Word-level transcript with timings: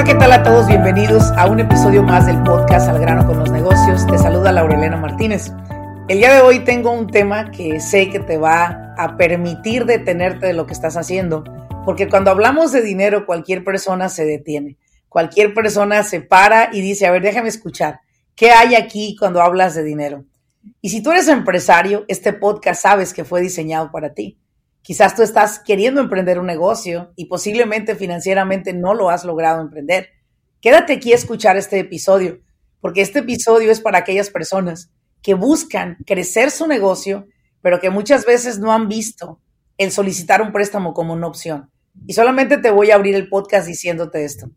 Hola, 0.00 0.12
¿qué 0.12 0.18
tal 0.18 0.32
a 0.32 0.42
todos? 0.42 0.66
Bienvenidos 0.66 1.24
a 1.36 1.46
un 1.46 1.60
episodio 1.60 2.02
más 2.02 2.24
del 2.24 2.42
podcast 2.42 2.88
Al 2.88 3.00
grano 3.00 3.26
con 3.26 3.38
los 3.38 3.50
negocios. 3.50 4.06
Te 4.06 4.16
saluda 4.16 4.50
Laurelena 4.50 4.96
Martínez. 4.96 5.52
El 6.08 6.20
día 6.20 6.32
de 6.32 6.40
hoy 6.40 6.60
tengo 6.60 6.90
un 6.90 7.06
tema 7.06 7.50
que 7.50 7.80
sé 7.80 8.08
que 8.08 8.18
te 8.18 8.38
va 8.38 8.94
a 8.96 9.18
permitir 9.18 9.84
detenerte 9.84 10.46
de 10.46 10.52
lo 10.54 10.64
que 10.64 10.72
estás 10.72 10.96
haciendo, 10.96 11.44
porque 11.84 12.08
cuando 12.08 12.30
hablamos 12.30 12.72
de 12.72 12.80
dinero 12.80 13.26
cualquier 13.26 13.62
persona 13.62 14.08
se 14.08 14.24
detiene, 14.24 14.78
cualquier 15.10 15.52
persona 15.52 16.02
se 16.02 16.22
para 16.22 16.70
y 16.72 16.80
dice, 16.80 17.06
a 17.06 17.10
ver, 17.10 17.20
déjame 17.20 17.50
escuchar, 17.50 18.00
¿qué 18.34 18.52
hay 18.52 18.76
aquí 18.76 19.16
cuando 19.18 19.42
hablas 19.42 19.74
de 19.74 19.82
dinero? 19.82 20.24
Y 20.80 20.88
si 20.88 21.02
tú 21.02 21.10
eres 21.12 21.28
empresario, 21.28 22.06
este 22.08 22.32
podcast 22.32 22.80
sabes 22.80 23.12
que 23.12 23.24
fue 23.26 23.42
diseñado 23.42 23.92
para 23.92 24.14
ti. 24.14 24.39
Quizás 24.82 25.14
tú 25.14 25.22
estás 25.22 25.60
queriendo 25.60 26.00
emprender 26.00 26.38
un 26.38 26.46
negocio 26.46 27.12
y 27.16 27.26
posiblemente 27.26 27.94
financieramente 27.94 28.72
no 28.72 28.94
lo 28.94 29.10
has 29.10 29.24
logrado 29.24 29.60
emprender. 29.60 30.08
Quédate 30.60 30.94
aquí 30.94 31.12
a 31.12 31.16
escuchar 31.16 31.56
este 31.56 31.78
episodio, 31.78 32.40
porque 32.80 33.02
este 33.02 33.20
episodio 33.20 33.70
es 33.70 33.80
para 33.80 33.98
aquellas 33.98 34.30
personas 34.30 34.90
que 35.22 35.34
buscan 35.34 35.98
crecer 36.06 36.50
su 36.50 36.66
negocio, 36.66 37.26
pero 37.60 37.78
que 37.78 37.90
muchas 37.90 38.24
veces 38.24 38.58
no 38.58 38.72
han 38.72 38.88
visto 38.88 39.40
el 39.76 39.90
solicitar 39.90 40.42
un 40.42 40.52
préstamo 40.52 40.94
como 40.94 41.12
una 41.12 41.26
opción. 41.26 41.70
Y 42.06 42.14
solamente 42.14 42.56
te 42.56 42.70
voy 42.70 42.90
a 42.90 42.94
abrir 42.94 43.14
el 43.14 43.28
podcast 43.28 43.66
diciéndote 43.66 44.24
esto. 44.24 44.50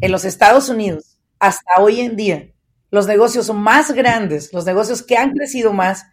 En 0.00 0.10
los 0.12 0.24
Estados 0.24 0.68
Unidos, 0.68 1.20
hasta 1.38 1.80
hoy 1.80 2.00
en 2.00 2.16
día, 2.16 2.50
los 2.90 3.06
negocios 3.06 3.52
más 3.52 3.92
grandes, 3.92 4.52
los 4.52 4.64
negocios 4.64 5.02
que 5.02 5.16
han 5.16 5.32
crecido 5.32 5.72
más, 5.72 6.04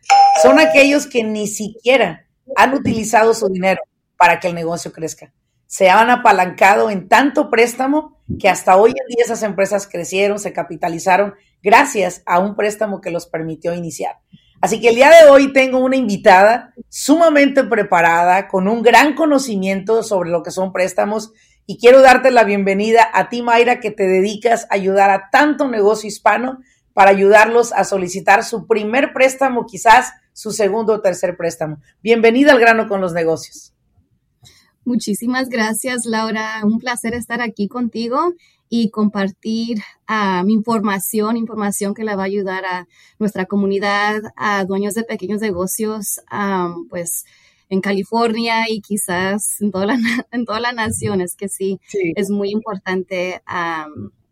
son 0.41 0.59
aquellos 0.59 1.07
que 1.07 1.23
ni 1.23 1.47
siquiera 1.47 2.24
han 2.55 2.73
utilizado 2.73 3.33
su 3.33 3.47
dinero 3.49 3.81
para 4.17 4.39
que 4.39 4.47
el 4.47 4.55
negocio 4.55 4.91
crezca. 4.91 5.33
Se 5.67 5.89
han 5.89 6.09
apalancado 6.09 6.89
en 6.89 7.07
tanto 7.07 7.49
préstamo 7.49 8.21
que 8.39 8.49
hasta 8.49 8.77
hoy 8.77 8.91
en 8.91 9.07
día 9.07 9.25
esas 9.25 9.43
empresas 9.43 9.87
crecieron, 9.87 10.39
se 10.39 10.53
capitalizaron 10.53 11.33
gracias 11.61 12.21
a 12.25 12.39
un 12.39 12.55
préstamo 12.55 13.01
que 13.01 13.11
los 13.11 13.27
permitió 13.27 13.73
iniciar. 13.73 14.19
Así 14.61 14.79
que 14.79 14.89
el 14.89 14.95
día 14.95 15.09
de 15.09 15.29
hoy 15.29 15.53
tengo 15.53 15.79
una 15.79 15.95
invitada 15.95 16.73
sumamente 16.89 17.63
preparada, 17.63 18.47
con 18.47 18.67
un 18.67 18.81
gran 18.81 19.13
conocimiento 19.13 20.01
sobre 20.01 20.29
lo 20.29 20.43
que 20.43 20.51
son 20.51 20.71
préstamos 20.71 21.33
y 21.67 21.77
quiero 21.77 22.01
darte 22.01 22.31
la 22.31 22.43
bienvenida 22.43 23.09
a 23.13 23.29
ti, 23.29 23.41
Mayra, 23.41 23.79
que 23.79 23.91
te 23.91 24.07
dedicas 24.07 24.65
a 24.69 24.75
ayudar 24.75 25.09
a 25.09 25.29
tanto 25.31 25.67
negocio 25.67 26.07
hispano 26.07 26.59
para 26.93 27.11
ayudarlos 27.11 27.73
a 27.73 27.83
solicitar 27.83 28.43
su 28.43 28.67
primer 28.67 29.13
préstamo, 29.13 29.65
quizás 29.65 30.13
su 30.35 30.51
segundo 30.51 30.93
o 30.93 31.01
tercer 31.01 31.37
préstamo. 31.37 31.77
Bienvenida 32.03 32.51
al 32.51 32.59
grano 32.59 32.89
con 32.89 32.99
los 32.99 33.13
negocios. 33.13 33.73
Muchísimas 34.83 35.47
gracias, 35.47 36.05
Laura. 36.05 36.59
Un 36.63 36.77
placer 36.79 37.13
estar 37.13 37.41
aquí 37.41 37.69
contigo 37.69 38.33
y 38.67 38.89
compartir 38.89 39.81
ah, 40.07 40.43
información, 40.45 41.37
información 41.37 41.93
que 41.93 42.03
le 42.03 42.17
va 42.17 42.23
a 42.23 42.25
ayudar 42.25 42.65
a 42.65 42.85
nuestra 43.17 43.45
comunidad, 43.45 44.21
a 44.35 44.65
dueños 44.65 44.93
de 44.93 45.03
pequeños 45.03 45.39
negocios, 45.39 46.19
pues 46.89 47.23
en 47.69 47.79
California 47.79 48.65
y 48.67 48.81
quizás 48.81 49.61
en 49.61 49.71
toda 49.71 49.85
la, 49.85 49.95
en 50.31 50.43
toda 50.43 50.59
la 50.59 50.73
nación. 50.73 51.21
Es 51.21 51.37
que 51.37 51.47
sí, 51.47 51.79
es 51.93 52.29
muy 52.29 52.51
importante 52.51 53.41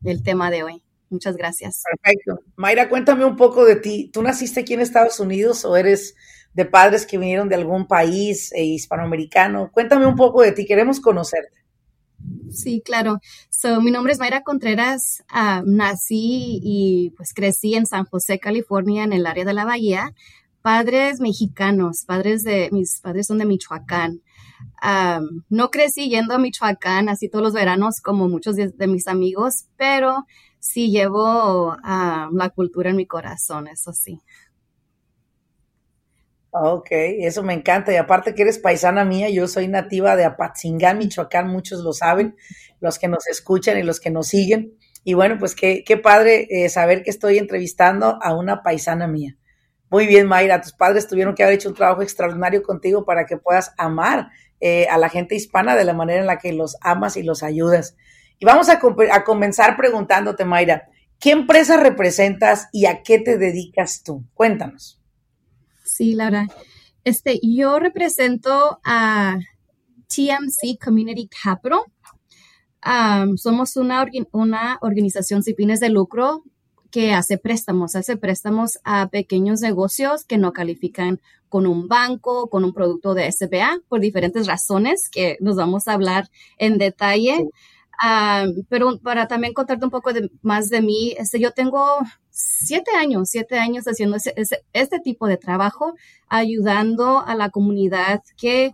el 0.03 0.21
tema 0.21 0.51
de 0.51 0.63
hoy. 0.63 0.83
Muchas 1.13 1.37
gracias. 1.37 1.83
Perfecto. 2.01 2.39
Mayra, 2.55 2.89
cuéntame 2.89 3.23
un 3.23 3.35
poco 3.35 3.65
de 3.65 3.75
ti. 3.75 4.09
¿Tú 4.11 4.23
naciste 4.23 4.61
aquí 4.61 4.73
en 4.73 4.81
Estados 4.81 5.19
Unidos 5.19 5.63
o 5.63 5.77
eres 5.77 6.15
de 6.55 6.65
padres 6.65 7.05
que 7.05 7.19
vinieron 7.19 7.49
de 7.49 7.55
algún 7.55 7.87
país 7.87 8.51
eh, 8.53 8.63
hispanoamericano? 8.63 9.69
Cuéntame 9.71 10.07
un 10.07 10.15
poco 10.15 10.41
de 10.41 10.53
ti, 10.53 10.65
queremos 10.65 10.99
conocerte. 10.99 11.63
Sí, 12.49 12.81
claro. 12.83 13.19
So, 13.51 13.79
mi 13.79 13.91
nombre 13.91 14.13
es 14.13 14.19
Mayra 14.19 14.41
Contreras. 14.41 15.23
Ah, 15.29 15.61
nací 15.63 16.59
y 16.63 17.13
pues 17.15 17.31
crecí 17.35 17.75
en 17.75 17.85
San 17.85 18.05
José, 18.05 18.39
California, 18.39 19.03
en 19.03 19.13
el 19.13 19.27
área 19.27 19.45
de 19.45 19.53
la 19.53 19.65
Bahía. 19.65 20.15
Padres 20.63 21.19
mexicanos, 21.19 22.05
padres 22.07 22.43
de, 22.43 22.69
mis 22.71 23.01
padres 23.01 23.27
son 23.27 23.37
de 23.37 23.45
Michoacán. 23.45 24.21
No 25.49 25.69
crecí 25.69 26.09
yendo 26.09 26.33
a 26.33 26.39
Michoacán 26.39 27.07
así 27.07 27.29
todos 27.29 27.43
los 27.43 27.53
veranos 27.53 28.01
como 28.01 28.29
muchos 28.29 28.55
de 28.55 28.87
mis 28.87 29.07
amigos, 29.07 29.65
pero 29.77 30.25
sí 30.63 30.91
llevo 30.91 31.75
ah, 31.83 32.29
la 32.31 32.49
cultura 32.49 32.89
en 32.89 32.95
mi 32.95 33.05
corazón, 33.05 33.67
eso 33.67 33.91
sí. 33.91 34.21
Ok, 36.51 36.87
eso 36.91 37.43
me 37.43 37.53
encanta. 37.53 37.91
Y 37.91 37.97
aparte 37.97 38.33
que 38.33 38.43
eres 38.43 38.59
paisana 38.59 39.03
mía, 39.03 39.29
yo 39.29 39.47
soy 39.47 39.67
nativa 39.67 40.15
de 40.15 40.23
Apatzingán, 40.23 40.99
Michoacán, 40.99 41.49
muchos 41.49 41.83
lo 41.83 41.91
saben, 41.91 42.37
los 42.79 42.97
que 42.97 43.09
nos 43.09 43.27
escuchan 43.27 43.77
y 43.77 43.83
los 43.83 43.99
que 43.99 44.09
nos 44.09 44.27
siguen. 44.27 44.77
Y 45.03 45.15
bueno, 45.15 45.37
pues 45.37 45.53
qué, 45.53 45.83
qué 45.85 45.97
padre 45.97 46.47
eh, 46.49 46.69
saber 46.69 47.03
que 47.03 47.09
estoy 47.09 47.39
entrevistando 47.39 48.17
a 48.21 48.33
una 48.33 48.63
paisana 48.63 49.05
mía. 49.07 49.35
Muy 49.89 50.07
bien, 50.07 50.27
Mayra, 50.27 50.61
tus 50.61 50.73
padres 50.73 51.07
tuvieron 51.07 51.35
que 51.35 51.43
haber 51.43 51.55
hecho 51.55 51.69
un 51.69 51.75
trabajo 51.75 52.03
extraordinario 52.03 52.63
contigo 52.63 53.03
para 53.03 53.25
que 53.25 53.37
puedas 53.37 53.73
amar 53.77 54.29
eh, 54.61 54.87
a 54.87 54.97
la 54.97 55.09
gente 55.09 55.35
hispana 55.35 55.75
de 55.75 55.83
la 55.83 55.93
manera 55.93 56.21
en 56.21 56.27
la 56.27 56.37
que 56.37 56.53
los 56.53 56.77
amas 56.81 57.17
y 57.17 57.23
los 57.23 57.43
ayudas. 57.43 57.97
Y 58.39 58.45
vamos 58.45 58.69
a, 58.69 58.79
comenzar 59.23 59.77
preguntándote, 59.77 60.45
Mayra, 60.45 60.89
¿qué 61.19 61.31
empresa 61.31 61.77
representas 61.77 62.67
y 62.71 62.85
a 62.85 63.03
qué 63.03 63.19
te 63.19 63.37
dedicas 63.37 64.03
tú? 64.03 64.23
Cuéntanos. 64.33 64.99
Sí, 65.83 66.13
Laura. 66.13 66.47
Este, 67.03 67.39
yo 67.41 67.79
represento 67.79 68.79
a 68.83 69.37
TMC 70.07 70.79
Community 70.83 71.27
Capital. 71.27 71.81
somos 73.37 73.77
una, 73.77 74.05
una 74.31 74.77
organización 74.81 75.43
sin 75.43 75.55
fines 75.55 75.79
de 75.79 75.89
lucro 75.89 76.43
que 76.93 77.11
hace 77.11 77.39
préstamos, 77.39 77.95
hace 77.95 78.17
préstamos 78.17 78.77
a 78.83 79.09
pequeños 79.09 79.61
negocios 79.61 80.25
que 80.25 80.37
no 80.37 80.53
califican 80.53 81.19
con 81.49 81.65
un 81.65 81.87
banco, 81.87 82.49
con 82.49 82.63
un 82.63 82.71
producto 82.71 83.15
de 83.15 83.31
SBA, 83.31 83.79
por 83.87 83.99
diferentes 83.99 84.45
razones 84.45 85.09
que 85.09 85.37
nos 85.39 85.55
vamos 85.55 85.87
a 85.87 85.93
hablar 85.93 86.29
en 86.57 86.77
detalle. 86.77 87.47
Ah, 88.01 88.45
pero 88.69 88.99
para 88.99 89.27
también 89.27 89.53
contarte 89.53 89.85
un 89.85 89.91
poco 89.91 90.11
más 90.41 90.69
de 90.69 90.81
mí, 90.81 91.13
este, 91.17 91.39
yo 91.39 91.51
tengo 91.51 91.99
siete 92.29 92.91
años, 92.97 93.29
siete 93.29 93.57
años 93.59 93.85
haciendo 93.85 94.17
este 94.17 94.99
tipo 94.99 95.27
de 95.27 95.37
trabajo, 95.37 95.93
ayudando 96.27 97.19
a 97.19 97.35
la 97.35 97.49
comunidad 97.49 98.21
que, 98.37 98.71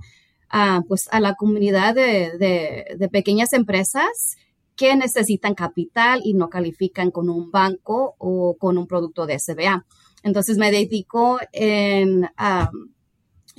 uh, 0.54 0.84
pues 0.88 1.10
a 1.12 1.20
la 1.20 1.36
comunidad 1.36 1.96
de, 1.96 2.88
de, 2.98 3.10
pequeñas 3.10 3.54
empresas 3.54 4.38
que 4.76 4.96
necesitan 4.96 5.56
capital 5.56 6.22
y 6.24 6.34
no 6.34 6.50
califican 6.50 7.12
con 7.12 7.30
un 7.30 7.52
banco 7.52 8.16
o 8.18 8.56
con 8.58 8.78
un 8.78 8.88
producto 8.88 9.26
de 9.26 9.38
SBA. 9.38 9.86
Entonces 10.24 10.58
me 10.58 10.72
dedico 10.72 11.40
en 11.52 12.30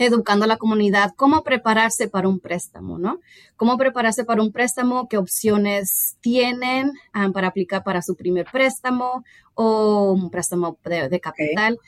educando 0.06 0.46
a 0.46 0.48
la 0.48 0.56
comunidad 0.56 1.12
cómo 1.14 1.42
prepararse 1.42 2.08
para 2.08 2.28
un 2.28 2.40
préstamo, 2.40 2.98
¿no? 2.98 3.20
Cómo 3.56 3.76
prepararse 3.76 4.24
para 4.24 4.42
un 4.42 4.50
préstamo, 4.50 5.08
qué 5.08 5.18
opciones 5.18 6.16
tienen 6.20 6.92
ah, 7.12 7.28
para 7.32 7.48
aplicar 7.48 7.84
para 7.84 8.00
su 8.00 8.16
primer 8.16 8.46
préstamo 8.50 9.24
o 9.54 10.12
un 10.12 10.30
préstamo 10.30 10.78
de, 10.84 11.20
capital. 11.20 11.78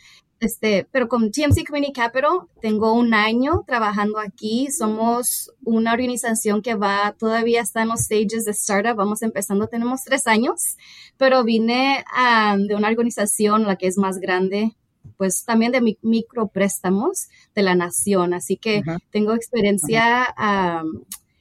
Este, 0.40 0.88
pero 0.90 1.08
con 1.08 1.30
TMC 1.30 1.64
Community 1.66 1.92
Capital 1.92 2.40
tengo 2.60 2.92
un 2.92 3.14
año 3.14 3.64
trabajando 3.66 4.18
aquí. 4.18 4.70
Somos 4.70 5.50
una 5.64 5.92
organización 5.92 6.60
que 6.60 6.74
va, 6.74 7.14
todavía 7.18 7.62
está 7.62 7.82
en 7.82 7.88
los 7.88 8.00
stages 8.00 8.44
de 8.44 8.50
startup. 8.50 8.96
Vamos 8.96 9.22
empezando, 9.22 9.68
tenemos 9.68 10.02
tres 10.04 10.26
años, 10.26 10.76
pero 11.16 11.44
vine 11.44 12.04
ah, 12.14 12.56
de 12.58 12.74
una 12.74 12.88
organización, 12.88 13.62
la 13.62 13.76
que 13.76 13.86
es 13.86 13.96
más 13.96 14.18
grande, 14.18 14.76
pues 15.16 15.44
también 15.44 15.72
de 15.72 15.96
micropréstamos 16.02 17.28
de 17.54 17.62
la 17.62 17.74
nación. 17.74 18.34
Así 18.34 18.56
que 18.56 18.82
tengo 19.10 19.34
experiencia 19.34 20.34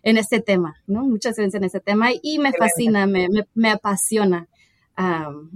en 0.04 0.18
este 0.18 0.42
tema, 0.42 0.76
¿no? 0.88 1.04
Mucha 1.04 1.30
experiencia 1.30 1.58
en 1.58 1.66
este 1.66 1.80
tema 1.80 2.10
y 2.22 2.40
me 2.40 2.52
fascina, 2.54 3.06
me, 3.06 3.28
me, 3.54 3.72
apasiona 3.72 4.48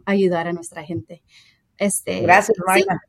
ayudar 0.06 0.48
a 0.48 0.54
nuestra 0.54 0.84
gente. 0.84 1.22
Este, 1.78 2.22
Gracias, 2.22 2.57
Mayra. 2.66 3.02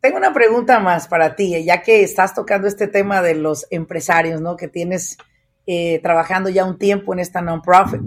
Tengo 0.00 0.16
una 0.16 0.32
pregunta 0.32 0.80
más 0.80 1.06
para 1.06 1.36
ti, 1.36 1.64
ya 1.64 1.82
que 1.82 2.02
estás 2.02 2.34
tocando 2.34 2.66
este 2.66 2.88
tema 2.88 3.22
de 3.22 3.36
los 3.36 3.66
empresarios, 3.70 4.40
¿no? 4.40 4.56
Que 4.56 4.66
tienes 4.66 5.16
eh, 5.66 6.00
trabajando 6.02 6.50
ya 6.50 6.64
un 6.64 6.76
tiempo 6.76 7.12
en 7.12 7.20
esta 7.20 7.40
non-profit. 7.40 8.02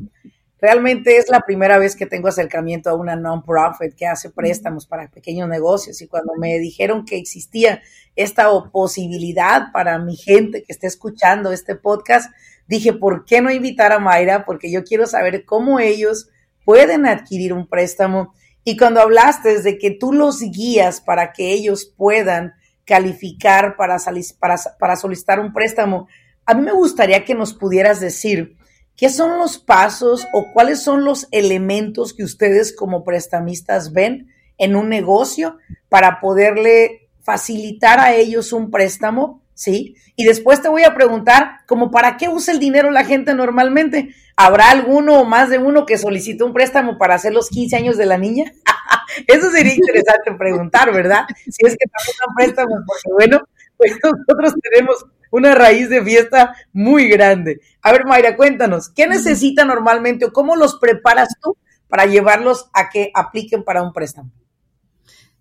Realmente 0.62 1.18
es 1.18 1.30
la 1.30 1.42
primera 1.42 1.78
vez 1.78 1.96
que 1.96 2.06
tengo 2.06 2.30
acercamiento 2.30 2.90
a 2.90 2.94
una 2.94 3.16
non-profit 3.16 3.94
que 3.94 4.07
hace 4.07 4.30
préstamos 4.30 4.86
para 4.88 5.10
pequeños 5.10 5.50
negocios 5.50 6.02
y 6.02 6.07
cuando 6.07 6.34
me 6.36 6.57
dijeron 6.60 7.06
que 7.06 7.18
existía 7.18 7.81
esta 8.16 8.50
posibilidad 8.72 9.72
para 9.74 10.00
mi 10.00 10.16
gente 10.16 10.63
que 10.63 10.72
esté 10.72 10.88
escuchando 10.88 11.52
este 11.52 11.75
podcast, 11.75 12.31
dije, 12.68 12.94
¿por 12.94 13.25
qué 13.25 13.42
no 13.42 13.52
invitar 13.52 13.92
a 13.92 14.00
Mayra? 14.00 14.46
Porque 14.46 14.72
yo 14.72 14.84
quiero 14.86 15.07
saber 15.07 15.44
cómo 15.44 15.80
ellos 15.80 16.30
pueden 16.63 17.06
adquirir 17.06 17.52
un 17.52 17.68
préstamo. 17.68 18.34
Y 18.63 18.78
cuando 18.78 19.02
hablaste 19.02 19.62
de 19.62 19.78
que 19.78 19.92
tú 19.92 20.13
los 20.13 20.40
guías 20.40 21.02
para 21.02 21.34
que 21.34 21.52
ellos 21.52 21.94
puedan 21.98 22.54
calificar 22.86 23.75
para, 23.75 23.98
para, 24.40 24.56
para 24.80 24.96
solicitar 24.96 25.40
un 25.40 25.52
préstamo, 25.52 26.07
a 26.46 26.54
mí 26.54 26.62
me 26.62 26.72
gustaría 26.72 27.25
que 27.25 27.36
nos 27.36 27.54
pudieras 27.54 28.00
decir, 28.00 28.56
¿Qué 28.95 29.09
son 29.09 29.38
los 29.38 29.57
pasos 29.57 30.25
o 30.33 30.53
cuáles 30.53 30.81
son 30.81 31.03
los 31.03 31.27
elementos 31.31 32.13
que 32.13 32.24
ustedes 32.24 32.74
como 32.74 33.03
prestamistas 33.03 33.92
ven 33.92 34.31
en 34.57 34.75
un 34.75 34.88
negocio 34.88 35.57
para 35.89 36.21
poderle 36.21 37.09
facilitar 37.21 38.00
a 38.00 38.15
ellos 38.15 38.53
un 38.53 38.71
préstamo? 38.71 39.42
¿Sí? 39.53 39.95
Y 40.15 40.25
después 40.25 40.62
te 40.62 40.69
voy 40.69 40.83
a 40.83 40.94
preguntar, 40.94 41.62
como 41.65 41.92
para 41.92 42.18
qué 42.18 42.27
usa 42.30 42.53
el 42.53 42.59
dinero 42.59 42.92
la 42.92 43.06
gente 43.06 43.33
normalmente. 43.33 44.13
¿Habrá 44.38 44.69
alguno 44.69 45.19
o 45.19 45.25
más 45.25 45.50
de 45.50 45.57
uno 45.57 45.86
que 45.86 45.97
solicite 45.97 46.44
un 46.44 46.53
préstamo 46.53 46.97
para 46.97 47.15
hacer 47.15 47.33
los 47.33 47.50
15 47.50 47.75
años 47.75 47.97
de 47.97 48.06
la 48.06 48.18
niña? 48.18 48.51
Eso 49.27 49.50
sería 49.51 49.74
interesante 49.74 50.33
preguntar, 50.38 50.94
¿verdad? 50.94 51.25
Si 51.45 51.65
es 51.65 51.75
que 51.77 51.88
también 51.88 52.18
dan 52.19 52.36
préstamos, 52.36 52.80
porque 52.86 53.13
bueno, 53.13 53.42
pues 53.77 53.94
nosotros 54.03 54.53
tenemos 54.62 55.06
una 55.35 55.53
raíz 55.53 55.89
de 55.89 56.01
fiesta 56.01 56.55
muy 56.71 57.09
grande. 57.09 57.59
A 57.81 57.91
ver, 57.91 58.05
Mayra, 58.05 58.37
cuéntanos, 58.37 58.89
¿qué 58.89 59.05
necesita 59.05 59.65
normalmente 59.65 60.25
o 60.25 60.31
cómo 60.31 60.55
los 60.55 60.77
preparas 60.79 61.27
tú 61.41 61.57
para 61.89 62.05
llevarlos 62.05 62.69
a 62.73 62.89
que 62.89 63.11
apliquen 63.13 63.63
para 63.63 63.83
un 63.83 63.91
préstamo? 63.91 64.31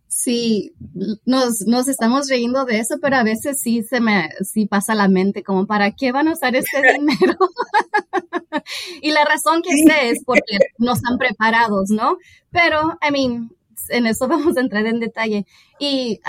Sí, 0.08 0.74
nos, 1.24 1.60
nos 1.66 1.86
estamos 1.86 2.28
riendo 2.28 2.64
de 2.64 2.78
eso, 2.80 2.96
pero 3.00 3.16
a 3.16 3.22
veces 3.22 3.60
sí 3.60 3.84
se 3.84 4.00
me 4.00 4.30
sí 4.42 4.66
pasa 4.66 4.94
la 4.94 5.06
mente 5.06 5.44
como 5.44 5.66
para 5.66 5.92
qué 5.92 6.10
van 6.10 6.26
a 6.26 6.32
usar 6.32 6.56
este 6.56 6.82
dinero. 6.98 7.36
y 9.00 9.12
la 9.12 9.24
razón 9.24 9.62
que 9.62 9.76
sé 9.76 10.10
es 10.10 10.24
porque 10.24 10.58
no 10.78 10.94
están 10.94 11.18
preparados, 11.18 11.90
¿no? 11.90 12.18
Pero, 12.50 12.98
I 13.06 13.12
mean, 13.12 13.50
en 13.90 14.06
eso 14.06 14.28
vamos 14.28 14.56
a 14.56 14.60
entrar 14.60 14.86
en 14.86 15.00
detalle. 15.00 15.46
Y 15.78 16.20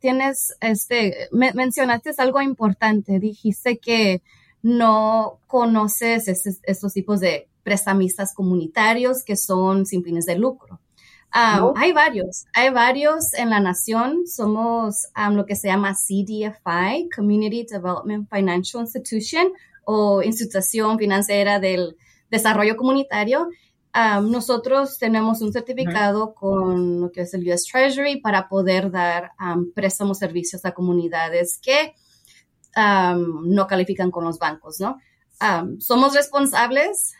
tienes, 0.00 0.54
este, 0.60 1.28
mencionaste 1.32 2.12
algo 2.18 2.40
importante, 2.40 3.18
dijiste 3.18 3.78
que 3.78 4.22
no 4.62 5.40
conoces 5.46 6.28
estos 6.62 6.92
tipos 6.92 7.20
de 7.20 7.48
prestamistas 7.62 8.34
comunitarios 8.34 9.22
que 9.24 9.36
son 9.36 9.86
sin 9.86 10.02
fines 10.02 10.26
de 10.26 10.36
lucro. 10.36 10.80
Hay 11.30 11.92
varios, 11.92 12.46
hay 12.54 12.70
varios 12.70 13.34
en 13.34 13.50
la 13.50 13.60
nación. 13.60 14.26
Somos 14.26 15.08
lo 15.30 15.44
que 15.46 15.56
se 15.56 15.68
llama 15.68 15.94
CDFI, 15.94 17.10
Community 17.14 17.66
Development 17.70 18.28
Financial 18.30 18.82
Institution 18.82 19.52
o 19.84 20.22
institución 20.22 20.98
financiera 20.98 21.60
del 21.60 21.96
desarrollo 22.30 22.76
comunitario 22.76 23.48
nosotros 24.22 24.98
tenemos 24.98 25.40
un 25.40 25.52
certificado 25.52 26.34
con 26.34 27.00
lo 27.00 27.10
que 27.10 27.22
es 27.22 27.34
el 27.34 27.48
US 27.48 27.64
Treasury 27.64 28.20
para 28.20 28.48
poder 28.48 28.90
dar 28.90 29.32
préstamos 29.74 30.18
servicios 30.18 30.64
a 30.64 30.72
comunidades 30.72 31.58
que 31.60 31.94
no 32.76 33.66
califican 33.66 34.10
con 34.10 34.24
los 34.24 34.38
bancos, 34.38 34.80
¿no? 34.80 34.98
somos 35.78 36.14
responsables, 36.14 37.14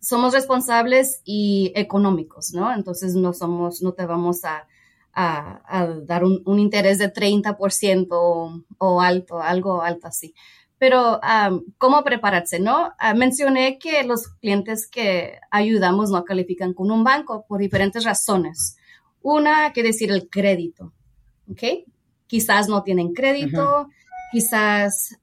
somos 0.00 0.32
responsables 0.32 1.22
y 1.24 1.72
económicos, 1.74 2.52
¿no? 2.52 2.72
Entonces 2.72 3.14
no 3.14 3.32
somos, 3.32 3.82
no 3.82 3.92
te 3.92 4.06
vamos 4.06 4.42
a, 4.44 4.66
dar 6.04 6.24
un, 6.24 6.42
un, 6.44 6.58
interés 6.58 6.98
de 6.98 7.10
30% 7.10 8.64
o 8.78 9.00
alto, 9.00 9.40
algo 9.40 9.80
alto 9.80 10.06
así. 10.08 10.34
Pero, 10.78 11.20
¿cómo 11.78 12.04
prepararse? 12.04 12.60
¿No? 12.60 12.92
Ah, 12.98 13.14
mencioné 13.14 13.78
que 13.78 14.04
los 14.04 14.28
clientes 14.28 14.86
que 14.86 15.38
ayudamos 15.50 16.10
no 16.10 16.24
califican 16.24 16.74
con 16.74 16.90
un 16.90 17.02
banco 17.02 17.46
por 17.48 17.60
diferentes 17.60 18.04
razones. 18.04 18.76
Una, 19.22 19.72
que 19.72 19.82
decir 19.82 20.10
el 20.10 20.28
crédito, 20.28 20.92
¿ok? 21.50 21.88
Quizás 22.26 22.68
no 22.68 22.82
tienen 22.82 23.14
crédito, 23.14 23.88
quizás 24.30 25.16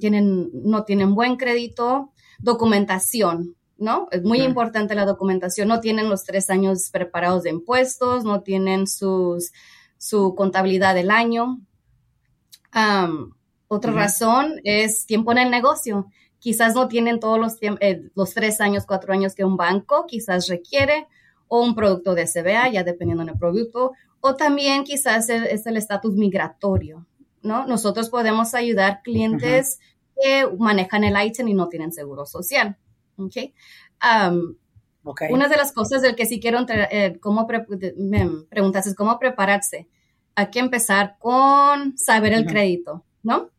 tienen, 0.00 0.50
no 0.52 0.84
tienen 0.84 1.14
buen 1.14 1.36
crédito, 1.36 2.12
documentación, 2.38 3.56
¿no? 3.78 4.08
Es 4.10 4.22
muy 4.22 4.40
importante 4.42 4.94
la 4.94 5.04
documentación. 5.04 5.68
No 5.68 5.80
tienen 5.80 6.08
los 6.08 6.24
tres 6.24 6.50
años 6.50 6.90
preparados 6.90 7.44
de 7.44 7.50
impuestos, 7.50 8.24
no 8.24 8.42
tienen 8.42 8.86
sus, 8.86 9.52
su 9.98 10.34
contabilidad 10.34 10.94
del 10.94 11.10
año. 11.10 11.60
Otra 13.68 13.92
razón 13.92 14.60
es 14.64 15.06
tiempo 15.06 15.32
en 15.32 15.38
el 15.38 15.50
negocio. 15.50 16.06
Quizás 16.38 16.74
no 16.74 16.88
tienen 16.88 17.18
todos 17.18 17.38
los, 17.38 17.56
eh, 17.80 18.02
los 18.14 18.34
tres 18.34 18.60
años, 18.60 18.86
cuatro 18.86 19.12
años 19.12 19.34
que 19.34 19.44
un 19.44 19.56
banco 19.56 20.06
quizás 20.06 20.48
requiere 20.48 21.06
o 21.48 21.62
un 21.62 21.74
producto 21.74 22.14
de 22.14 22.26
CBA, 22.26 22.70
ya 22.70 22.84
dependiendo 22.84 23.24
del 23.24 23.38
producto, 23.38 23.92
o 24.20 24.34
también 24.34 24.84
quizás 24.84 25.28
es 25.28 25.66
el 25.66 25.76
estatus 25.76 26.14
migratorio, 26.14 27.06
¿no? 27.42 27.66
Nosotros 27.66 28.10
podemos 28.10 28.54
ayudar 28.54 29.02
clientes 29.02 29.78
que 30.20 30.48
manejan 30.58 31.04
el 31.04 31.14
ITIN 31.24 31.48
y 31.48 31.54
no 31.54 31.68
tienen 31.68 31.92
seguro 31.92 32.26
social, 32.26 32.76
¿ok? 33.16 33.36
Una 35.30 35.48
de 35.48 35.56
las 35.56 35.72
cosas 35.72 36.02
del 36.02 36.16
que 36.16 36.26
sí 36.26 36.40
quiero, 36.40 36.64
eh, 36.68 37.18
cómo 37.20 37.46
me 37.96 38.28
preguntas 38.48 38.86
es 38.86 38.94
cómo 38.94 39.18
prepararse. 39.18 39.88
Hay 40.34 40.50
que 40.50 40.58
empezar 40.58 41.16
con 41.18 41.96
saber 41.96 42.32
el 42.32 42.46
crédito, 42.46 43.04
¿no? 43.22 43.50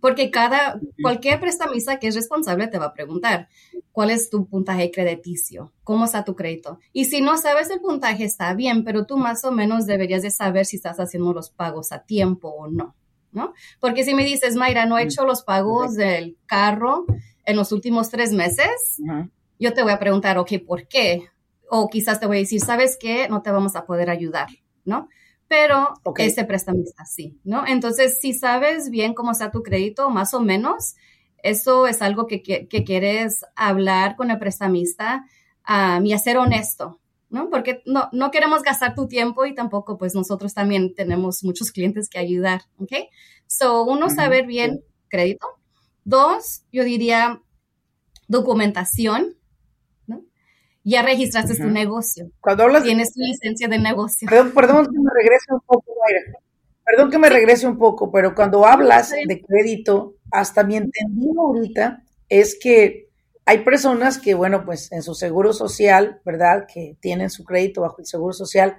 Porque 0.00 0.30
cada, 0.30 0.80
cualquier 1.02 1.40
prestamista 1.40 1.98
que 1.98 2.08
es 2.08 2.14
responsable 2.14 2.68
te 2.68 2.78
va 2.78 2.86
a 2.86 2.94
preguntar, 2.94 3.48
¿cuál 3.92 4.10
es 4.10 4.30
tu 4.30 4.46
puntaje 4.46 4.90
crediticio? 4.90 5.72
¿Cómo 5.84 6.04
está 6.04 6.24
tu 6.24 6.36
crédito? 6.36 6.78
Y 6.92 7.06
si 7.06 7.20
no 7.20 7.36
sabes 7.36 7.70
el 7.70 7.80
puntaje, 7.80 8.24
está 8.24 8.54
bien, 8.54 8.84
pero 8.84 9.06
tú 9.06 9.16
más 9.16 9.44
o 9.44 9.52
menos 9.52 9.86
deberías 9.86 10.22
de 10.22 10.30
saber 10.30 10.66
si 10.66 10.76
estás 10.76 10.98
haciendo 11.00 11.32
los 11.32 11.50
pagos 11.50 11.92
a 11.92 12.04
tiempo 12.04 12.48
o 12.48 12.68
no, 12.68 12.94
¿no? 13.32 13.54
Porque 13.80 14.04
si 14.04 14.14
me 14.14 14.24
dices, 14.24 14.56
Mayra, 14.56 14.86
no 14.86 14.98
he 14.98 15.04
hecho 15.04 15.24
los 15.24 15.42
pagos 15.42 15.94
del 15.94 16.36
carro 16.46 17.06
en 17.44 17.56
los 17.56 17.72
últimos 17.72 18.10
tres 18.10 18.32
meses, 18.32 19.00
yo 19.58 19.74
te 19.74 19.82
voy 19.82 19.92
a 19.92 19.98
preguntar, 19.98 20.38
ok, 20.38 20.52
¿por 20.66 20.86
qué? 20.86 21.28
O 21.70 21.88
quizás 21.88 22.20
te 22.20 22.26
voy 22.26 22.36
a 22.36 22.40
decir, 22.40 22.60
¿sabes 22.60 22.96
qué? 23.00 23.28
No 23.28 23.42
te 23.42 23.50
vamos 23.50 23.74
a 23.74 23.84
poder 23.84 24.10
ayudar, 24.10 24.48
¿no? 24.84 25.08
Pero 25.48 25.94
ese 26.18 26.44
prestamista 26.44 27.06
sí, 27.06 27.40
¿no? 27.42 27.66
Entonces, 27.66 28.18
si 28.20 28.34
sabes 28.34 28.90
bien 28.90 29.14
cómo 29.14 29.32
está 29.32 29.50
tu 29.50 29.62
crédito, 29.62 30.10
más 30.10 30.34
o 30.34 30.40
menos, 30.40 30.94
eso 31.42 31.86
es 31.86 32.02
algo 32.02 32.26
que, 32.26 32.42
quieres 32.42 33.44
hablar 33.56 34.16
con 34.16 34.30
el 34.30 34.38
prestamista 34.38 35.24
y 36.04 36.12
hacer 36.12 36.36
honesto, 36.36 37.00
¿no? 37.30 37.48
Porque 37.48 37.82
no, 37.86 38.08
no 38.12 38.30
queremos 38.30 38.62
gastar 38.62 38.94
tu 38.94 39.08
tiempo 39.08 39.46
y 39.46 39.54
tampoco, 39.54 39.96
pues 39.96 40.14
nosotros 40.14 40.52
también 40.52 40.94
tenemos 40.94 41.42
muchos 41.42 41.72
clientes 41.72 42.10
que 42.10 42.18
ayudar, 42.18 42.62
¿ok? 42.76 42.92
So, 43.46 43.84
uno, 43.84 44.10
saber 44.10 44.46
bien 44.46 44.84
crédito. 45.08 45.46
Dos, 46.04 46.64
yo 46.70 46.84
diría 46.84 47.42
documentación, 48.28 49.37
ya 50.88 51.02
registraste 51.02 51.54
tu 51.56 51.68
negocio. 51.68 52.30
Cuando 52.40 52.64
hablas 52.64 52.84
Tienes 52.84 53.12
tu 53.12 53.20
licencia 53.20 53.68
de 53.68 53.78
negocio. 53.78 54.28
Perdón, 54.28 54.86
que 54.86 54.98
me 54.98 55.10
regrese 55.14 55.52
un 55.52 55.60
poco, 55.60 55.94
Perdón 56.84 57.10
que 57.10 57.18
me 57.18 57.28
regrese 57.28 57.66
un 57.66 57.78
poco, 57.78 58.10
pero 58.10 58.34
cuando 58.34 58.64
hablas 58.64 59.10
de 59.10 59.42
crédito, 59.42 60.14
hasta 60.30 60.64
mi 60.64 60.76
entendido 60.76 61.40
ahorita 61.40 62.02
es 62.28 62.58
que 62.58 63.08
hay 63.44 63.58
personas 63.58 64.18
que, 64.18 64.34
bueno, 64.34 64.64
pues 64.64 64.90
en 64.92 65.02
su 65.02 65.14
seguro 65.14 65.52
social, 65.52 66.20
¿verdad? 66.24 66.66
Que 66.72 66.96
tienen 67.00 67.30
su 67.30 67.44
crédito 67.44 67.82
bajo 67.82 67.96
el 67.98 68.06
seguro 68.06 68.32
social. 68.32 68.76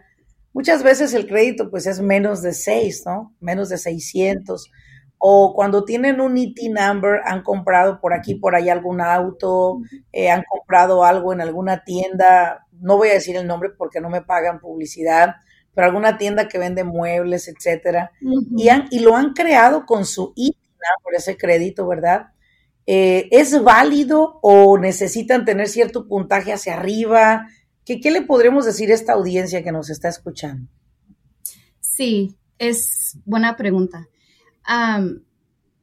Muchas 0.54 0.84
veces 0.84 1.14
el 1.14 1.28
crédito, 1.28 1.70
pues 1.70 1.86
es 1.86 2.02
menos 2.02 2.42
de 2.42 2.54
6, 2.54 3.04
¿no? 3.06 3.36
Menos 3.40 3.70
de 3.70 3.78
600 3.78 4.72
o 5.20 5.54
cuando 5.54 5.84
tienen 5.84 6.22
un 6.22 6.38
ET 6.38 6.58
number, 6.70 7.20
han 7.26 7.44
comprado 7.44 8.00
por 8.00 8.14
aquí, 8.14 8.36
por 8.36 8.56
allá 8.56 8.72
algún 8.72 9.02
auto, 9.02 9.82
eh, 10.14 10.30
han 10.32 10.44
comprado 10.50 11.04
algo 11.04 11.34
en 11.34 11.42
alguna 11.42 11.84
tienda, 11.84 12.66
no 12.80 12.96
voy 12.96 13.10
a 13.10 13.14
decir 13.14 13.36
el 13.36 13.46
nombre 13.46 13.70
porque 13.70 14.00
no 14.00 14.10
me 14.10 14.22
pagan 14.22 14.62
publicidad, 14.62 15.36
pero 15.76 15.88
alguna 15.88 16.18
tienda 16.18 16.48
que 16.48 16.58
vende 16.58 16.86
muebles, 16.86 17.50
etcétera, 17.50 18.12
y, 18.22 18.70
han, 18.70 18.88
y 18.92 19.00
lo 19.00 19.16
han 19.16 19.34
creado 19.34 19.86
con 19.86 20.06
su 20.06 20.34
ET 20.38 20.56
number, 20.56 21.18
ese 21.18 21.38
crédito, 21.38 21.86
¿verdad? 21.86 22.28
Eh, 22.86 23.28
¿Es 23.32 23.62
válido 23.62 24.40
o 24.42 24.78
necesitan 24.78 25.44
tener 25.44 25.68
cierto 25.68 26.08
puntaje 26.08 26.54
hacia 26.54 26.76
arriba? 26.76 27.48
¿Qué, 27.84 28.00
¿Qué 28.00 28.10
le 28.10 28.22
podremos 28.22 28.66
decir 28.66 28.90
a 28.92 28.96
esta 28.96 29.14
audiencia 29.14 29.64
que 29.64 29.74
nos 29.74 29.90
está 29.90 30.08
escuchando? 30.08 30.72
Sí, 31.82 32.38
es 32.58 33.18
buena 33.26 33.58
pregunta 33.58 34.08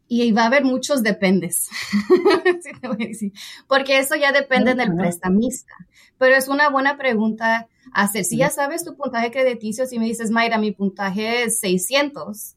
y 0.09 0.33
va 0.33 0.43
a 0.43 0.47
haber 0.47 0.65
muchos 0.65 1.03
dependes, 1.03 1.69
porque 3.69 3.99
eso 3.99 4.15
ya 4.15 4.33
depende 4.33 4.75
del 4.75 4.95
prestamista. 4.95 5.73
Pero 6.19 6.37
es 6.37 6.49
una 6.49 6.71
buena 6.71 6.97
pregunta 6.97 7.69
hacer. 7.93 8.25
Si 8.25 8.37
ya 8.37 8.51
sabes 8.51 8.85
tu 8.85 8.97
puntaje 8.97 9.31
crediticio, 9.31 9.87
si 9.87 9.99
me 9.99 10.07
dices, 10.07 10.31
Mayra, 10.31 10.59
mi 10.59 10.71
puntaje 10.71 11.45
es 11.45 11.59
600, 11.59 12.55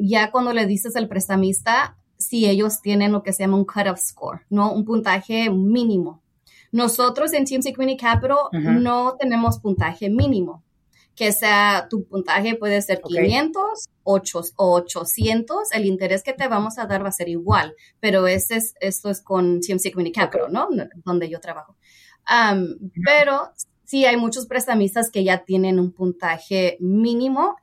ya 0.00 0.30
cuando 0.30 0.52
le 0.52 0.66
dices 0.66 0.96
al 0.96 1.08
prestamista, 1.08 1.98
si 2.16 2.46
ellos 2.46 2.80
tienen 2.80 3.12
lo 3.12 3.22
que 3.22 3.32
se 3.32 3.42
llama 3.42 3.58
un 3.58 3.66
cut-off 3.66 4.00
score, 4.00 4.42
¿no? 4.48 4.72
Un 4.72 4.84
puntaje 4.84 5.50
mínimo. 5.50 6.22
Nosotros 6.70 7.34
en 7.34 7.44
Team 7.44 7.60
Community 7.74 8.00
Capital 8.00 8.38
no 8.52 9.16
tenemos 9.18 9.58
puntaje 9.58 10.08
mínimo 10.08 10.62
que 11.14 11.32
sea 11.32 11.88
tu 11.90 12.04
puntaje 12.04 12.56
puede 12.56 12.80
ser 12.82 13.00
500, 13.02 13.88
8, 14.02 14.40
o 14.56 14.72
800, 14.74 15.72
el 15.72 15.86
interés 15.86 16.22
que 16.22 16.32
te 16.32 16.48
vamos 16.48 16.78
a 16.78 16.86
dar 16.86 17.04
va 17.04 17.08
a 17.08 17.12
ser 17.12 17.28
igual, 17.28 17.74
pero 18.00 18.26
ese 18.26 18.56
es, 18.56 18.74
esto 18.80 19.10
es 19.10 19.20
con 19.20 19.60
CMC 19.60 19.92
Community 19.92 20.18
Capital, 20.18 20.52
¿no? 20.52 20.68
Donde 21.04 21.28
yo 21.28 21.40
trabajo. 21.40 21.76
pero 23.04 23.52
sí 23.84 24.06
hay 24.06 24.16
muchos 24.16 24.46
prestamistas 24.46 25.10
que 25.10 25.24
ya 25.24 25.44
tienen 25.44 25.78
un 25.78 25.92
puntaje 25.92 26.76
mínimo, 26.80 27.56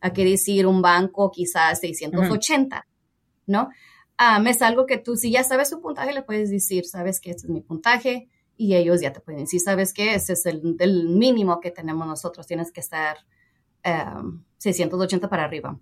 a 0.00 0.12
que 0.12 0.24
decir 0.24 0.66
un 0.66 0.80
banco 0.80 1.30
quizás 1.30 1.80
680, 1.80 2.86
¿no? 3.46 3.68
es 4.46 4.62
algo 4.62 4.86
que 4.86 4.98
tú, 4.98 5.16
si 5.16 5.30
ya 5.30 5.44
sabes 5.44 5.68
su 5.68 5.80
puntaje, 5.80 6.12
le 6.12 6.22
puedes 6.22 6.50
decir, 6.50 6.84
sabes 6.84 7.20
que 7.20 7.30
este 7.30 7.46
es 7.46 7.50
mi 7.50 7.60
puntaje, 7.60 8.28
y 8.58 8.74
ellos 8.74 9.00
ya 9.00 9.12
te 9.12 9.20
pueden 9.20 9.42
decir, 9.42 9.60
¿sabes 9.60 9.94
qué? 9.94 10.14
Ese 10.14 10.32
es 10.32 10.44
el, 10.44 10.60
mínimo 11.08 11.60
que 11.60 11.70
tenemos 11.70 12.06
nosotros, 12.06 12.46
tienes 12.46 12.72
que 12.72 12.80
estar 12.80 13.18
680 14.58 15.26
em, 15.26 15.30
para 15.30 15.44
arriba. 15.44 15.78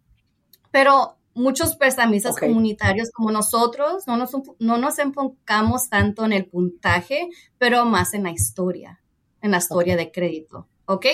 Pero 0.71 1.17
muchos 1.35 1.75
prestamistas 1.75 2.37
comunitarios 2.39 3.11
como 3.11 3.33
nosotros 3.33 4.07
no 4.07 4.19
nos, 4.19 4.31
no 4.59 4.77
nos 4.77 4.99
enfocamos 4.99 5.89
tanto 5.89 6.27
en 6.27 6.35
el 6.35 6.47
puntaje, 6.47 7.31
pero 7.57 7.87
más 7.87 8.13
en 8.13 8.25
la 8.25 8.31
historia, 8.31 9.01
en 9.41 9.53
la 9.53 9.59
historia 9.59 9.97
de 9.97 10.13
crédito, 10.13 10.69
¿ok? 10.85 11.07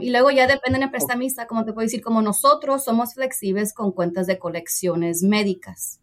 y 0.00 0.10
luego 0.10 0.30
ya 0.32 0.48
depende 0.48 0.80
del 0.80 0.90
prestamista, 0.90 1.46
como 1.46 1.64
te 1.64 1.72
puedo 1.72 1.84
decir, 1.84 2.02
como 2.02 2.20
nosotros 2.20 2.82
somos 2.82 3.14
flexibles 3.14 3.72
con 3.72 3.92
cuentas 3.92 4.26
de 4.26 4.36
colecciones 4.38 5.22
médicas. 5.22 6.00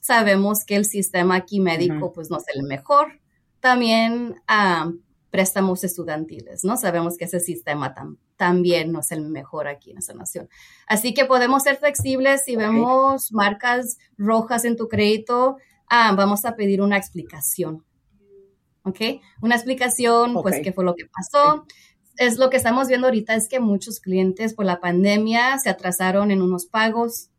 Sabemos 0.00 0.64
que 0.64 0.76
el 0.76 0.86
sistema 0.86 1.36
aquí 1.36 1.60
médico 1.60 2.12
pues 2.14 2.30
no 2.30 2.38
es 2.38 2.44
el 2.54 2.62
mejor, 2.62 3.20
también 3.62 4.34
préstamos 5.30 5.84
estudiantiles, 5.84 6.64
¿no? 6.64 6.76
Sabemos 6.76 7.16
que 7.16 7.24
ese 7.24 7.40
sistema 7.40 7.94
también 8.36 8.92
no 8.92 9.00
es 9.00 9.12
el 9.12 9.22
mejor 9.22 9.68
aquí 9.68 9.92
en 9.92 9.98
esta 9.98 10.12
nación. 10.12 10.48
Así 10.86 11.14
que 11.14 11.24
podemos 11.24 11.62
ser 11.62 11.76
flexibles 11.76 12.42
si 12.44 12.56
vemos 12.56 13.32
marcas 13.32 13.98
rojas 14.18 14.64
en 14.64 14.76
tu 14.76 14.88
crédito, 14.88 15.56
vamos 15.88 16.44
a 16.44 16.56
pedir 16.56 16.82
una 16.82 16.98
explicación. 16.98 17.84
¿Ok? 18.82 18.98
Una 19.40 19.54
explicación, 19.54 20.34
pues, 20.42 20.60
qué 20.62 20.72
fue 20.72 20.84
lo 20.84 20.96
que 20.96 21.06
pasó. 21.06 21.64
Es 22.16 22.38
lo 22.38 22.50
que 22.50 22.56
estamos 22.56 22.88
viendo 22.88 23.06
ahorita, 23.06 23.36
es 23.36 23.48
que 23.48 23.60
muchos 23.60 24.00
clientes 24.00 24.54
por 24.54 24.66
la 24.66 24.80
pandemia 24.80 25.56
se 25.60 25.70
atrasaron 25.70 26.32
en 26.32 26.42
unos 26.42 26.66
pagos, 26.66 27.30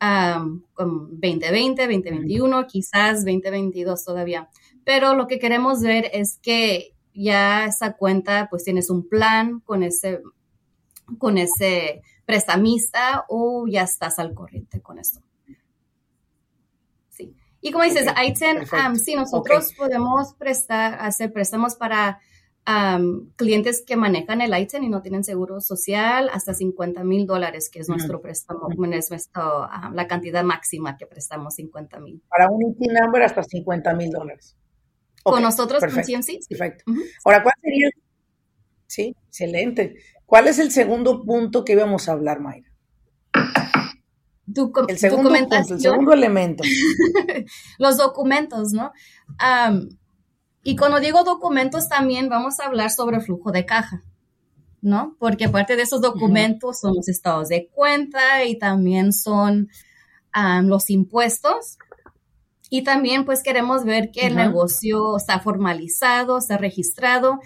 um, 0.00 0.62
2020, 0.78 1.82
2021, 1.82 2.66
quizás 2.68 3.24
2022 3.24 4.04
todavía. 4.04 4.48
Pero 4.84 5.14
lo 5.14 5.26
que 5.26 5.38
queremos 5.38 5.80
ver 5.80 6.10
es 6.12 6.38
que 6.42 6.92
ya 7.14 7.66
esa 7.66 7.94
cuenta, 7.94 8.48
pues 8.50 8.64
tienes 8.64 8.90
un 8.90 9.08
plan 9.08 9.60
con 9.60 9.82
ese, 9.82 10.20
con 11.18 11.38
ese 11.38 12.02
prestamista 12.24 13.24
o 13.28 13.66
ya 13.68 13.82
estás 13.82 14.18
al 14.18 14.34
corriente 14.34 14.80
con 14.80 14.98
esto. 14.98 15.20
Sí. 17.10 17.34
Y 17.60 17.70
como 17.70 17.84
dices, 17.84 18.08
okay, 18.08 18.34
sí, 18.96 19.14
nosotros 19.14 19.72
podemos 19.76 20.34
prestar, 20.34 20.98
hacer 21.00 21.32
préstamos 21.32 21.76
para 21.76 22.20
clientes 23.34 23.82
que 23.84 23.96
manejan 23.96 24.40
el 24.40 24.56
ITEN 24.56 24.84
y 24.84 24.88
no 24.88 25.02
tienen 25.02 25.24
seguro 25.24 25.60
social 25.60 26.30
hasta 26.32 26.54
50 26.54 27.02
mil 27.02 27.26
dólares, 27.26 27.68
que 27.68 27.80
es 27.80 27.88
nuestro 27.88 28.20
préstamo, 28.20 28.68
es 28.70 29.10
nuestro, 29.10 29.68
la 29.92 30.06
cantidad 30.06 30.44
máxima 30.44 30.96
que 30.96 31.06
prestamos, 31.06 31.56
50 31.56 31.98
mil. 31.98 32.22
Para 32.28 32.48
un 32.48 32.62
IT 32.62 32.78
number 32.92 33.24
hasta 33.24 33.42
50 33.42 33.94
mil 33.94 34.10
dólares 34.10 34.56
con 35.22 35.42
nosotros 35.42 35.80
perfecto, 35.80 36.12
con 36.12 36.48
Perfecto. 36.48 36.84
Ahora, 37.24 37.42
¿cuál 37.42 37.54
sería? 37.62 37.90
Sí, 38.86 39.16
excelente. 39.28 39.96
¿Cuál 40.26 40.48
es 40.48 40.58
el 40.58 40.70
segundo 40.70 41.22
punto 41.24 41.64
que 41.64 41.72
íbamos 41.72 42.08
a 42.08 42.12
hablar, 42.12 42.40
Mayra? 42.40 42.72
el 44.88 44.98
segundo 44.98 45.30
punto, 45.30 45.56
el 45.56 45.80
segundo 45.80 46.12
elemento. 46.12 46.62
Los 47.78 47.96
documentos, 47.96 48.72
¿no? 48.72 48.92
y 50.64 50.76
cuando 50.76 51.00
digo 51.00 51.24
documentos 51.24 51.88
también 51.88 52.28
vamos 52.28 52.60
a 52.60 52.66
hablar 52.66 52.90
sobre 52.90 53.20
flujo 53.20 53.50
de 53.50 53.66
caja, 53.66 54.02
¿no? 54.80 55.16
Porque 55.18 55.46
aparte 55.46 55.74
de 55.74 55.82
esos 55.82 56.00
documentos 56.00 56.80
son 56.80 56.94
los 56.94 57.08
estados 57.08 57.48
de 57.48 57.68
cuenta 57.68 58.44
y 58.44 58.58
también 58.58 59.12
son 59.12 59.68
los 60.64 60.90
impuestos. 60.90 61.78
Y 62.74 62.84
también 62.84 63.26
pues 63.26 63.42
queremos 63.42 63.84
ver 63.84 64.10
que 64.10 64.28
el 64.28 64.34
negocio 64.34 65.18
está 65.18 65.40
formalizado, 65.40 66.38
está 66.38 66.56
registrado. 66.56 67.38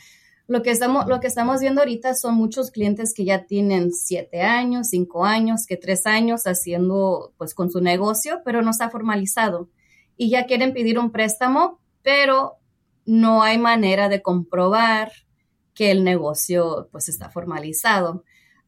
Lo 0.47 0.63
que, 0.63 0.71
estamos, 0.71 1.09
lo 1.09 1.19
que 1.19 1.27
estamos 1.27 1.61
viendo 1.61 1.81
ahorita 1.81 2.15
son 2.15 2.37
muchos 2.37 2.71
clientes 2.71 3.13
que 3.13 3.25
ya 3.25 3.45
tienen 3.45 3.91
siete 3.91 4.43
años, 4.43 4.91
cinco 4.91 5.25
años, 5.25 5.67
que 5.67 5.77
tres 5.77 6.07
años 6.07 6.47
haciendo 6.47 7.35
pues 7.39 7.55
con 7.55 7.73
su 7.73 7.81
negocio, 7.81 8.41
pero 8.45 8.63
no 8.63 8.71
está 8.71 8.89
formalizado. 8.89 9.69
Y 10.17 10.31
ya 10.31 10.47
quieren 10.47 10.73
pedir 10.73 10.97
un 10.97 11.11
préstamo, 11.11 11.81
pero 12.03 12.59
no 13.05 13.43
hay 13.43 13.59
manera 13.59 14.09
de 14.09 14.23
comprobar 14.23 15.11
que 15.75 15.91
el 15.91 16.05
negocio 16.05 16.89
pues 16.93 17.09
está 17.09 17.31
formalizado 17.31 18.23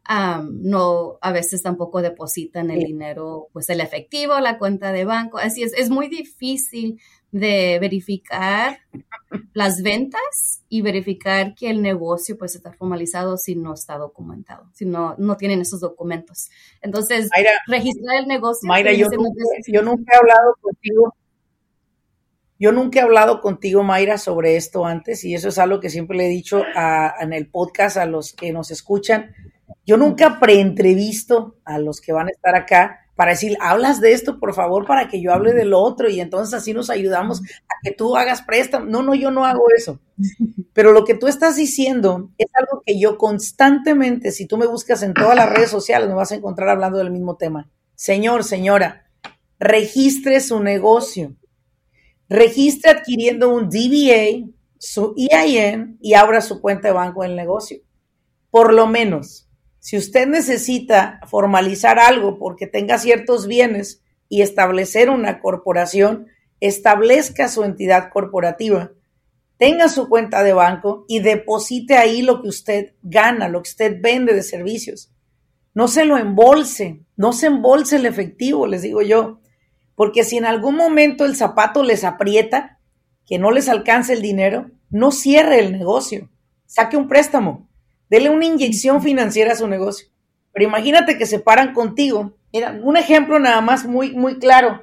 no, 0.09 1.19
a 1.21 1.33
veces 1.33 1.63
tampoco 1.63 2.01
depositan 2.01 2.71
el 2.71 2.81
dinero, 2.81 3.49
pues 3.53 3.69
el 3.69 3.81
efectivo, 3.81 4.39
la 4.41 4.59
cuenta 4.59 4.93
de 4.93 5.05
banco. 5.05 5.39
Así 5.39 5.63
es, 5.63 5.75
es 5.75 5.91
muy 5.91 6.09
difícil 6.09 7.01
de 7.31 7.79
verificar 7.79 8.79
las 9.53 9.83
ventas 9.83 10.63
y 10.71 10.81
verificar 10.81 11.55
que 11.55 11.69
el 11.69 11.83
negocio 11.83 12.39
pues 12.39 12.55
está 12.55 12.73
formalizado 12.73 13.37
si 13.37 13.55
no 13.55 13.75
está 13.75 13.99
documentado, 13.99 14.71
si 14.73 14.87
no, 14.87 15.15
no 15.19 15.37
tienen 15.37 15.61
esos 15.61 15.81
documentos. 15.81 16.49
Entonces, 16.81 17.29
registrar 17.67 18.17
el 18.21 18.27
negocio. 18.27 18.67
Mayra, 18.67 18.93
yo 18.93 19.09
nunca, 19.11 19.43
yo 19.67 19.83
nunca 19.83 20.15
he 20.15 20.17
hablado 20.17 20.55
contigo. 20.61 21.15
Yo 22.61 22.73
nunca 22.73 22.99
he 22.99 23.03
hablado 23.03 23.41
contigo, 23.41 23.85
Mayra, 23.85 24.19
sobre 24.19 24.57
esto 24.57 24.85
antes 24.85 25.23
y 25.23 25.35
eso 25.35 25.49
es 25.51 25.59
algo 25.59 25.79
que 25.79 25.91
siempre 25.91 26.17
le 26.17 26.27
he 26.27 26.31
dicho 26.31 26.65
en 27.21 27.33
el 27.33 27.49
podcast 27.49 27.99
a 27.99 28.07
los 28.07 28.33
que 28.33 28.53
nos 28.53 28.73
escuchan 28.73 29.33
yo 29.87 29.97
nunca 29.97 30.39
preentrevisto 30.39 31.57
a 31.65 31.79
los 31.79 32.01
que 32.01 32.13
van 32.13 32.29
a 32.29 32.31
estar 32.31 32.55
acá 32.55 33.09
para 33.19 33.33
decir, 33.33 33.57
hablas 33.61 34.01
de 34.01 34.13
esto, 34.13 34.39
por 34.39 34.55
favor, 34.55 34.87
para 34.87 35.09
que 35.09 35.21
yo 35.21 35.33
hable 35.33 35.53
de 35.53 35.65
lo 35.65 35.81
otro 35.81 36.09
y 36.09 36.21
entonces 36.21 36.55
así 36.55 36.73
nos 36.73 36.89
ayudamos 36.89 37.41
a 37.41 37.75
que 37.83 37.91
tú 37.91 38.17
hagas 38.17 38.43
préstamo. 38.43 38.87
No, 38.87 39.03
no, 39.03 39.13
yo 39.13 39.33
no 39.33 39.45
hago 39.45 39.65
eso. 39.77 39.99
Pero 40.73 40.93
lo 40.93 41.05
que 41.05 41.15
tú 41.15 41.27
estás 41.27 41.57
diciendo 41.57 42.31
es 42.39 42.47
algo 42.55 42.81
que 42.87 43.01
yo 43.01 43.19
constantemente, 43.19 44.31
si 44.31 44.47
tú 44.47 44.57
me 44.57 44.69
buscas 44.69 45.03
en 45.03 45.15
todas 45.15 45.35
las 45.35 45.51
redes 45.51 45.69
sociales, 45.69 46.09
me 46.09 46.15
vas 46.15 46.31
a 46.31 46.37
encontrar 46.37 46.69
hablando 46.69 46.99
del 46.99 47.11
mismo 47.11 47.37
tema. 47.37 47.69
Señor, 47.97 48.45
señora, 48.45 49.11
registre 49.59 50.39
su 50.39 50.61
negocio. 50.61 51.35
Registre 52.29 52.93
adquiriendo 52.93 53.53
un 53.53 53.69
DBA, 53.69 54.49
su 54.79 55.15
EIN 55.17 55.99
y 56.01 56.15
abra 56.15 56.41
su 56.41 56.61
cuenta 56.61 56.87
de 56.87 56.95
banco 56.95 57.25
en 57.25 57.31
el 57.33 57.37
negocio. 57.37 57.81
Por 58.51 58.73
lo 58.73 58.87
menos 58.87 59.48
si 59.81 59.97
usted 59.97 60.27
necesita 60.27 61.21
formalizar 61.27 61.99
algo 61.99 62.39
porque 62.39 62.67
tenga 62.67 62.99
ciertos 62.99 63.47
bienes 63.47 64.03
y 64.29 64.43
establecer 64.43 65.09
una 65.09 65.41
corporación, 65.41 66.27
establezca 66.61 67.49
su 67.49 67.65
entidad 67.65 68.11
corporativa, 68.11 68.93
tenga 69.57 69.89
su 69.89 70.09
cuenta 70.09 70.43
de 70.43 70.53
banco 70.53 71.05
y 71.09 71.21
deposite 71.21 71.97
ahí 71.97 72.23
lo 72.23 72.43
que 72.43 72.49
usted 72.49 72.95
gana, 73.03 73.49
lo 73.49 73.63
que 73.63 73.71
usted 73.71 74.01
vende 74.01 74.35
de 74.35 74.43
servicios. 74.43 75.13
No 75.75 75.87
se 75.87 76.05
lo 76.05 76.19
embolse, 76.19 77.05
no 77.17 77.33
se 77.33 77.47
embolse 77.47 77.97
el 77.97 78.07
efectivo, 78.07 78.67
les 78.67 78.83
digo 78.83 79.03
yo, 79.03 79.41
porque 79.95 80.25
si 80.25 80.37
en 80.37 80.45
algún 80.45 80.75
momento 80.75 81.25
el 81.25 81.37
zapato 81.37 81.83
les 81.83 82.05
aprieta, 82.05 82.79
que 83.27 83.39
no 83.39 83.51
les 83.51 83.69
alcance 83.69 84.13
el 84.13 84.23
dinero, 84.23 84.71
no 84.91 85.13
cierre 85.13 85.61
el 85.61 85.73
negocio, 85.73 86.31
saque 86.67 86.97
un 86.97 87.09
préstamo 87.09 87.68
Dele 88.11 88.31
una 88.31 88.47
inyección 88.47 89.03
financiera 89.03 89.53
a 89.53 89.57
su 89.57 89.69
negocio. 89.69 90.09
Pero 90.53 90.67
imagínate 90.67 91.19
que 91.19 91.27
se 91.27 91.39
paran 91.39 91.75
contigo. 91.75 92.33
Mira, 92.53 92.79
un 92.83 92.97
ejemplo 92.97 93.39
nada 93.39 93.61
más 93.61 93.85
muy, 93.85 94.13
muy 94.13 94.39
claro. 94.39 94.81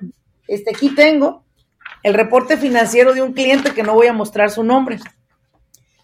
Este, 0.48 0.72
aquí 0.72 0.94
tengo 0.94 1.44
el 2.04 2.14
reporte 2.14 2.58
financiero 2.58 3.14
de 3.14 3.22
un 3.22 3.34
cliente 3.34 3.74
que 3.74 3.84
no 3.84 3.94
voy 3.94 4.08
a 4.08 4.14
mostrar 4.14 4.52
su 4.52 4.64
nombre. 4.64 5.00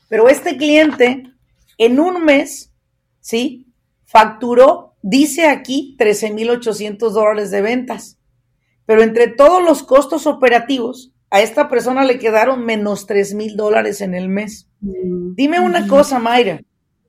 Pero 0.10 0.28
este 0.30 0.58
cliente, 0.58 1.32
en 1.78 2.00
un 2.00 2.26
mes, 2.26 2.74
¿sí? 3.20 3.68
Facturó, 4.06 4.96
dice 5.02 5.48
aquí, 5.48 5.96
13,800 5.98 7.14
dólares 7.14 7.52
de 7.52 7.62
ventas. 7.62 8.18
pero 8.88 9.04
entre 9.04 9.28
todos 9.28 9.64
los 9.64 9.84
costos 9.84 10.28
operativos, 10.28 11.14
a 11.30 11.40
esta 11.42 11.70
persona 11.70 12.04
le 12.04 12.20
quedaron 12.20 12.66
menos 12.66 13.08
3 13.08 13.36
mil 13.36 13.56
dólares 13.56 14.02
en 14.02 14.14
el 14.14 14.28
mes. 14.28 14.68
Mm. 14.82 15.34
Dime 15.36 15.60
una 15.62 15.88
cosa, 15.88 16.20
Mayra. 16.20 16.60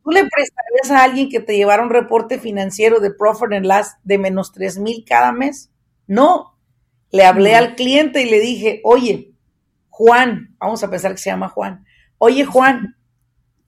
¿Tú 0.03 0.11
le 0.11 0.25
prestarías 0.25 0.91
a 0.91 1.05
alguien 1.05 1.29
que 1.29 1.41
te 1.41 1.57
llevara 1.57 1.83
un 1.83 1.91
reporte 1.91 2.39
financiero 2.39 2.99
de 3.01 3.13
Profit 3.13 3.53
and 3.53 3.67
Last 3.67 3.99
de 4.03 4.19
menos 4.19 4.53
3 4.53 4.79
mil 4.79 5.05
cada 5.07 5.33
mes? 5.33 5.71
No. 6.07 6.59
Le 7.11 7.25
hablé 7.25 7.55
al 7.55 7.77
cliente 7.77 8.23
y 8.23 8.31
le 8.31 8.41
dije, 8.41 8.81
oye, 8.85 9.33
Juan, 9.91 10.57
vamos 10.59 10.83
a 10.83 10.91
pensar 10.91 11.13
que 11.13 11.19
se 11.19 11.31
llama 11.31 11.49
Juan. 11.49 11.85
Oye, 12.19 12.45
Juan, 12.45 12.97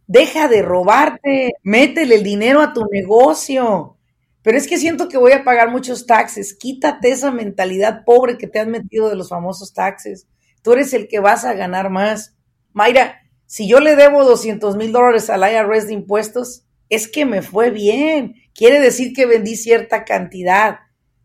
deja 0.06 0.48
de 0.48 0.62
robarte, 0.62 1.52
métele 1.62 2.16
el 2.16 2.22
dinero 2.22 2.60
a 2.60 2.72
tu 2.72 2.84
negocio. 2.90 3.98
Pero 4.42 4.58
es 4.58 4.66
que 4.66 4.78
siento 4.78 5.08
que 5.08 5.18
voy 5.18 5.32
a 5.32 5.44
pagar 5.44 5.70
muchos 5.70 6.06
taxes. 6.06 6.54
Quítate 6.54 7.10
esa 7.10 7.30
mentalidad 7.30 8.04
pobre 8.04 8.36
que 8.36 8.46
te 8.46 8.58
has 8.58 8.66
metido 8.66 9.08
de 9.08 9.16
los 9.16 9.28
famosos 9.30 9.72
taxes. 9.72 10.26
Tú 10.62 10.72
eres 10.72 10.92
el 10.92 11.08
que 11.08 11.20
vas 11.20 11.44
a 11.44 11.54
ganar 11.54 11.90
más. 11.90 12.36
Mayra, 12.72 13.22
si 13.54 13.68
yo 13.68 13.78
le 13.78 13.94
debo 13.94 14.24
200 14.24 14.74
mil 14.74 14.90
dólares 14.90 15.30
al 15.30 15.48
IRS 15.48 15.86
de 15.86 15.92
impuestos, 15.92 16.64
es 16.88 17.06
que 17.06 17.24
me 17.24 17.40
fue 17.40 17.70
bien. 17.70 18.34
Quiere 18.52 18.80
decir 18.80 19.12
que 19.12 19.26
vendí 19.26 19.54
cierta 19.54 20.04
cantidad. 20.04 20.80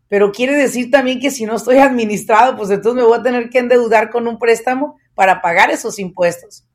Pero 0.06 0.30
quiere 0.30 0.54
decir 0.54 0.92
también 0.92 1.18
que 1.18 1.32
si 1.32 1.44
no 1.44 1.56
estoy 1.56 1.78
administrado, 1.78 2.56
pues 2.56 2.70
entonces 2.70 3.02
me 3.02 3.08
voy 3.08 3.18
a 3.18 3.24
tener 3.24 3.50
que 3.50 3.58
endeudar 3.58 4.10
con 4.10 4.28
un 4.28 4.38
préstamo 4.38 4.96
para 5.16 5.42
pagar 5.42 5.72
esos 5.72 5.98
impuestos. 5.98 6.68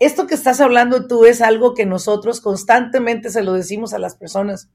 Esto 0.00 0.26
que 0.26 0.34
estás 0.34 0.60
hablando 0.60 1.06
tú 1.06 1.24
es 1.24 1.40
algo 1.40 1.74
que 1.74 1.86
nosotros 1.86 2.40
constantemente 2.40 3.30
se 3.30 3.44
lo 3.44 3.52
decimos 3.52 3.94
a 3.94 4.00
las 4.00 4.16
personas 4.16 4.70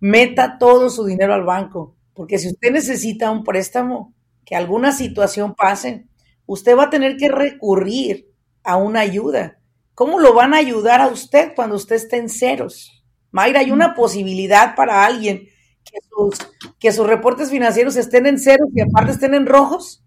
meta 0.00 0.56
todo 0.58 0.88
su 0.88 1.04
dinero 1.04 1.34
al 1.34 1.44
banco, 1.44 1.94
porque 2.14 2.38
si 2.38 2.48
usted 2.48 2.72
necesita 2.72 3.30
un 3.30 3.44
préstamo, 3.44 4.14
que 4.46 4.56
alguna 4.56 4.90
situación 4.90 5.54
pase, 5.54 6.06
usted 6.46 6.78
va 6.78 6.84
a 6.84 6.90
tener 6.90 7.18
que 7.18 7.28
recurrir 7.28 8.32
a 8.64 8.76
una 8.76 9.00
ayuda. 9.00 9.58
¿Cómo 9.94 10.18
lo 10.18 10.34
van 10.34 10.54
a 10.54 10.58
ayudar 10.58 11.00
a 11.00 11.06
usted 11.06 11.52
cuando 11.54 11.76
usted 11.76 11.96
esté 11.96 12.16
en 12.16 12.28
ceros? 12.28 13.04
Mayra, 13.30 13.60
hay 13.60 13.70
una 13.70 13.94
posibilidad 13.94 14.74
para 14.74 15.04
alguien 15.04 15.48
que 15.84 15.98
sus, 16.08 16.38
que 16.78 16.90
sus 16.90 17.06
reportes 17.06 17.50
financieros 17.50 17.96
estén 17.96 18.26
en 18.26 18.38
ceros 18.38 18.68
y 18.74 18.80
aparte 18.80 19.12
estén 19.12 19.34
en 19.34 19.46
rojos. 19.46 20.04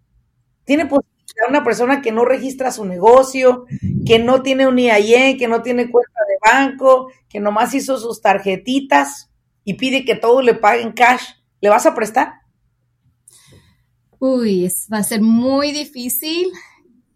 Tiene 0.66 0.86
posibilidad 0.86 1.18
una 1.50 1.64
persona 1.64 2.02
que 2.02 2.12
no 2.12 2.26
registra 2.26 2.72
su 2.72 2.86
negocio, 2.86 3.66
que 4.06 4.20
no 4.20 4.42
tiene 4.42 4.68
un 4.68 4.80
IAE, 4.80 5.38
que 5.38 5.48
no 5.48 5.62
tiene 5.62 5.90
cuenta 5.90 6.20
de 6.28 6.52
banco, 6.52 7.12
que 7.30 7.40
nomás 7.40 7.74
hizo 7.74 7.98
sus 8.00 8.22
tarjetitas 8.22 9.30
y 9.64 9.76
pide 9.76 10.06
que 10.06 10.16
todo 10.16 10.42
le 10.42 10.56
paguen 10.56 10.94
cash, 10.94 11.24
¿le 11.62 11.70
vas 11.70 11.86
a 11.86 11.96
prestar? 11.96 12.34
Uy, 14.20 14.72
va 14.92 15.00
a 15.00 15.04
ser 15.04 15.22
muy 15.22 15.72
difícil 15.72 16.52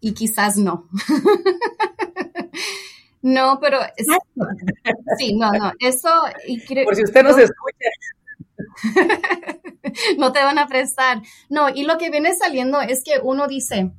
y 0.02 0.12
quizás 0.12 0.58
no. 0.58 0.88
no, 3.22 3.58
pero 3.60 3.78
sí, 5.16 5.34
no, 5.34 5.50
no, 5.52 5.72
eso 5.78 6.08
y 6.46 6.58
Por 6.84 6.96
si 6.96 7.04
usted 7.04 7.22
no 7.22 7.32
se 7.32 7.44
escucha. 7.44 7.88
no 10.18 10.32
te 10.32 10.42
van 10.42 10.58
a 10.58 10.66
prestar. 10.66 11.22
No, 11.48 11.68
y 11.68 11.84
lo 11.84 11.98
que 11.98 12.10
viene 12.10 12.34
saliendo 12.34 12.80
es 12.80 13.04
que 13.04 13.20
uno 13.22 13.46
dice, 13.46 13.92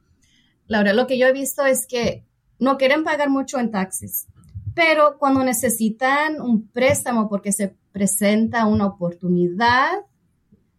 Laura, 0.68 0.94
lo 0.94 1.08
que 1.08 1.18
yo 1.18 1.26
he 1.26 1.34
visto 1.34 1.66
es 1.66 1.88
que 1.88 2.26
no 2.60 2.78
quieren 2.78 3.06
pagar 3.06 3.30
mucho 3.30 3.58
en 3.58 3.72
taxis, 3.72 4.28
pero 4.76 5.18
cuando 5.18 5.44
necesitan 5.44 6.42
un 6.42 6.68
préstamo 6.68 7.30
porque 7.30 7.54
se 7.54 7.78
presenta 7.94 8.66
una 8.66 8.88
oportunidad, 8.88 10.02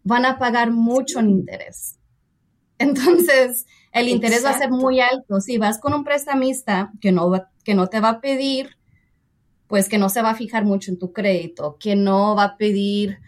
van 0.02 0.26
a 0.26 0.38
pagar 0.38 0.70
mucho 0.70 1.20
en 1.20 1.30
interés. 1.30 1.98
Entonces, 2.78 3.66
el 3.94 4.08
interés 4.08 4.44
va 4.44 4.50
a 4.50 4.58
ser 4.58 4.70
muy 4.70 5.00
alto. 5.00 5.40
Si 5.40 5.56
vas 5.56 5.78
con 5.78 5.94
un 5.94 6.04
prestamista 6.04 6.92
que 7.00 7.12
no, 7.12 7.32
que 7.62 7.74
no 7.74 7.86
te 7.86 8.00
va 8.00 8.08
a 8.10 8.20
pedir, 8.20 8.76
pues 9.68 9.88
que 9.88 9.98
no 9.98 10.08
se 10.08 10.20
va 10.20 10.30
a 10.30 10.34
fijar 10.34 10.64
mucho 10.64 10.90
en 10.90 10.98
tu 10.98 11.12
crédito, 11.12 11.76
que 11.78 11.94
no 11.94 12.34
va 12.34 12.44
a 12.44 12.56
pedir 12.56 13.18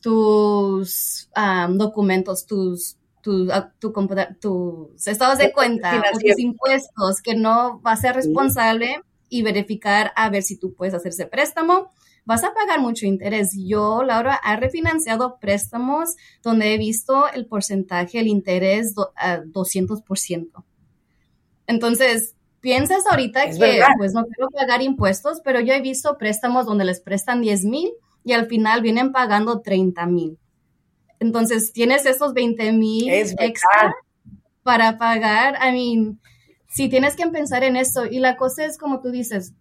tus 0.00 1.28
documentos, 1.70 2.46
tus, 2.46 2.96
tu, 3.20 3.48
tu, 3.78 3.92
tus 4.40 5.06
estados 5.06 5.38
de 5.38 5.52
cuenta, 5.52 6.02
tus 6.12 6.38
impuestos, 6.38 7.20
que 7.22 7.34
no 7.34 7.80
va 7.82 7.92
a 7.92 7.96
ser 7.96 8.14
responsable 8.14 9.02
y 9.28 9.42
verificar 9.42 10.12
a 10.16 10.30
ver 10.30 10.42
si 10.42 10.56
tú 10.56 10.74
puedes 10.74 10.94
hacer 10.94 11.10
ese 11.10 11.26
préstamo 11.26 11.92
vas 12.24 12.44
a 12.44 12.54
pagar 12.54 12.80
mucho 12.80 13.06
interés. 13.06 13.50
Yo, 13.56 14.02
Laura, 14.02 14.40
he 14.44 14.56
refinanciado 14.56 15.38
préstamos 15.38 16.16
donde 16.42 16.74
he 16.74 16.78
visto 16.78 17.28
el 17.32 17.46
porcentaje, 17.46 18.20
el 18.20 18.28
interés 18.28 18.94
a 19.16 19.40
200%. 19.40 20.64
Entonces, 21.66 22.34
piensas 22.60 23.04
ahorita 23.10 23.50
que 23.50 23.82
pues 23.98 24.14
no 24.14 24.24
quiero 24.26 24.48
pagar 24.50 24.82
impuestos, 24.82 25.40
pero 25.44 25.60
yo 25.60 25.74
he 25.74 25.80
visto 25.80 26.16
préstamos 26.18 26.66
donde 26.66 26.84
les 26.84 27.00
prestan 27.00 27.40
10 27.40 27.64
mil 27.64 27.92
y 28.24 28.32
al 28.32 28.46
final 28.46 28.80
vienen 28.80 29.12
pagando 29.12 29.60
30 29.60 30.06
mil. 30.06 30.38
Entonces, 31.20 31.72
tienes 31.72 32.06
esos 32.06 32.34
20 32.34 32.72
mil 32.72 33.08
extra 33.10 33.94
para 34.62 34.98
pagar. 34.98 35.58
I 35.62 35.72
mean, 35.72 36.20
si 36.68 36.88
tienes 36.88 37.16
que 37.16 37.26
pensar 37.28 37.64
en 37.64 37.76
eso. 37.76 38.06
Y 38.06 38.18
la 38.18 38.36
cosa 38.36 38.64
es, 38.64 38.78
como 38.78 39.00
tú 39.00 39.10
dices, 39.10 39.52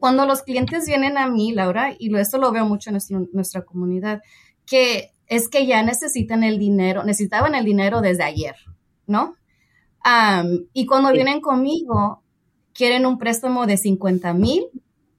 cuando 0.00 0.24
los 0.24 0.42
clientes 0.42 0.86
vienen 0.86 1.18
a 1.18 1.28
mí, 1.28 1.52
Laura, 1.52 1.94
y 1.96 2.16
esto 2.16 2.38
lo 2.38 2.50
veo 2.50 2.64
mucho 2.64 2.90
en 2.90 2.98
nuestra 3.32 3.62
comunidad, 3.66 4.22
que 4.66 5.12
es 5.26 5.48
que 5.48 5.66
ya 5.66 5.82
necesitan 5.82 6.42
el 6.42 6.58
dinero, 6.58 7.04
necesitaban 7.04 7.54
el 7.54 7.66
dinero 7.66 8.00
desde 8.00 8.24
ayer, 8.24 8.56
¿no? 9.06 9.36
y 10.72 10.86
cuando 10.86 11.12
vienen 11.12 11.42
conmigo, 11.42 12.22
quieren 12.72 13.04
un 13.04 13.18
préstamo 13.18 13.66
de 13.66 13.76
50 13.76 14.32
mil, 14.32 14.64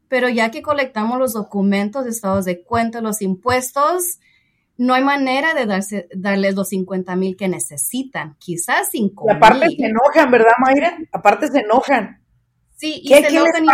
pero 0.08 0.28
ya 0.28 0.50
que 0.50 0.64
colectamos 0.64 1.20
los 1.20 1.34
documentos, 1.34 2.08
estados 2.08 2.46
de 2.46 2.64
cuenta, 2.64 3.00
los 3.00 3.22
impuestos, 3.22 4.18
no 4.78 4.96
hay 4.96 5.04
manera 5.04 5.54
de 5.54 5.68
darse, 5.68 6.08
darles 6.16 6.56
los 6.56 6.70
50 6.70 7.16
mil 7.16 7.38
que 7.38 7.48
necesitan, 7.48 8.36
quizás 8.40 8.90
5 8.90 9.26
mil. 9.26 9.34
Y 9.34 9.38
aparte 9.38 9.70
se 9.70 9.86
enojan, 9.86 10.32
¿verdad, 10.32 10.54
Mayra? 10.58 10.98
Aparte 11.12 11.48
se 11.50 11.60
enojan. 11.60 12.20
Sí, 12.76 13.02
y 13.04 13.10
se 13.10 13.28
enojan. 13.28 13.68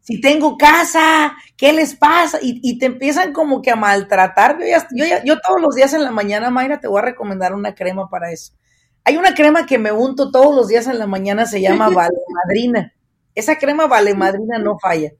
Si 0.00 0.20
tengo 0.20 0.56
casa, 0.56 1.34
¿qué 1.56 1.72
les 1.72 1.94
pasa? 1.94 2.38
Y, 2.40 2.78
te 2.78 2.86
empiezan 2.86 3.32
como 3.32 3.62
que 3.62 3.70
a 3.70 3.76
maltratar. 3.76 4.58
Yo, 4.58 5.04
yo, 5.24 5.38
todos 5.40 5.60
los 5.60 5.74
días 5.74 5.92
en 5.92 6.02
la 6.02 6.10
mañana, 6.10 6.50
Mayra, 6.50 6.80
te 6.80 6.88
voy 6.88 6.98
a 6.98 7.04
recomendar 7.04 7.54
una 7.54 7.74
crema 7.74 8.08
para 8.08 8.32
eso. 8.32 8.52
Hay 9.04 9.16
una 9.16 9.34
crema 9.34 9.66
que 9.66 9.78
me 9.78 9.92
unto 9.92 10.30
todos 10.30 10.54
los 10.54 10.68
días 10.68 10.86
en 10.86 10.98
la 10.98 11.06
mañana, 11.06 11.46
se 11.46 11.60
llama 11.60 11.88
Vale 11.94 12.16
Madrina. 12.44 12.92
Esa 13.34 13.56
crema 13.58 13.86
Vale 13.86 14.14
Madrina 14.14 14.58
no 14.58 14.78
falla. 14.78 15.12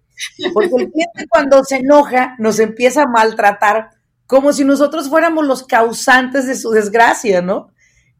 Porque 0.52 0.74
el 0.76 0.90
cliente 0.90 1.26
cuando 1.28 1.62
se 1.64 1.76
enoja 1.76 2.34
nos 2.38 2.58
empieza 2.58 3.02
a 3.02 3.08
maltratar 3.08 3.90
como 4.26 4.52
si 4.52 4.64
nosotros 4.64 5.08
fuéramos 5.08 5.44
los 5.46 5.64
causantes 5.64 6.46
de 6.46 6.54
su 6.54 6.70
desgracia, 6.70 7.42
¿no? 7.42 7.70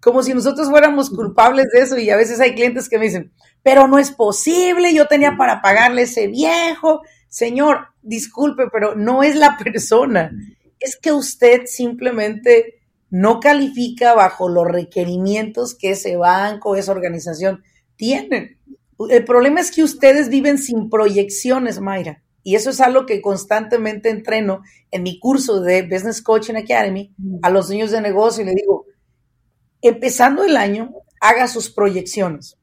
Como 0.01 0.23
si 0.23 0.33
nosotros 0.33 0.69
fuéramos 0.71 1.11
culpables 1.11 1.67
de 1.73 1.81
eso. 1.81 1.99
Y 1.99 2.11
a 2.11 2.17
veces 2.17 2.41
hay 2.41 2.55
clientes 2.55 2.89
que 2.89 2.99
me 2.99 3.05
dicen, 3.07 3.33
pero 3.63 3.87
no 3.87 3.99
es 3.99 4.11
posible, 4.11 4.95
yo 4.95 5.07
tenía 5.07 5.37
para 5.37 5.61
pagarle 5.61 6.03
ese 6.03 6.27
viejo. 6.27 7.03
Señor, 7.29 7.89
disculpe, 8.03 8.65
pero 8.73 8.95
no 8.95 9.23
es 9.23 9.37
la 9.37 9.57
persona. 9.63 10.33
Es 10.79 10.97
que 10.97 11.13
usted 11.13 11.63
simplemente 11.67 12.81
no 13.11 13.41
califica 13.41 14.15
bajo 14.15 14.49
los 14.49 14.67
requerimientos 14.67 15.75
que 15.75 15.91
ese 15.91 16.17
banco, 16.17 16.77
esa 16.77 16.93
organización 16.93 17.63
tienen. 17.97 18.59
El 19.09 19.25
problema 19.25 19.61
es 19.61 19.71
que 19.71 19.83
ustedes 19.83 20.29
viven 20.29 20.59
sin 20.59 20.89
proyecciones, 20.89 21.81
Mayra. 21.81 22.23
Y 22.43 22.55
eso 22.55 22.71
es 22.71 22.81
algo 22.81 23.05
que 23.05 23.21
constantemente 23.21 24.09
entreno 24.09 24.63
en 24.91 25.03
mi 25.03 25.19
curso 25.19 25.61
de 25.61 25.83
Business 25.83 26.23
Coaching 26.23 26.55
Academy 26.55 27.15
a 27.43 27.51
los 27.51 27.69
niños 27.69 27.91
de 27.91 28.01
negocio 28.01 28.43
y 28.43 28.47
le 28.47 28.55
digo, 28.55 28.87
empezando 29.83 30.45
el 30.45 30.57
año, 30.57 30.93
haga 31.21 31.49
sus 31.49 31.71
proyecciones 31.71 32.57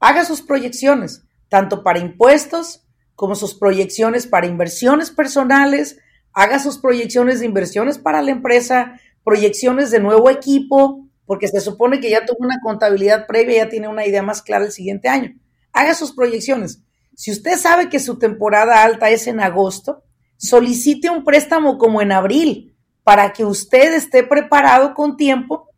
haga 0.00 0.24
sus 0.24 0.40
proyecciones, 0.42 1.22
tanto 1.48 1.84
para 1.84 2.00
impuestos 2.00 2.86
como 3.14 3.34
sus 3.34 3.54
proyecciones 3.54 4.26
para 4.26 4.46
inversiones 4.46 5.10
personales, 5.10 5.98
haga 6.32 6.58
sus 6.58 6.78
proyecciones 6.78 7.40
de 7.40 7.46
inversiones 7.46 7.98
para 7.98 8.22
la 8.22 8.30
empresa, 8.30 8.98
proyecciones 9.22 9.90
de 9.90 10.00
nuevo 10.00 10.30
equipo, 10.30 11.06
porque 11.26 11.48
se 11.48 11.60
supone 11.60 12.00
que 12.00 12.10
ya 12.10 12.24
tuvo 12.24 12.38
una 12.40 12.58
contabilidad 12.62 13.26
previa, 13.26 13.64
ya 13.64 13.68
tiene 13.68 13.88
una 13.88 14.06
idea 14.06 14.22
más 14.22 14.42
clara 14.42 14.64
el 14.64 14.72
siguiente 14.72 15.08
año. 15.08 15.36
Haga 15.72 15.94
sus 15.94 16.12
proyecciones. 16.12 16.82
Si 17.14 17.30
usted 17.30 17.58
sabe 17.58 17.90
que 17.90 18.00
su 18.00 18.18
temporada 18.18 18.82
alta 18.82 19.10
es 19.10 19.26
en 19.26 19.40
agosto, 19.40 20.02
solicite 20.38 21.10
un 21.10 21.22
préstamo 21.24 21.76
como 21.76 22.00
en 22.00 22.12
abril 22.12 22.74
para 23.04 23.34
que 23.34 23.44
usted 23.44 23.92
esté 23.92 24.22
preparado 24.22 24.94
con 24.94 25.18
tiempo, 25.18 25.68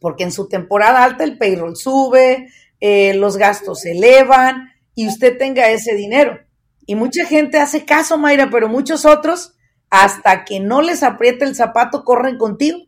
porque 0.00 0.24
en 0.24 0.32
su 0.32 0.48
temporada 0.48 1.04
alta 1.04 1.24
el 1.24 1.38
payroll 1.38 1.76
sube, 1.76 2.48
eh, 2.80 3.14
los 3.14 3.36
gastos 3.36 3.80
se 3.80 3.92
elevan 3.92 4.70
y 4.94 5.06
usted 5.06 5.38
tenga 5.38 5.70
ese 5.70 5.94
dinero. 5.94 6.40
Y 6.86 6.96
mucha 6.96 7.24
gente 7.24 7.58
hace 7.58 7.84
caso, 7.84 8.18
Mayra, 8.18 8.50
pero 8.50 8.68
muchos 8.68 9.04
otros, 9.04 9.54
hasta 9.90 10.44
que 10.44 10.58
no 10.58 10.80
les 10.80 11.02
aprieta 11.02 11.44
el 11.44 11.54
zapato, 11.54 12.04
corren 12.04 12.38
contigo. 12.38 12.78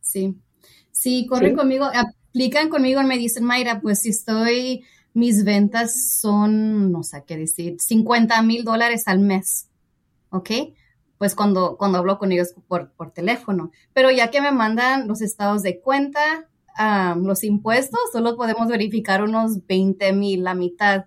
Sí. 0.00 0.36
Sí, 0.92 1.26
corren 1.26 1.56
conmigo, 1.56 1.86
aplican 1.92 2.68
conmigo 2.68 3.00
y 3.00 3.06
me 3.06 3.18
dicen, 3.18 3.44
Mayra, 3.44 3.80
pues 3.80 4.02
si 4.02 4.10
estoy, 4.10 4.84
mis 5.14 5.44
ventas 5.44 6.18
son, 6.20 6.92
no 6.92 7.02
sé 7.02 7.24
qué 7.26 7.36
decir, 7.36 7.76
50 7.80 8.40
mil 8.42 8.64
dólares 8.64 9.04
al 9.06 9.18
mes, 9.18 9.68
¿ok? 10.28 10.50
Pues 11.20 11.34
cuando, 11.34 11.76
cuando 11.76 11.98
hablo 11.98 12.18
con 12.18 12.32
ellos 12.32 12.54
por, 12.66 12.92
por 12.92 13.10
teléfono. 13.10 13.72
Pero 13.92 14.10
ya 14.10 14.30
que 14.30 14.40
me 14.40 14.52
mandan 14.52 15.06
los 15.06 15.20
estados 15.20 15.62
de 15.62 15.78
cuenta, 15.78 16.48
los 17.16 17.44
impuestos, 17.44 18.00
solo 18.10 18.36
podemos 18.36 18.68
verificar 18.68 19.22
unos 19.22 19.66
20 19.66 20.14
mil, 20.14 20.42
la 20.42 20.54
mitad. 20.54 21.04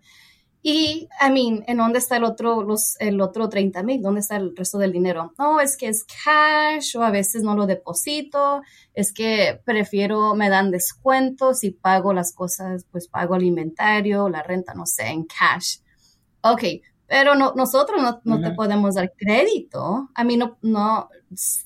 Y, 0.61 1.09
I 1.19 1.31
mean, 1.31 1.63
¿en 1.65 1.77
dónde 1.77 1.97
está 1.97 2.17
el 2.17 2.25
otro, 2.25 2.61
los, 2.61 2.95
el 2.99 3.19
otro 3.21 3.49
30 3.49 3.81
mil? 3.81 4.03
¿Dónde 4.03 4.19
está 4.19 4.35
el 4.35 4.55
resto 4.55 4.77
del 4.77 4.91
dinero? 4.91 5.33
No, 5.39 5.59
es 5.59 5.77
que 5.77 5.87
es 5.87 6.05
cash 6.05 6.95
o 6.95 7.01
a 7.01 7.09
veces 7.09 7.41
no 7.41 7.55
lo 7.55 7.65
deposito, 7.65 8.61
es 8.93 9.11
que 9.11 9.59
prefiero, 9.65 10.35
me 10.35 10.49
dan 10.49 10.69
descuentos 10.69 11.63
y 11.63 11.71
pago 11.71 12.13
las 12.13 12.33
cosas, 12.33 12.85
pues 12.91 13.07
pago 13.07 13.35
el 13.35 13.45
inventario, 13.45 14.29
la 14.29 14.43
renta, 14.43 14.75
no 14.75 14.85
sé, 14.85 15.07
en 15.07 15.25
cash. 15.25 15.79
Ok, 16.43 16.63
pero 17.13 17.35
no, 17.35 17.53
nosotros 17.55 18.01
no, 18.01 18.21
no 18.23 18.41
te 18.41 18.55
podemos 18.55 18.95
dar 18.95 19.13
crédito. 19.15 20.09
A 20.15 20.23
mí 20.23 20.35
no, 20.35 20.57
no, 20.63 21.09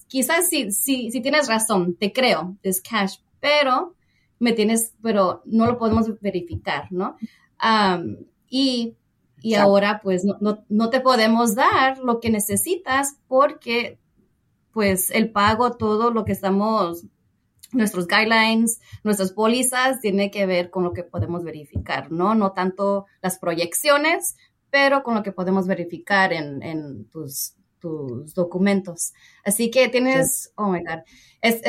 quizás 0.08 0.50
si, 0.50 0.74
si, 0.74 1.10
si 1.10 1.22
tienes 1.22 1.48
razón, 1.48 1.96
te 1.96 2.12
creo, 2.12 2.58
es 2.64 2.82
cash, 2.82 3.20
pero 3.40 3.96
me 4.40 4.52
tienes, 4.52 4.94
pero 5.02 5.44
no 5.46 5.66
lo 5.66 5.78
podemos 5.78 6.20
verificar, 6.20 6.92
¿no? 6.92 7.16
y, 8.50 8.98
y 9.42 9.54
ahora 9.54 10.02
pues 10.04 10.26
no, 10.26 10.38
no, 10.68 10.90
te 10.90 11.00
podemos 11.00 11.56
dar 11.56 12.00
lo 12.00 12.20
que 12.20 12.30
necesitas 12.30 13.16
porque 13.30 14.00
pues 14.74 15.12
el 15.12 15.32
pago, 15.32 15.78
todo 15.78 16.12
lo 16.12 16.26
que 16.26 16.34
estamos, 16.34 17.06
nuestros 17.72 18.06
guidelines, 18.06 18.82
nuestras 19.06 19.32
pólizas, 19.32 20.02
tiene 20.02 20.30
que 20.30 20.46
ver 20.46 20.72
con 20.72 20.84
lo 20.84 20.92
que 20.92 21.04
podemos 21.04 21.46
verificar, 21.46 22.12
¿no? 22.12 22.36
No 22.36 22.52
tanto 22.52 23.06
las 23.22 23.40
proyecciones, 23.40 24.36
pero 24.70 25.04
con 25.04 25.16
lo 25.16 25.24
que 25.24 25.32
podemos 25.32 25.68
verificar 25.68 26.34
en, 26.34 26.62
en 26.64 27.06
tus, 27.06 27.54
tus 27.80 28.34
documentos. 28.34 29.14
Así 29.44 29.72
que 29.72 29.90
tienes, 29.90 30.52
oh 30.56 30.70
my 30.70 30.80
God, 30.80 31.00
es, 31.42 31.62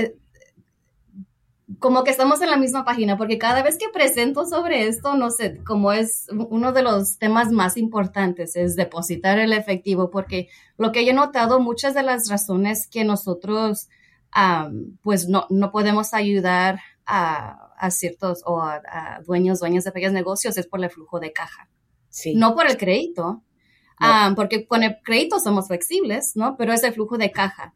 como 1.79 2.03
que 2.03 2.11
estamos 2.11 2.41
en 2.41 2.51
la 2.51 2.57
misma 2.57 2.85
página, 2.85 3.19
porque 3.19 3.39
cada 3.39 3.63
vez 3.63 3.77
que 3.77 3.89
presento 3.93 4.47
sobre 4.47 4.89
esto, 4.89 5.15
no 5.17 5.31
sé, 5.31 5.63
como 5.65 5.93
es 5.93 6.27
uno 6.31 6.73
de 6.73 6.83
los 6.83 7.19
temas 7.19 7.53
más 7.53 7.77
importantes, 7.77 8.57
es 8.57 8.75
depositar 8.75 9.39
el 9.39 9.53
efectivo, 9.53 10.11
porque 10.11 10.49
lo 10.79 10.93
que 10.93 11.05
yo 11.05 11.11
he 11.11 11.15
notado, 11.15 11.61
muchas 11.61 11.95
de 11.95 12.03
las 12.03 12.29
razones 12.31 12.89
que 12.89 13.05
nosotros, 13.05 13.89
pues 15.03 15.29
no, 15.29 15.47
no 15.51 15.71
podemos 15.71 16.15
ayudar 16.15 16.81
a, 17.05 17.69
a 17.79 17.91
ciertos 17.91 18.43
o 18.45 18.61
a, 18.63 19.21
dueños, 19.25 19.61
dueños 19.61 19.85
de 19.85 19.93
pequeños 19.93 20.13
negocios 20.13 20.57
es 20.59 20.67
por 20.67 20.83
el 20.83 20.91
flujo 20.91 21.21
de 21.21 21.33
caja. 21.33 21.69
Sí. 22.09 22.35
No 22.35 22.55
por 22.55 22.67
el 22.67 22.77
crédito, 22.77 23.43
porque 24.37 24.67
con 24.67 24.83
el 24.83 24.97
crédito 25.03 25.41
somos 25.41 25.69
flexibles, 25.69 26.37
¿no? 26.37 26.57
Pero 26.57 26.73
es 26.73 26.83
el 26.85 26.93
flujo 26.93 27.19
de 27.19 27.33
caja. 27.33 27.75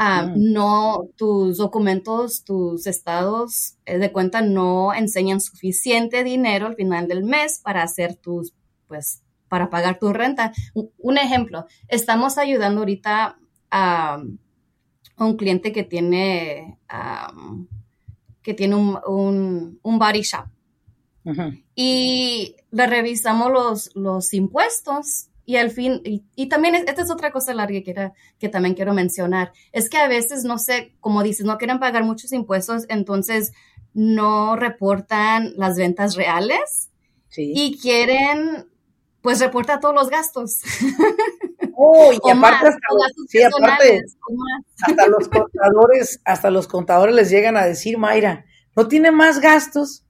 Ah, 0.00 0.26
mm. 0.26 0.52
no, 0.52 1.08
tus 1.16 1.58
documentos, 1.58 2.44
tus 2.44 2.86
estados 2.86 3.74
eh, 3.84 3.98
de 3.98 4.12
cuenta 4.12 4.42
no 4.42 4.94
enseñan 4.94 5.40
suficiente 5.40 6.22
dinero 6.22 6.66
al 6.66 6.76
final 6.76 7.08
del 7.08 7.24
mes 7.24 7.60
para 7.64 7.82
hacer 7.82 8.14
tus, 8.14 8.54
pues, 8.86 9.24
para 9.48 9.70
pagar 9.70 9.98
tu 9.98 10.12
renta. 10.12 10.52
Un 10.98 11.18
ejemplo, 11.18 11.66
estamos 11.88 12.38
ayudando 12.38 12.80
ahorita 12.80 13.40
a, 13.72 14.22
un 15.18 15.36
cliente 15.36 15.72
que 15.72 15.82
tiene, 15.82 16.78
que 18.40 18.54
tiene 18.54 18.76
un, 18.76 19.80
un, 19.82 19.98
body 19.98 20.22
shop. 20.22 20.46
Y 21.74 22.56
le 22.70 22.86
revisamos 22.86 23.50
los, 23.50 23.90
los 23.94 24.32
impuestos 24.34 25.28
y 25.48 25.56
al 25.56 25.70
fin, 25.70 26.02
y, 26.04 26.48
también, 26.50 26.74
esta 26.74 27.00
es 27.00 27.10
otra 27.10 27.32
cosa 27.32 27.54
larga 27.54 27.80
que, 27.82 27.90
era, 27.90 28.12
que 28.38 28.50
también 28.50 28.74
quiero 28.74 28.92
mencionar, 28.92 29.50
es 29.72 29.88
que 29.88 29.96
a 29.96 30.06
veces, 30.06 30.44
no 30.44 30.58
sé, 30.58 30.94
como 31.00 31.22
dices, 31.22 31.46
no 31.46 31.56
quieren 31.56 31.78
pagar 31.78 32.04
muchos 32.04 32.34
impuestos, 32.34 32.84
entonces 32.90 33.52
no 33.94 34.56
reportan 34.56 35.54
las 35.56 35.78
ventas 35.78 36.16
reales 36.16 36.90
y 37.34 37.78
quieren, 37.80 38.68
pues, 39.22 39.40
reportar 39.40 39.80
todos 39.80 39.94
los 39.94 40.10
gastos. 40.10 40.60
Oh, 41.80 42.12
y 42.12 42.16
aparte, 42.28 42.70
hasta, 44.82 45.06
los 45.06 45.28
contadores, 45.28 46.20
hasta 46.24 46.50
los 46.50 46.66
contadores 46.66 47.14
les 47.14 47.30
llegan 47.30 47.56
a 47.56 47.64
decir, 47.64 47.98
Mayra, 47.98 48.46
no 48.74 48.88
tiene 48.88 49.12
más 49.12 49.38
gastos, 49.38 50.04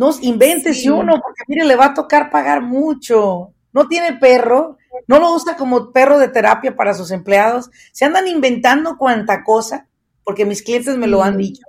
no 0.00 0.10
invéntese 0.22 0.90
uno, 0.90 1.20
porque 1.20 1.42
mire, 1.46 1.66
le 1.66 1.76
va 1.76 1.88
a 1.88 1.94
tocar 1.94 2.30
pagar 2.30 2.62
mucho. 2.62 3.52
No 3.70 3.86
tiene 3.86 4.14
perro, 4.14 4.78
no 5.06 5.18
lo 5.18 5.34
usa 5.34 5.58
como 5.58 5.92
perro 5.92 6.18
de 6.18 6.28
terapia 6.28 6.74
para 6.74 6.94
sus 6.94 7.10
empleados. 7.10 7.70
Se 7.92 8.06
andan 8.06 8.26
inventando 8.26 8.96
cuanta 8.96 9.44
cosa, 9.44 9.88
porque 10.24 10.46
mis 10.46 10.62
clientes 10.62 10.96
me 10.96 11.06
lo 11.06 11.22
han 11.22 11.36
dicho. 11.36 11.66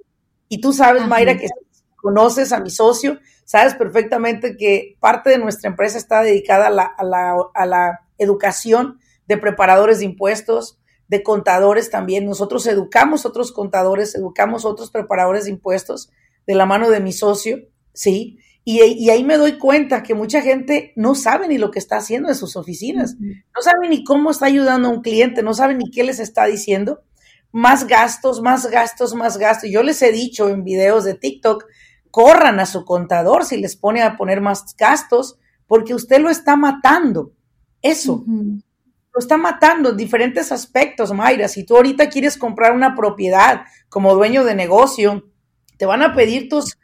Y 0.47 0.61
tú 0.61 0.71
sabes, 0.71 1.05
Mayra, 1.09 1.37
que 1.37 1.49
conoces 1.97 2.53
a 2.53 2.61
mi 2.61 2.69
socio, 2.69 3.19
sabes 3.43 3.75
perfectamente 3.75 4.55
que 4.55 4.95
parte 5.01 5.29
de 5.29 5.37
nuestra 5.37 5.69
empresa 5.69 5.97
está 5.97 6.21
dedicada 6.21 6.67
a 6.67 6.69
la, 6.69 6.83
a 6.83 7.03
la, 7.03 7.35
a 7.53 7.65
la 7.65 7.99
educación 8.17 8.97
de 9.27 9.35
preparadores 9.35 9.99
de 9.99 10.05
impuestos, 10.05 10.79
de 11.09 11.21
contadores 11.21 11.89
también. 11.89 12.27
Nosotros 12.27 12.65
educamos 12.65 13.25
otros 13.25 13.51
contadores, 13.51 14.15
educamos 14.15 14.63
otros 14.63 14.89
preparadores 14.89 15.43
de 15.43 15.51
impuestos 15.51 16.13
de 16.47 16.55
la 16.55 16.65
mano 16.65 16.89
de 16.89 17.01
mi 17.01 17.11
socio, 17.11 17.59
¿sí? 17.93 18.39
Y, 18.63 19.09
ahí 19.09 19.23
me 19.23 19.37
doy 19.37 19.57
cuenta 19.57 20.03
que 20.03 20.13
mucha 20.13 20.41
gente 20.41 20.93
no 20.95 21.15
sabe 21.15 21.47
ni 21.47 21.57
lo 21.57 21.71
que 21.71 21.79
está 21.79 21.97
haciendo 21.97 22.29
en 22.29 22.35
sus 22.35 22.55
oficinas, 22.55 23.15
no 23.19 23.61
sabe 23.61 23.89
ni 23.89 24.03
cómo 24.03 24.29
está 24.29 24.45
ayudando 24.45 24.87
a 24.87 24.91
un 24.91 25.01
cliente, 25.01 25.41
no 25.41 25.55
sabe 25.55 25.73
ni 25.73 25.89
qué 25.89 26.03
les 26.03 26.19
está 26.19 26.45
diciendo. 26.45 27.01
Más 27.51 27.87
gastos, 27.87 28.41
más 28.41 28.67
gastos, 28.67 29.15
más 29.15 29.37
gastos. 29.37 29.69
Yo 29.69 29.81
les 29.83 30.01
he 30.03 30.11
dicho 30.11 30.47
en 30.47 30.63
videos 30.63 31.03
de 31.05 31.15
TikTok, 31.15 31.65
corran 32.11 32.59
a 32.59 32.65
su 32.65 32.85
contador 32.85 33.45
si 33.45 33.57
les 33.57 33.75
pone 33.75 34.03
a 34.03 34.15
poner 34.15 34.41
más 34.41 34.75
gastos, 34.77 35.37
porque 35.65 35.95
usted 35.95 36.21
lo 36.21 36.29
está 36.29 36.55
matando. 36.55 37.33
Eso. 37.81 38.23
Lo 38.27 39.19
está 39.19 39.37
matando 39.37 39.89
en 39.89 39.97
diferentes 39.97 40.51
aspectos, 40.51 41.11
Mayra. 41.11 41.47
Si 41.47 41.65
tú 41.65 41.75
ahorita 41.75 42.09
quieres 42.09 42.37
comprar 42.37 42.73
una 42.73 42.95
propiedad 42.95 43.63
como 43.89 44.13
dueño 44.13 44.43
de 44.45 44.55
negocio, 44.55 45.29
te 45.77 45.85
van 45.85 46.03
a 46.03 46.13
pedir 46.13 46.47
tus 46.47 46.77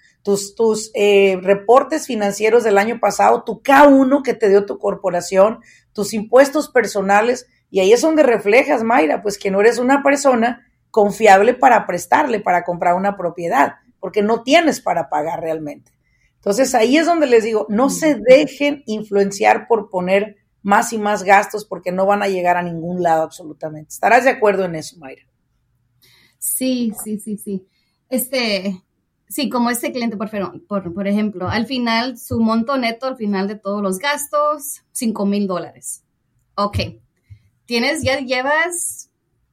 tus, 0.56 0.92
eh, 0.94 1.40
reportes 1.42 2.06
financieros 2.06 2.63
del 2.63 2.78
año 2.78 3.00
pasado, 3.00 3.44
tu 3.44 3.62
K1 3.62 4.24
que 4.24 4.34
te 4.34 4.50
dio 4.50 4.66
tu 4.66 4.78
corporación, 4.78 5.60
tus 5.94 6.13
impuestos 6.13 6.70
personales, 6.70 7.48
y 7.70 7.80
ahí 7.80 7.94
es 7.94 8.02
donde 8.02 8.24
reflejas, 8.24 8.84
Mayra, 8.84 9.22
pues 9.22 9.38
que 9.38 9.52
no 9.52 9.62
eres 9.62 9.78
una 9.80 10.04
persona 10.04 10.68
confiable 10.92 11.54
para 11.54 11.86
prestarle, 11.86 12.40
para 12.40 12.63
comprar 12.63 12.96
una 12.96 13.16
propiedad, 13.16 13.76
porque 14.00 14.22
no 14.22 14.44
tienes 14.44 14.82
para 14.82 15.10
pagar 15.10 15.42
realmente. 15.42 15.92
Entonces 16.36 16.76
ahí 16.76 16.98
es 16.98 17.06
donde 17.06 17.28
les 17.28 17.44
digo, 17.44 17.66
no 17.70 17.90
se 17.90 18.16
dejen 18.16 18.84
influenciar 18.86 19.68
por 19.68 19.90
poner 19.90 20.38
más 20.62 20.92
y 20.92 20.98
más 20.98 21.24
gastos 21.24 21.66
porque 21.66 21.92
no 21.92 22.06
van 22.06 22.22
a 22.22 22.28
llegar 22.28 22.58
a 22.58 22.62
ningún 22.62 23.02
lado 23.02 23.24
absolutamente. 23.24 23.90
¿Estarás 23.90 24.26
de 24.26 24.32
acuerdo 24.32 24.66
en 24.66 24.76
eso, 24.76 24.98
Mayra? 24.98 25.24
Sí, 26.38 26.94
sí, 27.04 27.20
sí, 27.20 27.38
sí. 27.38 27.68
Este, 28.10 28.82
Sí, 29.30 29.50
como 29.50 29.70
este 29.70 29.92
cliente, 29.92 30.16
por, 30.16 31.08
ejemplo, 31.08 31.50
al 31.50 31.66
final, 31.66 32.18
su 32.18 32.40
monto 32.40 32.78
neto, 32.78 33.08
al 33.08 33.18
final 33.18 33.48
de 33.48 33.56
todos 33.56 33.82
los 33.82 34.00
gastos, 34.00 34.84
5 34.94 35.26
mil 35.26 35.48
dólares. 35.48 36.04
Ok, 36.56 36.78
tienes, 37.66 38.04
ya 38.04 38.20
llevas 38.20 39.12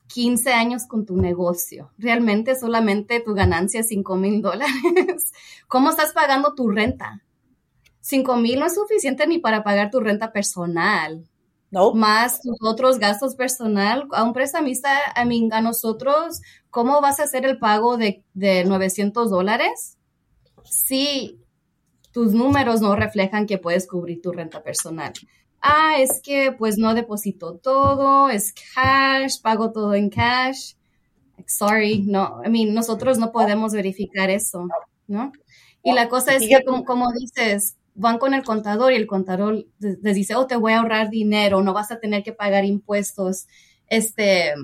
15 0.08 0.52
años 0.52 0.86
con 0.86 1.04
tu 1.04 1.16
negocio. 1.16 1.90
Realmente 1.98 2.54
solamente 2.54 3.18
tu 3.20 3.34
ganancia 3.34 3.80
es 3.80 3.88
5 3.88 4.16
mil 4.16 4.42
dólares. 4.42 4.72
¿Cómo 5.68 5.90
estás 5.90 6.12
pagando 6.12 6.54
tu 6.54 6.68
renta? 6.68 7.24
5 7.98 8.36
mil 8.36 8.60
no 8.60 8.66
es 8.66 8.74
suficiente 8.74 9.26
ni 9.26 9.38
para 9.38 9.64
pagar 9.64 9.90
tu 9.90 9.98
renta 9.98 10.30
personal. 10.32 11.28
Más 11.94 12.40
tus 12.40 12.56
otros 12.62 12.98
gastos 12.98 13.34
personal. 13.34 14.06
A 14.12 14.22
un 14.22 14.32
prestamista, 14.32 14.90
a, 15.14 15.24
mí, 15.24 15.48
a 15.52 15.60
nosotros, 15.60 16.40
¿cómo 16.70 17.00
vas 17.00 17.20
a 17.20 17.24
hacer 17.24 17.44
el 17.44 17.58
pago 17.58 17.96
de, 17.96 18.22
de 18.34 18.64
900 18.64 19.30
dólares 19.30 19.98
si 20.64 21.40
tus 22.12 22.32
números 22.32 22.80
no 22.80 22.94
reflejan 22.96 23.46
que 23.46 23.58
puedes 23.58 23.86
cubrir 23.86 24.22
tu 24.22 24.32
renta 24.32 24.62
personal? 24.62 25.12
Ah, 25.60 25.96
es 25.98 26.20
que 26.22 26.52
pues 26.52 26.76
no 26.76 26.94
deposito 26.94 27.56
todo, 27.56 28.28
es 28.28 28.52
cash, 28.74 29.40
pago 29.40 29.72
todo 29.72 29.94
en 29.94 30.10
cash. 30.10 30.74
Sorry, 31.46 32.02
no, 32.02 32.42
I 32.44 32.50
mean, 32.50 32.74
nosotros 32.74 33.18
no 33.18 33.32
podemos 33.32 33.72
verificar 33.72 34.30
eso, 34.30 34.68
¿no? 35.06 35.32
Y 35.82 35.92
la 35.92 36.08
cosa 36.08 36.34
es 36.34 36.48
que, 36.48 36.64
como, 36.64 36.84
como 36.84 37.12
dices, 37.12 37.76
van 37.94 38.18
con 38.18 38.34
el 38.34 38.44
contador 38.44 38.92
y 38.92 38.96
el 38.96 39.06
contador 39.06 39.66
les 39.78 40.14
dice, 40.14 40.34
oh, 40.34 40.46
te 40.46 40.56
voy 40.56 40.72
a 40.72 40.80
ahorrar 40.80 41.10
dinero, 41.10 41.62
no 41.62 41.72
vas 41.72 41.92
a 41.92 42.00
tener 42.00 42.22
que 42.22 42.32
pagar 42.32 42.64
impuestos. 42.64 43.46
Este, 43.88 44.54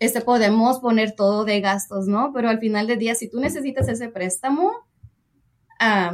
este, 0.00 0.20
podemos 0.20 0.80
poner 0.80 1.12
todo 1.12 1.44
de 1.44 1.60
gastos, 1.60 2.08
¿no? 2.08 2.32
Pero 2.34 2.48
al 2.48 2.58
final 2.58 2.88
del 2.88 2.98
día, 2.98 3.14
si 3.14 3.30
tú 3.30 3.38
necesitas 3.38 3.88
ese 3.88 4.08
préstamo, 4.08 4.72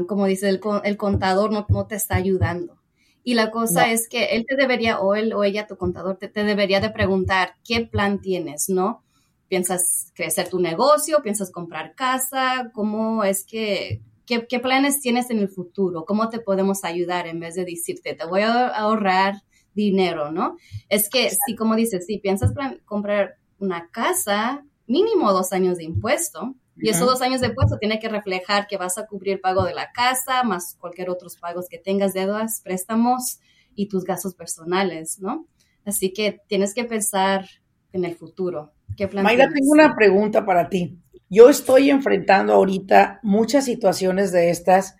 como 0.06 0.26
dice 0.26 0.48
el, 0.48 0.60
el 0.84 0.96
contador, 0.96 1.52
no, 1.52 1.66
no, 1.68 1.86
te 1.86 1.96
está 1.96 2.16
ayudando. 2.16 2.78
Y 3.22 3.34
la 3.34 3.50
cosa 3.50 3.90
es 3.90 4.08
que 4.08 4.36
él 4.36 4.46
te 4.46 4.56
debería, 4.56 5.00
o 5.00 5.14
él 5.14 5.34
o 5.34 5.44
ella, 5.44 5.66
tu 5.66 5.76
contador, 5.76 6.16
te, 6.16 6.28
te, 6.28 6.44
debería 6.44 6.80
de 6.80 6.90
preguntar 6.90 7.54
qué 7.64 7.80
plan 7.80 8.20
tienes, 8.20 8.68
¿no? 8.68 9.04
¿Piensas 9.48 10.12
crecer 10.14 10.48
tu 10.48 10.60
negocio? 10.60 11.22
¿Piensas 11.22 11.50
comprar 11.50 11.94
casa? 11.94 12.70
¿Cómo 12.72 13.24
es 13.24 13.44
que, 13.44 14.02
qué, 14.28 14.46
qué 14.46 14.60
planes 14.60 15.00
tienes 15.00 15.30
en 15.30 15.38
el 15.38 15.48
futuro? 15.48 16.04
¿Cómo 16.04 16.28
te 16.28 16.38
podemos 16.38 16.84
ayudar 16.84 17.26
en 17.26 17.40
vez 17.40 17.54
de 17.54 17.64
decirte, 17.64 18.14
te 18.14 18.26
voy 18.26 18.42
a 18.42 18.68
ahorrar 18.68 19.42
dinero, 19.74 20.30
¿no? 20.30 20.56
Es 20.88 21.08
que 21.08 21.30
si, 21.30 21.56
como 21.56 21.74
dices, 21.74 22.04
si 22.06 22.18
piensas 22.18 22.52
comprar 22.84 23.38
una 23.58 23.88
casa, 23.90 24.64
mínimo 24.86 25.32
dos 25.32 25.52
años 25.52 25.78
de 25.78 25.84
impuesto, 25.84 26.54
y 26.80 26.90
esos 26.90 27.08
dos 27.08 27.22
años 27.22 27.40
de 27.40 27.48
impuesto 27.48 27.76
tiene 27.78 27.98
que 27.98 28.08
reflejar 28.08 28.68
que 28.68 28.76
vas 28.76 28.98
a 28.98 29.06
cubrir 29.06 29.34
el 29.34 29.40
pago 29.40 29.64
de 29.64 29.74
la 29.74 29.90
casa, 29.90 30.44
más 30.44 30.76
cualquier 30.78 31.10
otros 31.10 31.36
pagos 31.36 31.66
que 31.68 31.78
tengas, 31.78 32.12
deudas, 32.12 32.60
préstamos 32.62 33.40
y 33.74 33.88
tus 33.88 34.04
gastos 34.04 34.34
personales, 34.34 35.18
¿no? 35.18 35.46
Así 35.84 36.12
que 36.12 36.40
tienes 36.46 36.74
que 36.74 36.84
pensar 36.84 37.48
en 37.92 38.04
el 38.04 38.14
futuro. 38.14 38.72
¿Qué 38.96 39.08
plan 39.08 39.24
Mayra, 39.24 39.48
tengo 39.52 39.72
una 39.72 39.96
pregunta 39.96 40.44
para 40.44 40.68
ti. 40.68 40.98
Yo 41.30 41.50
estoy 41.50 41.90
enfrentando 41.90 42.54
ahorita 42.54 43.20
muchas 43.22 43.66
situaciones 43.66 44.32
de 44.32 44.50
estas. 44.50 44.96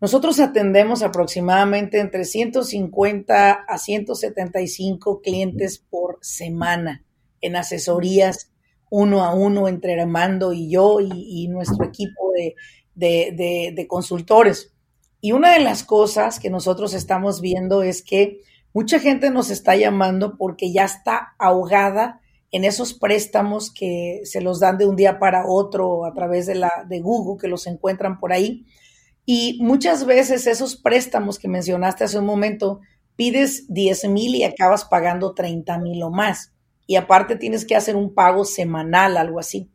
Nosotros 0.00 0.38
atendemos 0.38 1.02
aproximadamente 1.02 2.00
entre 2.00 2.24
150 2.24 3.52
a 3.52 3.78
175 3.78 5.22
clientes 5.22 5.78
por 5.78 6.18
semana 6.20 7.04
en 7.40 7.56
asesorías 7.56 8.50
uno 8.90 9.24
a 9.24 9.32
uno 9.32 9.68
entre 9.68 9.98
Armando 9.98 10.52
y 10.52 10.70
yo 10.70 10.98
y, 11.00 11.48
nuestro 11.48 11.86
equipo 11.86 12.32
de, 12.94 13.86
consultores. 13.88 14.72
Y 15.20 15.32
una 15.32 15.54
de 15.54 15.60
las 15.60 15.84
cosas 15.84 16.40
que 16.40 16.50
nosotros 16.50 16.92
estamos 16.92 17.40
viendo 17.40 17.82
es 17.82 18.02
que 18.02 18.40
mucha 18.74 18.98
gente 18.98 19.30
nos 19.30 19.50
está 19.50 19.76
llamando 19.76 20.36
porque 20.36 20.72
ya 20.72 20.84
está 20.84 21.34
ahogada 21.38 22.20
en 22.52 22.64
esos 22.64 22.94
préstamos 22.94 23.72
que 23.72 24.20
se 24.24 24.40
los 24.40 24.60
dan 24.60 24.78
de 24.78 24.86
un 24.86 24.96
día 24.96 25.18
para 25.18 25.46
otro 25.46 26.04
a 26.04 26.12
través 26.12 26.46
de, 26.46 26.56
la, 26.56 26.84
de 26.88 27.00
Google, 27.00 27.40
que 27.40 27.48
los 27.48 27.66
encuentran 27.66 28.18
por 28.18 28.32
ahí. 28.32 28.66
Y 29.24 29.58
muchas 29.62 30.04
veces 30.04 30.46
esos 30.46 30.76
préstamos 30.76 31.38
que 31.38 31.48
mencionaste 31.48 32.04
hace 32.04 32.18
un 32.18 32.26
momento, 32.26 32.80
pides 33.16 33.72
10 33.72 34.08
mil 34.08 34.34
y 34.34 34.44
acabas 34.44 34.84
pagando 34.84 35.34
30 35.34 35.78
mil 35.78 36.02
o 36.02 36.10
más 36.10 36.52
y 36.90 36.96
aparte 36.96 37.36
tienes 37.36 37.64
que 37.64 37.76
hacer 37.76 37.94
un 37.94 38.14
pago 38.14 38.44
semanal, 38.44 39.16
algo 39.16 39.38
así. 39.38 39.70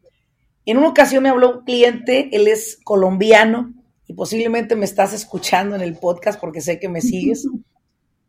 En 0.66 0.76
una 0.78 0.90
ocasión 0.90 1.24
me 1.24 1.30
habló 1.30 1.60
un 1.60 1.64
cliente, 1.64 2.28
él 2.34 2.46
es 2.50 2.78
colombiano 2.84 3.74
y 4.06 4.14
posiblemente 4.16 4.76
me 4.76 4.84
estás 4.84 5.14
escuchando 5.14 5.78
en 5.78 5.82
el 5.82 5.96
podcast 5.96 6.38
porque 6.38 6.60
sé 6.60 6.78
que 6.78 6.90
me 6.90 7.00
sigues. 7.00 7.48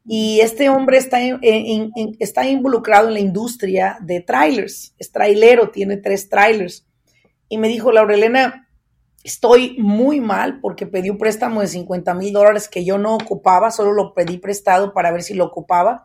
Y 0.08 0.40
este 0.40 0.68
hombre 0.68 0.98
está, 0.98 1.18
está 2.20 2.46
involucrado 2.48 3.08
en 3.08 3.14
la 3.14 3.20
industria 3.20 3.98
de 4.00 4.20
trailers, 4.20 4.94
es 4.98 5.10
trailero, 5.10 5.70
tiene 5.70 5.96
tres 5.96 6.28
trailers. 6.28 6.86
Y 7.48 7.58
me 7.58 7.68
dijo, 7.68 7.90
Laurelena, 7.90 8.68
estoy 9.24 9.76
muy 9.78 10.20
mal 10.20 10.60
porque 10.60 10.86
pedí 10.86 11.10
un 11.10 11.18
préstamo 11.18 11.60
de 11.60 11.66
50 11.66 12.14
mil 12.14 12.32
dólares 12.32 12.68
que 12.68 12.84
yo 12.84 12.98
no 12.98 13.16
ocupaba, 13.16 13.72
solo 13.72 13.92
lo 13.92 14.14
pedí 14.14 14.38
prestado 14.38 14.92
para 14.92 15.10
ver 15.10 15.22
si 15.22 15.34
lo 15.34 15.46
ocupaba 15.46 16.04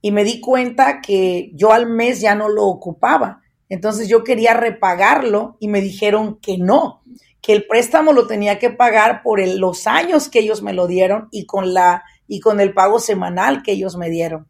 y 0.00 0.12
me 0.12 0.24
di 0.24 0.40
cuenta 0.40 1.00
que 1.00 1.50
yo 1.54 1.72
al 1.72 1.88
mes 1.88 2.20
ya 2.20 2.34
no 2.34 2.48
lo 2.48 2.66
ocupaba. 2.66 3.42
Entonces 3.68 4.08
yo 4.08 4.22
quería 4.22 4.54
repagarlo 4.54 5.56
y 5.58 5.68
me 5.68 5.80
dijeron 5.80 6.38
que 6.40 6.58
no, 6.58 7.02
que 7.40 7.52
el 7.52 7.66
préstamo 7.66 8.12
lo 8.12 8.26
tenía 8.26 8.58
que 8.58 8.70
pagar 8.70 9.22
por 9.22 9.44
los 9.44 9.86
años 9.86 10.28
que 10.28 10.38
ellos 10.38 10.62
me 10.62 10.72
lo 10.72 10.86
dieron 10.86 11.28
y 11.32 11.46
con, 11.46 11.74
la, 11.74 12.04
y 12.26 12.40
con 12.40 12.60
el 12.60 12.74
pago 12.74 12.98
semanal 12.98 13.62
que 13.62 13.72
ellos 13.72 13.96
me 13.96 14.10
dieron. 14.10 14.48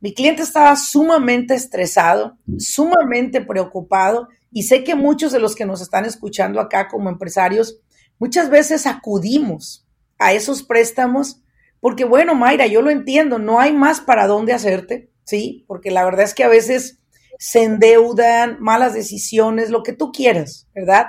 Mi 0.00 0.14
cliente 0.14 0.42
estaba 0.42 0.76
sumamente 0.76 1.54
estresado, 1.54 2.38
sumamente 2.58 3.40
preocupado 3.40 4.28
y 4.52 4.62
sé 4.62 4.84
que 4.84 4.94
muchos 4.94 5.32
de 5.32 5.40
los 5.40 5.54
que 5.54 5.66
nos 5.66 5.80
están 5.80 6.04
escuchando 6.04 6.60
acá 6.60 6.88
como 6.88 7.08
empresarios, 7.08 7.80
muchas 8.18 8.48
veces 8.48 8.86
acudimos 8.86 9.86
a 10.18 10.32
esos 10.32 10.62
préstamos 10.62 11.42
porque 11.80 12.04
bueno, 12.04 12.34
Mayra, 12.34 12.66
yo 12.66 12.82
lo 12.82 12.90
entiendo, 12.90 13.38
no 13.38 13.60
hay 13.60 13.72
más 13.72 14.00
para 14.00 14.26
dónde 14.26 14.52
hacerte, 14.52 15.10
¿sí? 15.24 15.64
Porque 15.68 15.90
la 15.90 16.04
verdad 16.04 16.24
es 16.24 16.34
que 16.34 16.44
a 16.44 16.48
veces 16.48 17.00
se 17.38 17.62
endeudan, 17.62 18.56
malas 18.60 18.94
decisiones, 18.94 19.70
lo 19.70 19.82
que 19.82 19.92
tú 19.92 20.10
quieras, 20.10 20.66
¿verdad? 20.74 21.06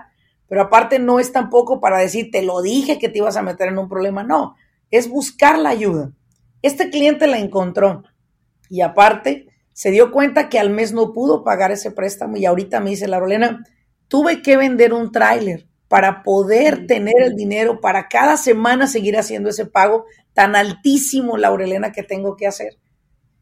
Pero 0.48 0.62
aparte 0.64 1.00
no 1.00 1.20
es 1.20 1.32
tampoco 1.32 1.80
para 1.80 1.98
decir, 1.98 2.30
te 2.32 2.44
lo 2.44 2.62
dije 2.62 3.00
que 3.00 3.10
te 3.10 3.18
ibas 3.20 3.36
a 3.36 3.42
meter 3.42 3.70
en 3.70 3.80
un 3.80 3.90
problema, 3.90 4.24
no, 4.24 4.56
es 4.92 5.10
buscar 5.10 5.58
la 5.58 5.70
ayuda. 5.70 6.12
Este 6.62 6.90
cliente 6.90 7.28
la 7.28 7.40
encontró 7.40 8.04
y 8.70 8.82
aparte 8.82 9.48
se 9.74 9.92
dio 9.92 10.12
cuenta 10.12 10.50
que 10.50 10.60
al 10.60 10.70
mes 10.70 10.92
no 10.94 11.14
pudo 11.14 11.44
pagar 11.44 11.72
ese 11.72 11.92
préstamo 11.92 12.38
y 12.38 12.46
ahorita 12.46 12.80
me 12.80 12.90
dice 12.90 13.08
la 13.08 13.20
Rolena, 13.20 13.64
tuve 14.08 14.42
que 14.42 14.58
vender 14.58 14.94
un 14.94 15.12
tráiler 15.12 15.68
para 15.88 16.22
poder 16.22 16.86
tener 16.86 17.16
el 17.22 17.36
dinero 17.36 17.80
para 17.82 18.08
cada 18.10 18.38
semana 18.38 18.88
seguir 18.88 19.18
haciendo 19.18 19.50
ese 19.50 19.66
pago 19.66 20.06
tan 20.34 20.56
altísimo, 20.56 21.38
Laurelena, 21.38 21.92
que 21.92 22.04
tengo 22.04 22.36
que 22.36 22.46
hacer. 22.46 22.78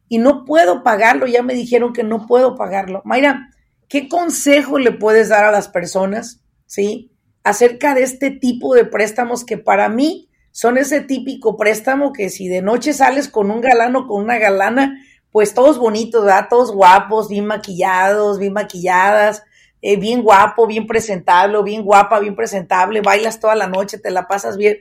Y 0.07 0.19
no 0.19 0.45
puedo 0.45 0.83
pagarlo, 0.83 1.27
ya 1.27 1.43
me 1.43 1.53
dijeron 1.53 1.91
que 1.91 2.03
no 2.03 2.25
puedo 2.25 2.55
pagarlo. 2.55 3.01
Mayra, 3.03 3.49
¿qué 3.89 4.07
consejo 4.07 4.79
le 4.79 4.91
puedes 4.93 5.27
dar 5.27 5.43
a 5.43 5.51
las 5.51 5.67
personas, 5.67 6.41
sí, 6.65 7.11
acerca 7.43 7.93
de 7.93 8.03
este 8.03 8.31
tipo 8.31 8.75
de 8.75 8.85
préstamos 8.85 9.43
que 9.43 9.57
para 9.57 9.89
mí 9.89 10.29
son 10.57 10.79
ese 10.79 11.01
típico 11.01 11.55
préstamo 11.55 12.11
que 12.11 12.31
si 12.31 12.47
de 12.47 12.63
noche 12.63 12.91
sales 12.91 13.29
con 13.29 13.51
un 13.51 13.61
galano 13.61 14.07
con 14.07 14.23
una 14.23 14.39
galana, 14.39 14.97
pues 15.31 15.53
todos 15.53 15.77
bonitos, 15.77 16.25
¿verdad? 16.25 16.47
Todos 16.49 16.71
guapos, 16.71 17.29
bien 17.29 17.45
maquillados, 17.45 18.39
bien 18.39 18.53
maquilladas, 18.53 19.43
eh, 19.83 19.97
bien 19.97 20.23
guapo, 20.23 20.65
bien 20.65 20.87
presentable, 20.87 21.61
bien 21.61 21.83
guapa, 21.83 22.17
bien 22.17 22.35
presentable, 22.35 23.01
bailas 23.01 23.39
toda 23.39 23.53
la 23.53 23.67
noche, 23.67 23.99
te 23.99 24.09
la 24.09 24.27
pasas 24.27 24.57
bien. 24.57 24.79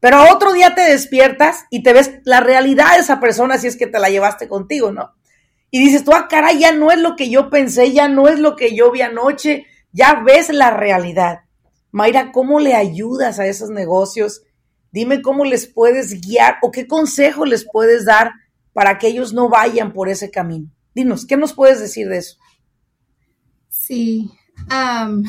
Pero 0.00 0.32
otro 0.32 0.54
día 0.54 0.74
te 0.74 0.80
despiertas 0.80 1.66
y 1.68 1.82
te 1.82 1.92
ves 1.92 2.10
la 2.24 2.40
realidad 2.40 2.94
de 2.94 3.00
esa 3.00 3.20
persona 3.20 3.58
si 3.58 3.66
es 3.66 3.76
que 3.76 3.86
te 3.86 3.98
la 3.98 4.08
llevaste 4.08 4.48
contigo, 4.48 4.92
¿no? 4.92 5.12
Y 5.70 5.80
dices 5.80 6.04
tú, 6.04 6.12
ah, 6.14 6.26
caray, 6.30 6.58
ya 6.58 6.72
no 6.72 6.90
es 6.90 7.00
lo 7.00 7.16
que 7.16 7.28
yo 7.28 7.50
pensé, 7.50 7.92
ya 7.92 8.08
no 8.08 8.28
es 8.28 8.38
lo 8.38 8.56
que 8.56 8.74
yo 8.74 8.90
vi 8.90 9.02
anoche, 9.02 9.66
ya 9.92 10.22
ves 10.24 10.48
la 10.48 10.70
realidad. 10.70 11.40
Mayra, 11.90 12.32
¿cómo 12.32 12.60
le 12.60 12.74
ayudas 12.74 13.38
a 13.38 13.46
esos 13.46 13.68
negocios? 13.68 14.44
Dime 14.90 15.22
cómo 15.22 15.44
les 15.44 15.66
puedes 15.66 16.20
guiar 16.20 16.56
o 16.62 16.70
qué 16.70 16.86
consejo 16.86 17.44
les 17.44 17.66
puedes 17.70 18.04
dar 18.04 18.32
para 18.72 18.98
que 18.98 19.08
ellos 19.08 19.32
no 19.32 19.48
vayan 19.48 19.92
por 19.92 20.08
ese 20.08 20.30
camino. 20.30 20.70
Dinos, 20.94 21.26
¿qué 21.26 21.36
nos 21.36 21.52
puedes 21.52 21.80
decir 21.80 22.08
de 22.08 22.18
eso? 22.18 22.38
Sí. 23.68 24.30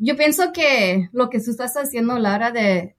yo 0.00 0.16
pienso 0.16 0.52
que 0.52 1.08
lo 1.12 1.30
que 1.30 1.40
tú 1.40 1.50
estás 1.50 1.76
haciendo, 1.76 2.18
Lara, 2.18 2.50
de 2.50 2.94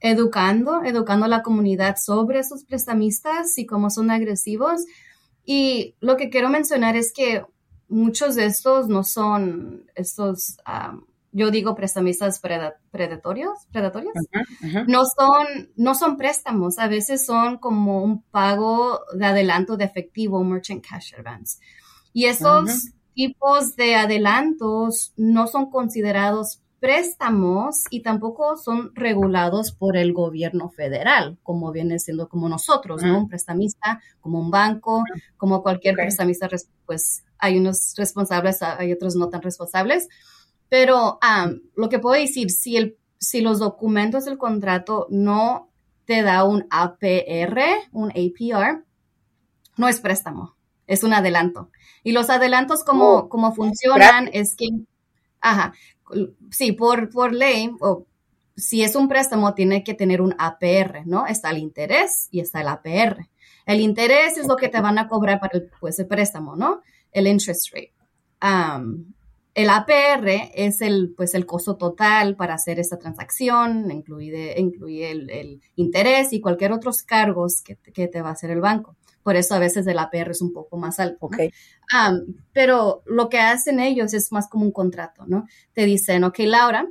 educando, 0.00 0.84
educando 0.84 1.26
a 1.26 1.28
la 1.28 1.42
comunidad 1.42 1.96
sobre 1.96 2.38
esos 2.38 2.64
prestamistas 2.64 3.58
y 3.58 3.66
cómo 3.66 3.90
son 3.90 4.10
agresivos. 4.10 4.84
Y 5.44 5.96
lo 6.00 6.16
que 6.16 6.30
quiero 6.30 6.50
mencionar 6.50 6.96
es 6.96 7.12
que 7.12 7.44
muchos 7.88 8.34
de 8.34 8.46
estos 8.46 8.88
no 8.88 9.02
son 9.02 9.90
estos, 9.94 10.58
yo 11.32 11.50
digo 11.50 11.74
prestamistas 11.74 12.40
predatorios, 12.90 13.66
predatorios. 13.70 14.14
No 14.86 15.02
son, 15.04 15.70
no 15.76 15.94
son 15.94 16.16
préstamos, 16.16 16.78
a 16.78 16.88
veces 16.88 17.26
son 17.26 17.58
como 17.58 18.02
un 18.02 18.22
pago 18.22 19.00
de 19.14 19.26
adelanto 19.26 19.76
de 19.76 19.84
efectivo, 19.84 20.42
merchant 20.42 20.84
cash 20.86 21.14
advance. 21.14 21.58
Y 22.12 22.26
esos 22.26 22.92
tipos 23.14 23.76
de 23.76 23.96
adelantos 23.96 25.12
no 25.16 25.46
son 25.46 25.70
considerados 25.70 26.60
préstamos 26.80 27.84
y 27.90 28.02
tampoco 28.02 28.56
son 28.56 28.92
regulados 28.94 29.72
por 29.72 29.96
el 29.96 30.12
gobierno 30.12 30.70
federal, 30.70 31.38
como 31.42 31.72
viene 31.72 31.98
siendo 31.98 32.28
como 32.28 32.48
nosotros, 32.48 33.02
¿no? 33.02 33.18
Un 33.18 33.28
prestamista, 33.28 34.00
como 34.20 34.38
un 34.38 34.50
banco, 34.50 35.02
como 35.36 35.62
cualquier 35.62 35.96
prestamista, 35.96 36.48
pues 36.86 37.24
hay 37.38 37.58
unos 37.58 37.94
responsables, 37.96 38.62
hay 38.62 38.92
otros 38.92 39.16
no 39.16 39.28
tan 39.28 39.42
responsables. 39.42 40.08
Pero 40.68 41.18
lo 41.74 41.88
que 41.88 41.98
puedo 41.98 42.20
decir, 42.20 42.50
si, 42.50 42.76
el, 42.76 42.96
si 43.18 43.40
los 43.40 43.58
documentos 43.58 44.24
del 44.24 44.38
contrato 44.38 45.06
no 45.10 45.68
te 46.04 46.22
da 46.22 46.44
un 46.44 46.66
APR, 46.70 47.60
un 47.92 48.10
APR, 48.10 48.84
no 49.76 49.88
es 49.88 50.00
préstamo, 50.00 50.56
es 50.86 51.02
un 51.04 51.14
adelanto. 51.14 51.70
Y 52.02 52.12
los 52.12 52.30
adelantos 52.30 52.84
como, 52.84 53.28
oh, 53.30 53.52
funcionan 53.52 54.30
es 54.32 54.54
que, 54.56 54.68
ajá, 55.40 55.74
sí, 56.50 56.72
por, 56.72 57.10
por 57.10 57.32
ley, 57.32 57.70
o 57.80 58.06
si 58.56 58.82
es 58.82 58.96
un 58.96 59.08
préstamo, 59.08 59.54
tiene 59.54 59.84
que 59.84 59.94
tener 59.94 60.20
un 60.20 60.34
APR, 60.38 61.06
¿no? 61.06 61.26
Está 61.26 61.50
el 61.50 61.58
interés 61.58 62.28
y 62.30 62.40
está 62.40 62.60
el 62.60 62.68
APR. 62.68 63.28
El 63.66 63.80
interés 63.80 64.36
es 64.36 64.48
lo 64.48 64.56
que 64.56 64.68
te 64.68 64.80
van 64.80 64.98
a 64.98 65.08
cobrar 65.08 65.38
para 65.40 65.58
el, 65.58 65.70
pues, 65.80 65.98
el 65.98 66.06
préstamo, 66.06 66.56
¿no? 66.56 66.82
El 67.12 67.26
interest 67.26 67.72
rate. 67.72 67.92
El 69.58 69.70
APR 69.70 70.52
es 70.54 70.80
el, 70.82 71.14
pues, 71.16 71.34
el 71.34 71.44
costo 71.44 71.76
total 71.76 72.36
para 72.36 72.54
hacer 72.54 72.78
esta 72.78 72.96
transacción, 72.96 73.90
incluye, 73.90 74.54
incluye 74.56 75.10
el, 75.10 75.60
interés 75.74 76.32
y 76.32 76.40
cualquier 76.40 76.70
otros 76.70 77.02
cargos 77.02 77.60
que, 77.62 77.74
te 77.74 78.22
va 78.22 78.28
a 78.28 78.32
hacer 78.34 78.52
el 78.52 78.60
banco. 78.60 78.96
Por 79.20 79.34
eso 79.34 79.56
a 79.56 79.58
veces 79.58 79.84
el 79.88 79.98
APR 79.98 80.30
es 80.30 80.42
un 80.42 80.52
poco 80.52 80.76
más 80.76 81.00
alto. 81.00 81.28
pero 82.52 83.02
lo 83.04 83.28
que 83.28 83.40
hacen 83.40 83.80
ellos 83.80 84.14
es 84.14 84.30
más 84.30 84.48
como 84.48 84.64
un 84.64 84.70
contrato, 84.70 85.24
¿no? 85.26 85.48
Te 85.72 85.86
dicen, 85.86 86.22
ok, 86.22 86.38
Laura, 86.44 86.86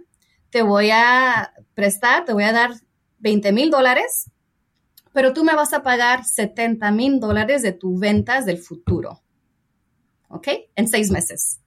te 0.49 0.62
voy 0.62 0.89
a 0.91 1.53
prestar, 1.73 2.25
te 2.25 2.34
voy 2.34 2.43
a 2.43 2.51
dar 2.51 2.71
20 3.19 3.53
mil 3.53 3.71
dólares, 3.71 4.30
pero 5.13 5.32
tú 5.32 5.45
me 5.45 5.56
vas 5.56 5.71
a 5.71 5.84
pagar 5.84 6.25
70 6.25 6.91
mil 6.91 7.21
dólares 7.21 7.62
de 7.62 7.71
tus 7.71 7.97
ventas 7.97 8.45
del 8.45 8.58
futuro. 8.58 9.21
¿Ok? 10.27 10.49
En 10.75 10.89
seis 10.89 11.10
meses. 11.12 11.62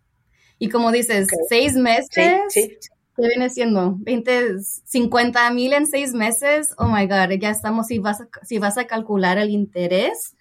Y 0.62 0.68
como 0.68 0.92
dices, 0.92 1.26
seis 1.48 1.74
meses, 1.74 2.08
¿qué 2.54 2.78
viene 3.16 3.48
siendo? 3.48 3.96
20, 3.98 4.58
50 4.60 5.50
mil 5.52 5.72
en 5.72 5.86
seis 5.86 6.12
meses. 6.12 6.74
Oh 6.76 6.86
my 6.86 7.06
God, 7.06 7.30
ya 7.40 7.48
estamos, 7.48 7.86
si 7.86 7.98
vas 7.98 8.20
a, 8.20 8.28
si 8.42 8.58
vas 8.58 8.76
a 8.76 8.86
calcular 8.86 9.38
el 9.38 9.48
interés, 9.48 10.36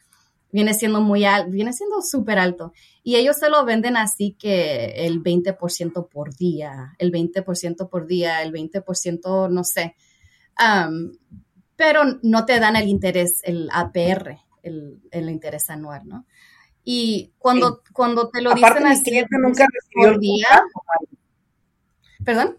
viene 0.52 0.74
siendo 0.74 1.00
muy 1.00 1.24
alto, 1.24 1.52
viene 1.52 1.72
siendo 1.72 2.02
súper 2.02 2.38
alto. 2.38 2.74
Y 3.02 3.16
ellos 3.16 3.38
se 3.38 3.50
lo 3.50 3.64
venden 3.64 3.96
así 3.96 4.36
que 4.38 5.06
el 5.06 5.24
20% 5.24 6.10
por 6.10 6.36
día, 6.36 6.96
el 6.98 7.14
20% 7.14 7.90
por 7.90 8.06
día, 8.06 8.42
el 8.42 8.52
20%, 8.52 9.50
no 9.50 9.64
sé. 9.64 9.96
pero 11.78 12.02
no 12.24 12.46
te 12.46 12.60
dan 12.60 12.76
el 12.76 12.90
interés, 12.90 13.40
el 13.46 13.70
APR, 13.72 14.38
el, 14.64 15.00
el 15.12 15.30
interés 15.30 15.70
anual, 15.70 16.06
¿no? 16.06 16.26
Y 16.84 17.34
cuando, 17.38 17.82
cuando 17.94 18.30
te 18.30 18.42
lo 18.42 18.54
dicen 18.54 18.88
así, 18.88 19.04
cliente 19.04 19.38
nunca 19.40 19.68
recibió 19.72 20.16
el 20.16 20.20
día, 20.20 20.48
contrato, 20.74 21.18
¿Perdón? 22.24 22.58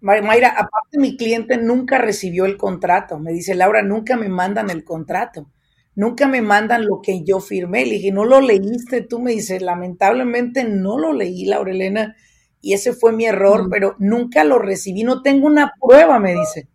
Mayra, 0.00 0.48
aparte 0.50 0.98
mi 0.98 1.16
cliente 1.16 1.58
nunca 1.58 1.98
recibió 1.98 2.46
el 2.46 2.56
contrato. 2.56 3.18
Me 3.18 3.32
dice, 3.32 3.54
Laura, 3.54 3.82
nunca 3.82 4.16
me 4.16 4.28
mandan 4.28 4.70
el 4.70 4.84
contrato. 4.84 5.50
Nunca 5.94 6.26
me 6.26 6.40
mandan 6.40 6.86
lo 6.86 7.02
que 7.02 7.22
yo 7.24 7.40
firmé. 7.40 7.84
Le 7.84 7.96
dije, 7.96 8.12
¿no 8.12 8.24
lo 8.24 8.40
leíste? 8.40 9.02
Tú 9.02 9.18
me 9.18 9.32
dices, 9.32 9.60
lamentablemente 9.60 10.64
no 10.64 10.98
lo 10.98 11.12
leí, 11.12 11.44
Laura 11.44 11.72
Elena, 11.72 12.16
y 12.62 12.74
ese 12.74 12.92
fue 12.92 13.12
mi 13.12 13.26
error, 13.26 13.68
pero 13.70 13.96
nunca 13.98 14.44
lo 14.44 14.58
recibí. 14.58 15.02
No 15.04 15.22
tengo 15.22 15.46
una 15.46 15.74
prueba, 15.80 16.18
me 16.18 16.34
dice. 16.34 16.68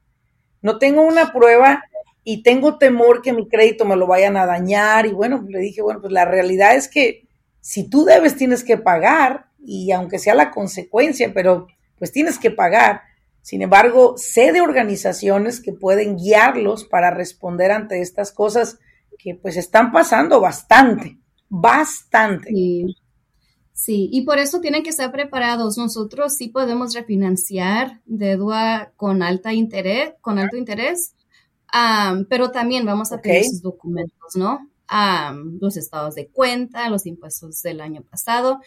No 0.61 0.77
tengo 0.77 1.01
una 1.01 1.31
prueba 1.31 1.83
y 2.27 2.41
tengo 2.41 2.79
temor 2.79 3.21
que 3.21 3.31
mi 3.31 3.47
crédito 3.47 3.85
me 3.85 3.95
lo 3.95 4.07
vayan 4.07 4.35
a 4.35 4.47
dañar. 4.47 5.05
Y 5.05 5.13
bueno, 5.13 5.45
le 5.47 5.59
dije, 5.59 5.83
bueno, 5.83 6.01
pues 6.01 6.11
la 6.11 6.25
realidad 6.25 6.75
es 6.75 6.89
que 6.89 7.29
si 7.61 7.87
tú 7.87 8.03
debes, 8.03 8.35
tienes 8.35 8.63
que 8.63 8.77
pagar, 8.77 9.51
y 9.63 9.91
aunque 9.91 10.19
sea 10.19 10.33
la 10.33 10.51
consecuencia, 10.51 11.31
pero 11.33 11.67
pues 11.97 12.11
tienes 12.11 12.39
que 12.39 12.49
pagar. 12.49 13.01
Sin 13.41 13.61
embargo, 13.61 14.15
sé 14.17 14.51
de 14.51 14.61
organizaciones 14.61 15.61
que 15.61 15.71
pueden 15.71 16.17
guiarlos 16.17 16.85
para 16.85 17.11
responder 17.11 17.71
ante 17.71 18.01
estas 18.01 18.31
cosas 18.31 18.79
que 19.19 19.35
pues 19.35 19.55
están 19.55 19.91
pasando 19.91 20.41
bastante, 20.41 21.19
bastante. 21.47 22.49
Sí. 22.49 22.97
Sí, 23.77 24.09
y 24.09 24.21
por 24.21 24.39
eso 24.39 24.61
tienen 24.61 24.83
que 24.83 24.89
estar 24.89 25.11
preparados. 25.11 25.77
Nosotros 25.77 26.37
sí 26.37 26.47
podemos 26.47 26.95
refinanciar 26.95 28.01
deuda 28.05 28.93
con 28.95 29.21
alta 29.21 29.51
interés, 29.51 30.13
con 30.21 30.39
alto 30.39 30.55
interés, 30.55 31.13
pero 32.29 32.51
también 32.51 32.85
vamos 32.85 33.11
a 33.11 33.21
pedir 33.21 33.45
sus 33.45 33.61
documentos, 33.61 34.35
¿no? 34.35 34.69
los 35.59 35.77
estados 35.77 36.15
de 36.15 36.27
cuenta, 36.27 36.89
los 36.89 37.05
impuestos 37.05 37.61
del 37.63 37.81
año 37.81 38.03
pasado. 38.03 38.59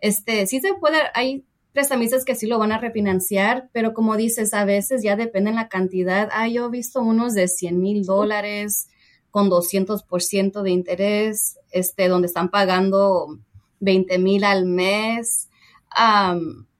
Este, 0.00 0.46
sí 0.46 0.60
se 0.60 0.74
puede, 0.74 0.98
hay 1.14 1.44
prestamistas 1.72 2.24
que 2.24 2.34
sí 2.34 2.46
lo 2.46 2.58
van 2.58 2.72
a 2.72 2.78
refinanciar, 2.78 3.68
pero 3.72 3.92
como 3.92 4.16
dices, 4.16 4.54
a 4.54 4.64
veces 4.64 5.02
ya 5.02 5.16
depende 5.16 5.52
la 5.52 5.68
cantidad. 5.68 6.28
Ah, 6.32 6.48
yo 6.48 6.66
he 6.66 6.70
visto 6.70 7.02
unos 7.02 7.34
de 7.34 7.48
100 7.48 7.78
mil 7.78 8.04
dólares 8.04 8.88
con 9.30 9.50
200% 9.50 10.62
de 10.62 10.70
interés, 10.70 11.58
este, 11.70 12.08
donde 12.08 12.28
están 12.28 12.48
pagando 12.48 13.38
20 13.80 14.18
mil 14.18 14.44
al 14.44 14.64
mes. 14.64 15.48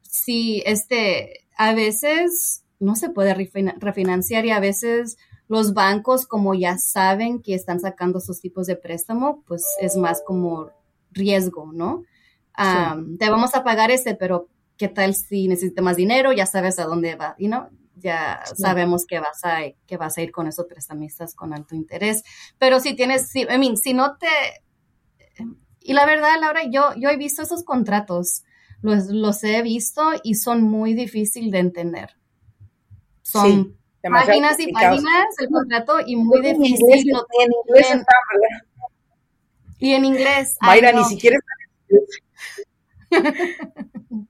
sí, 0.02 0.62
este, 0.64 1.44
a 1.56 1.74
veces 1.74 2.62
no 2.78 2.96
se 2.96 3.10
puede 3.10 3.34
refinanciar 3.34 4.46
y 4.46 4.50
a 4.50 4.60
veces 4.60 5.18
los 5.48 5.74
bancos, 5.74 6.26
como 6.26 6.54
ya 6.54 6.78
saben 6.78 7.40
que 7.40 7.54
están 7.54 7.80
sacando 7.80 8.18
esos 8.18 8.40
tipos 8.40 8.66
de 8.66 8.76
préstamo, 8.76 9.42
pues 9.46 9.64
es 9.80 9.96
más 9.96 10.22
como 10.26 10.70
riesgo, 11.12 11.70
¿no? 11.72 12.04
Te 13.18 13.30
vamos 13.30 13.54
a 13.54 13.62
pagar 13.64 13.90
este, 13.90 14.14
pero 14.14 14.48
¿qué 14.76 14.88
tal 14.88 15.14
si 15.14 15.48
necesitas 15.48 15.84
más 15.84 15.96
dinero? 15.96 16.32
Ya 16.32 16.46
sabes 16.46 16.78
a 16.78 16.84
dónde 16.84 17.14
va, 17.16 17.34
y 17.38 17.48
no, 17.48 17.68
ya 17.96 18.42
sabemos 18.56 19.06
que 19.06 19.20
vas 19.20 19.44
a 19.44 19.58
que 19.86 19.96
vas 19.96 20.16
a 20.18 20.22
ir 20.22 20.30
con 20.32 20.46
esos 20.46 20.66
prestamistas 20.66 21.34
con 21.34 21.52
alto 21.52 21.74
interés. 21.74 22.24
Pero 22.58 22.80
si 22.80 22.94
tienes, 22.94 23.28
si, 23.28 23.42
I 23.42 23.58
mean, 23.58 23.76
si 23.76 23.94
no 23.94 24.16
te 24.16 24.28
y 25.80 25.92
la 25.92 26.04
verdad, 26.04 26.40
Laura, 26.40 26.62
yo 26.64 26.92
yo 26.96 27.10
he 27.10 27.16
visto 27.16 27.42
esos 27.42 27.62
contratos, 27.62 28.42
los, 28.82 29.06
los 29.06 29.44
he 29.44 29.62
visto 29.62 30.02
y 30.22 30.34
son 30.34 30.62
muy 30.62 30.94
difíciles 30.94 31.52
de 31.52 31.58
entender. 31.58 32.16
Son 33.22 33.76
páginas 34.10 34.58
y 34.60 34.72
páginas 34.72 35.26
el 35.38 35.48
contrato 35.48 35.98
y 36.04 36.16
muy 36.16 36.40
difícil. 36.40 36.86
en 36.88 37.52
inglés 37.64 37.90
está, 37.90 38.14
y 39.78 39.92
en 39.92 40.04
inglés. 40.04 40.56
Mayra, 40.60 40.92
ni 40.92 41.04
siquiera 41.04 41.38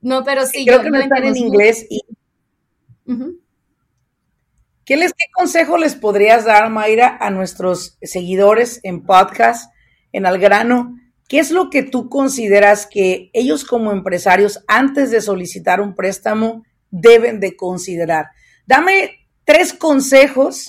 no, 0.00 0.22
pero 0.24 0.46
sí, 0.46 0.64
creo 0.64 0.80
que 0.82 0.90
no 0.90 0.98
están 0.98 1.24
en 1.24 1.36
inglés 1.36 1.86
y 1.90 2.00
¿Qué, 4.84 4.96
les, 4.96 5.12
¿Qué 5.12 5.24
consejo 5.34 5.76
les 5.76 5.94
podrías 5.94 6.44
dar, 6.44 6.70
Mayra, 6.70 7.18
a 7.20 7.30
nuestros 7.30 7.98
seguidores 8.00 8.80
en 8.84 9.04
podcast, 9.04 9.70
en 10.12 10.24
Algrano? 10.24 10.98
¿Qué 11.28 11.40
es 11.40 11.50
lo 11.50 11.68
que 11.68 11.82
tú 11.82 12.08
consideras 12.08 12.86
que 12.86 13.30
ellos 13.34 13.64
como 13.64 13.92
empresarios, 13.92 14.64
antes 14.66 15.10
de 15.10 15.20
solicitar 15.20 15.82
un 15.82 15.94
préstamo, 15.94 16.64
deben 16.90 17.38
de 17.38 17.54
considerar? 17.54 18.28
Dame 18.68 19.26
tres 19.44 19.72
consejos 19.72 20.68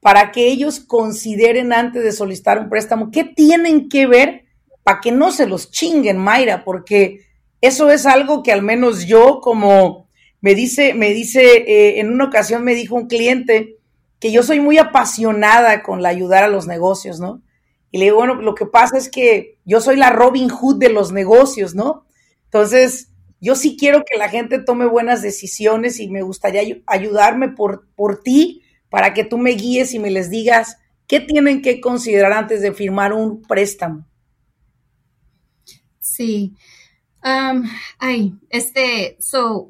para 0.00 0.32
que 0.32 0.48
ellos 0.48 0.80
consideren 0.80 1.72
antes 1.72 2.02
de 2.02 2.10
solicitar 2.10 2.58
un 2.58 2.68
préstamo. 2.68 3.12
¿Qué 3.12 3.22
tienen 3.22 3.88
que 3.88 4.08
ver 4.08 4.46
para 4.82 5.00
que 5.00 5.12
no 5.12 5.30
se 5.30 5.46
los 5.46 5.70
chinguen, 5.70 6.18
Mayra? 6.18 6.64
Porque 6.64 7.20
eso 7.60 7.88
es 7.92 8.04
algo 8.04 8.42
que 8.42 8.50
al 8.50 8.62
menos 8.62 9.06
yo 9.06 9.40
como 9.40 10.08
me 10.40 10.56
dice, 10.56 10.92
me 10.94 11.14
dice, 11.14 11.58
eh, 11.68 12.00
en 12.00 12.12
una 12.12 12.24
ocasión 12.24 12.64
me 12.64 12.74
dijo 12.74 12.96
un 12.96 13.06
cliente 13.06 13.76
que 14.18 14.32
yo 14.32 14.42
soy 14.42 14.58
muy 14.58 14.78
apasionada 14.78 15.84
con 15.84 16.02
la 16.02 16.08
ayudar 16.08 16.42
a 16.42 16.48
los 16.48 16.66
negocios, 16.66 17.20
¿no? 17.20 17.42
Y 17.92 17.98
le 17.98 18.06
digo, 18.06 18.16
bueno, 18.16 18.34
lo 18.34 18.56
que 18.56 18.66
pasa 18.66 18.98
es 18.98 19.08
que 19.08 19.60
yo 19.64 19.80
soy 19.80 19.94
la 19.94 20.10
Robin 20.10 20.48
Hood 20.48 20.78
de 20.78 20.88
los 20.88 21.12
negocios, 21.12 21.76
¿no? 21.76 22.06
Entonces, 22.46 23.12
yo 23.40 23.54
sí 23.54 23.76
quiero 23.78 24.04
que 24.04 24.18
la 24.18 24.28
gente 24.28 24.58
tome 24.58 24.86
buenas 24.86 25.22
decisiones 25.22 26.00
y 26.00 26.08
me 26.08 26.22
gustaría 26.22 26.62
ayudarme 26.86 27.48
por, 27.48 27.88
por 27.94 28.22
ti 28.22 28.62
para 28.88 29.14
que 29.14 29.24
tú 29.24 29.38
me 29.38 29.50
guíes 29.52 29.94
y 29.94 29.98
me 29.98 30.10
les 30.10 30.30
digas 30.30 30.78
qué 31.06 31.20
tienen 31.20 31.62
que 31.62 31.80
considerar 31.80 32.32
antes 32.32 32.62
de 32.62 32.72
firmar 32.72 33.12
un 33.12 33.42
préstamo. 33.42 34.06
Sí. 36.00 36.54
Ay, 37.98 38.34
este, 38.50 39.16
so, 39.18 39.68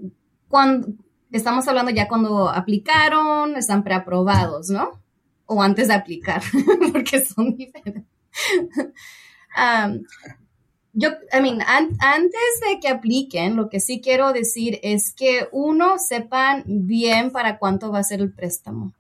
cuando 0.49 0.89
estamos 1.33 1.67
hablando 1.67 1.91
ya 1.91 2.09
cuando 2.09 2.49
aplicaron, 2.49 3.57
están 3.57 3.83
preaprobados, 3.83 4.69
¿no? 4.69 5.03
O 5.47 5.63
antes 5.63 5.89
de 5.89 5.95
aplicar, 5.95 6.43
porque 6.93 7.25
son 7.25 7.57
diferentes. 7.57 8.05
Yo, 10.99 11.11
I 11.31 11.43
mean, 11.43 11.61
antes 11.61 12.61
de 12.67 12.81
que 12.81 12.89
apliquen, 12.89 13.55
lo 13.55 13.69
que 13.69 13.81
sí 13.81 14.01
quiero 14.01 14.33
decir 14.33 14.81
es 14.83 15.13
que 15.13 15.47
uno 15.53 15.99
sepan 15.99 16.65
bien 16.67 17.31
para 17.33 17.59
cuánto 17.59 17.93
va 17.93 17.99
a 17.99 18.03
ser 18.03 18.21
el 18.21 18.33
préstamo, 18.33 18.95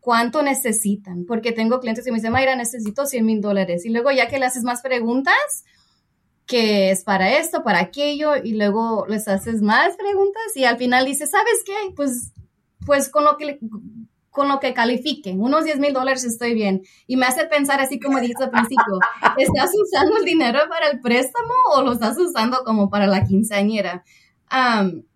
cuánto 0.00 0.42
necesitan, 0.42 1.24
porque 1.24 1.52
tengo 1.52 1.80
clientes 1.80 2.04
que 2.04 2.10
me 2.12 2.18
dicen, 2.18 2.32
Mayra, 2.32 2.56
necesito 2.56 3.06
100 3.06 3.24
mil 3.24 3.40
dólares. 3.40 3.86
Y 3.86 3.88
luego 3.88 4.10
ya 4.10 4.28
que 4.28 4.38
le 4.38 4.44
haces 4.44 4.64
más 4.64 4.82
preguntas, 4.82 5.64
que 6.44 6.90
es 6.90 7.04
para 7.04 7.38
esto, 7.38 7.64
para 7.64 7.80
aquello, 7.80 8.36
y 8.36 8.52
luego 8.52 9.06
les 9.08 9.26
haces 9.26 9.62
más 9.62 9.96
preguntas 9.96 10.42
y 10.56 10.64
al 10.64 10.76
final 10.76 11.06
dices, 11.06 11.30
¿sabes 11.30 11.62
qué? 11.64 11.94
Pues, 11.96 12.32
pues 12.84 13.08
con 13.08 13.24
lo 13.24 13.38
que, 13.38 13.58
con 14.30 14.48
lo 14.48 14.60
que 14.60 14.74
califique. 14.74 15.32
Unos 15.32 15.64
10 15.64 15.78
mil 15.80 15.92
dólares 15.92 16.24
estoy 16.24 16.54
bien. 16.54 16.82
Y 17.06 17.16
me 17.16 17.26
hace 17.26 17.46
pensar 17.46 17.80
así 17.80 17.98
como 17.98 18.20
dijiste 18.20 18.44
al 18.44 18.50
principio, 18.50 18.98
¿estás 19.36 19.72
usando 19.74 20.18
el 20.18 20.24
dinero 20.24 20.60
para 20.68 20.88
el 20.88 21.00
préstamo 21.00 21.52
o 21.74 21.82
lo 21.82 21.92
estás 21.92 22.16
usando 22.18 22.62
como 22.64 22.88
para 22.90 23.06
la 23.06 23.24
quinceañera? 23.24 24.04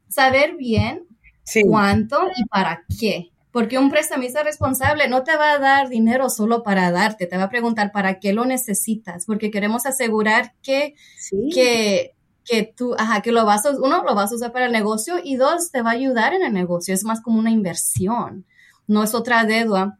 saber 0.08 0.54
bien 0.56 1.08
cuánto 1.64 2.28
y 2.36 2.44
para 2.46 2.84
qué. 3.00 3.30
Porque 3.50 3.78
un 3.78 3.90
prestamista 3.90 4.42
responsable 4.42 5.08
no 5.08 5.22
te 5.22 5.36
va 5.36 5.52
a 5.52 5.58
dar 5.58 5.88
dinero 5.88 6.28
solo 6.28 6.62
para 6.62 6.90
darte, 6.90 7.26
te 7.26 7.36
va 7.36 7.44
a 7.44 7.50
preguntar 7.50 7.92
para 7.92 8.18
qué 8.18 8.32
lo 8.32 8.44
necesitas, 8.44 9.26
porque 9.26 9.50
queremos 9.50 9.86
asegurar 9.86 10.54
que, 10.62 10.94
que, 11.52 12.14
que 12.44 12.72
tú, 12.76 12.94
ajá, 12.98 13.22
que 13.22 13.30
lo 13.30 13.44
vas 13.44 13.64
a, 13.64 13.70
uno, 13.70 14.02
lo 14.02 14.14
vas 14.14 14.32
a 14.32 14.34
usar 14.34 14.52
para 14.52 14.66
el 14.66 14.72
negocio 14.72 15.16
y 15.22 15.36
dos, 15.36 15.70
te 15.70 15.82
va 15.82 15.90
a 15.90 15.94
ayudar 15.94 16.34
en 16.34 16.42
el 16.42 16.52
negocio. 16.52 16.94
Es 16.94 17.04
más 17.04 17.20
como 17.20 17.38
una 17.38 17.50
inversión, 17.50 18.44
no 18.87 19.03
es 19.03 19.14
otra 19.14 19.45
deuda. 19.45 19.99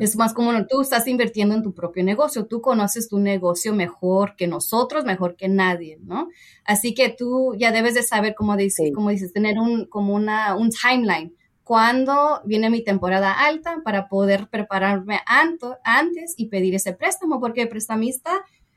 Es 0.00 0.16
más 0.16 0.34
como 0.34 0.66
tú 0.66 0.82
estás 0.82 1.06
invirtiendo 1.06 1.54
en 1.54 1.62
tu 1.62 1.72
propio 1.72 2.04
negocio, 2.04 2.46
tú 2.46 2.60
conoces 2.60 3.08
tu 3.08 3.18
negocio 3.18 3.74
mejor 3.74 4.34
que 4.36 4.46
nosotros, 4.46 5.04
mejor 5.04 5.36
que 5.36 5.48
nadie, 5.48 5.98
¿no? 6.02 6.28
Así 6.64 6.94
que 6.94 7.08
tú 7.10 7.54
ya 7.58 7.72
debes 7.72 7.94
de 7.94 8.02
saber, 8.02 8.34
como 8.34 8.56
dices, 8.56 8.90
como 8.94 9.10
dices 9.10 9.32
tener 9.32 9.58
un, 9.58 9.86
como 9.86 10.14
una, 10.14 10.56
un 10.56 10.70
timeline 10.70 11.34
cuándo 11.68 12.40
viene 12.46 12.70
mi 12.70 12.82
temporada 12.82 13.30
alta 13.30 13.82
para 13.84 14.08
poder 14.08 14.48
prepararme 14.48 15.20
antes 15.26 16.32
y 16.38 16.46
pedir 16.46 16.74
ese 16.74 16.94
préstamo, 16.94 17.40
porque 17.40 17.60
el 17.60 17.68
prestamista 17.68 18.30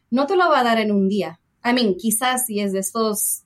no 0.09 0.27
te 0.27 0.35
lo 0.35 0.49
va 0.49 0.59
a 0.59 0.63
dar 0.65 0.77
en 0.77 0.91
un 0.91 1.07
día. 1.07 1.39
I 1.63 1.71
mean, 1.71 1.95
quizás 1.95 2.47
si 2.47 2.59
es 2.59 2.73
de 2.73 2.79
estos 2.79 3.45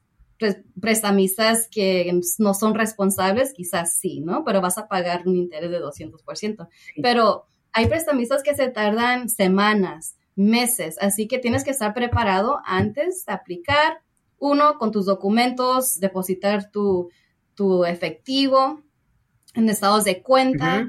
prestamistas 0.80 1.68
que 1.70 2.12
no 2.40 2.54
son 2.54 2.76
responsables, 2.76 3.54
quizás 3.54 3.98
sí, 3.98 4.20
¿no? 4.20 4.44
Pero 4.44 4.62
vas 4.62 4.78
a 4.78 4.88
pagar 4.88 5.28
un 5.28 5.36
interés 5.38 5.72
de 5.72 5.82
200%. 5.82 6.68
Pero 7.02 7.48
hay 7.72 7.88
prestamistas 7.88 8.44
que 8.44 8.56
se 8.56 8.70
tardan 8.70 9.30
semanas, 9.30 10.16
meses, 10.36 10.98
así 11.00 11.28
que 11.28 11.40
tienes 11.40 11.64
que 11.64 11.72
estar 11.72 11.94
preparado 11.94 12.60
antes 12.66 13.26
de 13.26 13.34
aplicar. 13.34 14.02
Uno, 14.38 14.78
con 14.78 14.92
tus 14.92 15.06
documentos, 15.06 16.00
depositar 16.00 16.70
tu, 16.70 17.10
tu 17.56 17.86
efectivo, 17.86 18.82
en 19.54 19.70
estados 19.70 20.04
de 20.04 20.22
cuenta, 20.22 20.88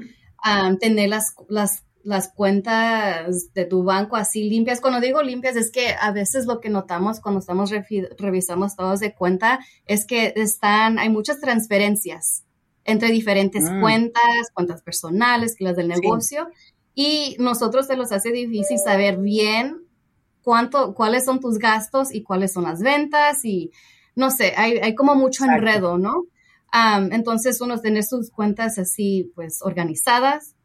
tener 0.79 1.09
las, 1.09 1.33
las, 1.49 1.83
las, 2.07 2.31
cuentas 2.33 3.53
de 3.53 3.65
tu 3.65 3.83
banco 3.83 4.15
así 4.15 4.49
limpias. 4.49 4.81
Cuando 4.81 4.99
digo 4.99 5.21
limpias 5.21 5.55
es 5.55 5.71
que 5.71 5.95
a 5.99 6.11
veces 6.11 6.45
lo 6.45 6.59
que 6.59 6.69
notamos 6.69 7.19
cuando 7.19 7.39
estamos 7.39 7.71
revisando 8.17 8.65
estados 8.65 8.99
de 8.99 9.13
cuenta 9.13 9.59
es 9.85 10.05
que 10.05 10.33
están, 10.35 10.99
hay 10.99 11.09
muchas 11.09 11.39
transferencias 11.39 12.43
entre 12.85 13.09
diferentes 13.09 13.63
mm. 13.69 13.81
cuentas, 13.81 14.51
cuentas 14.53 14.81
personales, 14.81 15.55
las 15.59 15.75
del 15.75 15.89
negocio, 15.89 16.47
y 16.95 17.35
nosotros 17.39 17.87
se 17.87 17.97
los 17.97 18.11
hace 18.11 18.31
difícil 18.31 18.79
saber 18.79 19.17
bien 19.17 19.83
cuánto, 20.41 20.93
cuáles 20.95 21.25
son 21.25 21.39
tus 21.39 21.59
gastos 21.59 22.13
y 22.13 22.23
cuáles 22.23 22.53
son 22.53 22.63
las 22.63 22.81
ventas 22.81 23.43
y 23.43 23.71
no 24.15 24.31
sé, 24.31 24.53
hay, 24.55 24.77
hay 24.77 24.95
como 24.95 25.13
mucho 25.15 25.43
enredo, 25.45 25.97
¿no? 25.97 26.23
entonces, 27.11 27.61
uno 27.61 27.79
tener 27.79 28.03
sus 28.03 28.29
cuentas 28.29 28.77
así, 28.77 29.31
pues, 29.35 29.61
organizadas 29.61 30.55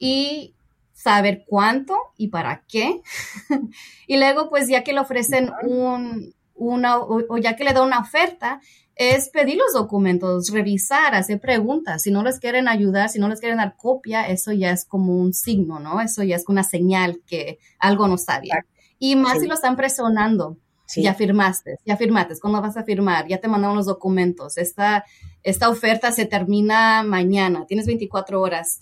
y 0.00 0.54
saber 0.92 1.44
cuánto 1.46 1.94
y 2.16 2.28
para 2.28 2.64
qué. 2.66 3.00
y 4.08 4.16
luego, 4.16 4.50
pues, 4.50 4.66
ya 4.66 4.82
que 4.82 4.92
le 4.92 4.98
ofrecen 4.98 5.52
un, 5.62 6.34
una, 6.56 6.98
o, 6.98 7.38
ya 7.38 7.54
que 7.54 7.62
le 7.62 7.72
da 7.72 7.82
una 7.82 8.00
oferta, 8.00 8.60
es 8.96 9.28
pedir 9.30 9.56
los 9.56 9.72
documentos, 9.72 10.50
revisar, 10.50 11.14
hacer 11.14 11.40
preguntas. 11.40 12.02
Si 12.02 12.10
no 12.10 12.22
les 12.22 12.38
quieren 12.38 12.66
ayudar, 12.66 13.08
si 13.08 13.18
no 13.18 13.28
les 13.28 13.40
quieren 13.40 13.58
dar 13.58 13.76
copia, 13.76 14.26
eso 14.28 14.52
ya 14.52 14.72
es 14.72 14.84
como 14.84 15.16
un 15.16 15.32
signo, 15.32 15.78
¿no? 15.78 16.00
Eso 16.00 16.22
ya 16.22 16.36
es 16.36 16.44
una 16.48 16.64
señal 16.64 17.22
que 17.26 17.58
algo 17.78 18.08
no 18.08 18.16
está 18.16 18.40
bien. 18.40 18.58
Y 18.98 19.16
más 19.16 19.40
si 19.40 19.46
lo 19.46 19.54
están 19.54 19.76
presionando. 19.76 20.58
Ya 20.96 21.14
firmaste, 21.14 21.78
ya 21.86 21.96
firmaste. 21.96 22.34
¿Cuándo 22.40 22.60
vas 22.60 22.76
a 22.76 22.82
firmar? 22.82 23.28
Ya 23.28 23.38
te 23.38 23.46
mandaron 23.46 23.76
los 23.76 23.86
documentos. 23.86 24.58
Esta, 24.58 25.04
esta 25.44 25.68
oferta 25.68 26.10
se 26.10 26.26
termina 26.26 27.04
mañana. 27.04 27.64
Tienes 27.66 27.86
24 27.86 28.40
horas. 28.40 28.80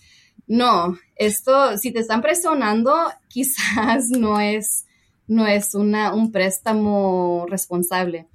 No, 0.49 0.99
esto, 1.17 1.77
si 1.77 1.93
te 1.93 2.01
están 2.01 2.23
presionando, 2.23 2.97
quizás 3.29 4.09
no 4.09 4.41
es, 4.41 4.87
no 5.27 5.47
es 5.47 5.75
una, 5.75 6.15
un 6.15 6.33
préstamo 6.33 7.47
responsable. 7.49 8.27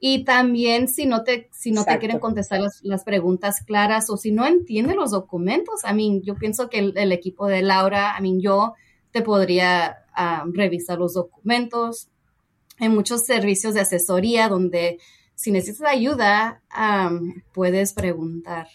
Y 0.00 0.24
también 0.24 0.88
si 0.88 1.06
no 1.06 1.22
te, 1.22 1.48
si 1.52 1.70
no 1.70 1.84
te 1.84 1.96
quieren 2.00 2.18
contestar 2.18 2.60
las, 2.82 3.04
preguntas 3.04 3.60
claras 3.64 4.10
o 4.10 4.16
si 4.16 4.32
no 4.32 4.44
entienden 4.44 4.96
los 4.96 5.12
documentos, 5.12 5.84
a 5.84 5.92
mí, 5.92 6.20
yo 6.24 6.34
pienso 6.34 6.68
que 6.68 6.80
el, 6.80 7.12
equipo 7.12 7.46
de 7.46 7.62
Laura, 7.62 8.16
a 8.16 8.20
mí, 8.20 8.42
yo 8.42 8.74
te 9.12 9.22
podría 9.22 9.98
ah, 10.12 10.44
revisar 10.52 10.98
los 10.98 11.14
documentos, 11.14 12.08
hay 12.80 12.88
muchos 12.88 13.24
servicios 13.24 13.74
de 13.74 13.80
asesoría 13.82 14.48
donde 14.48 14.98
si 15.36 15.52
necesitas 15.52 15.92
ayuda, 15.92 16.62
puedes 17.52 17.92
preguntar. 17.92 18.66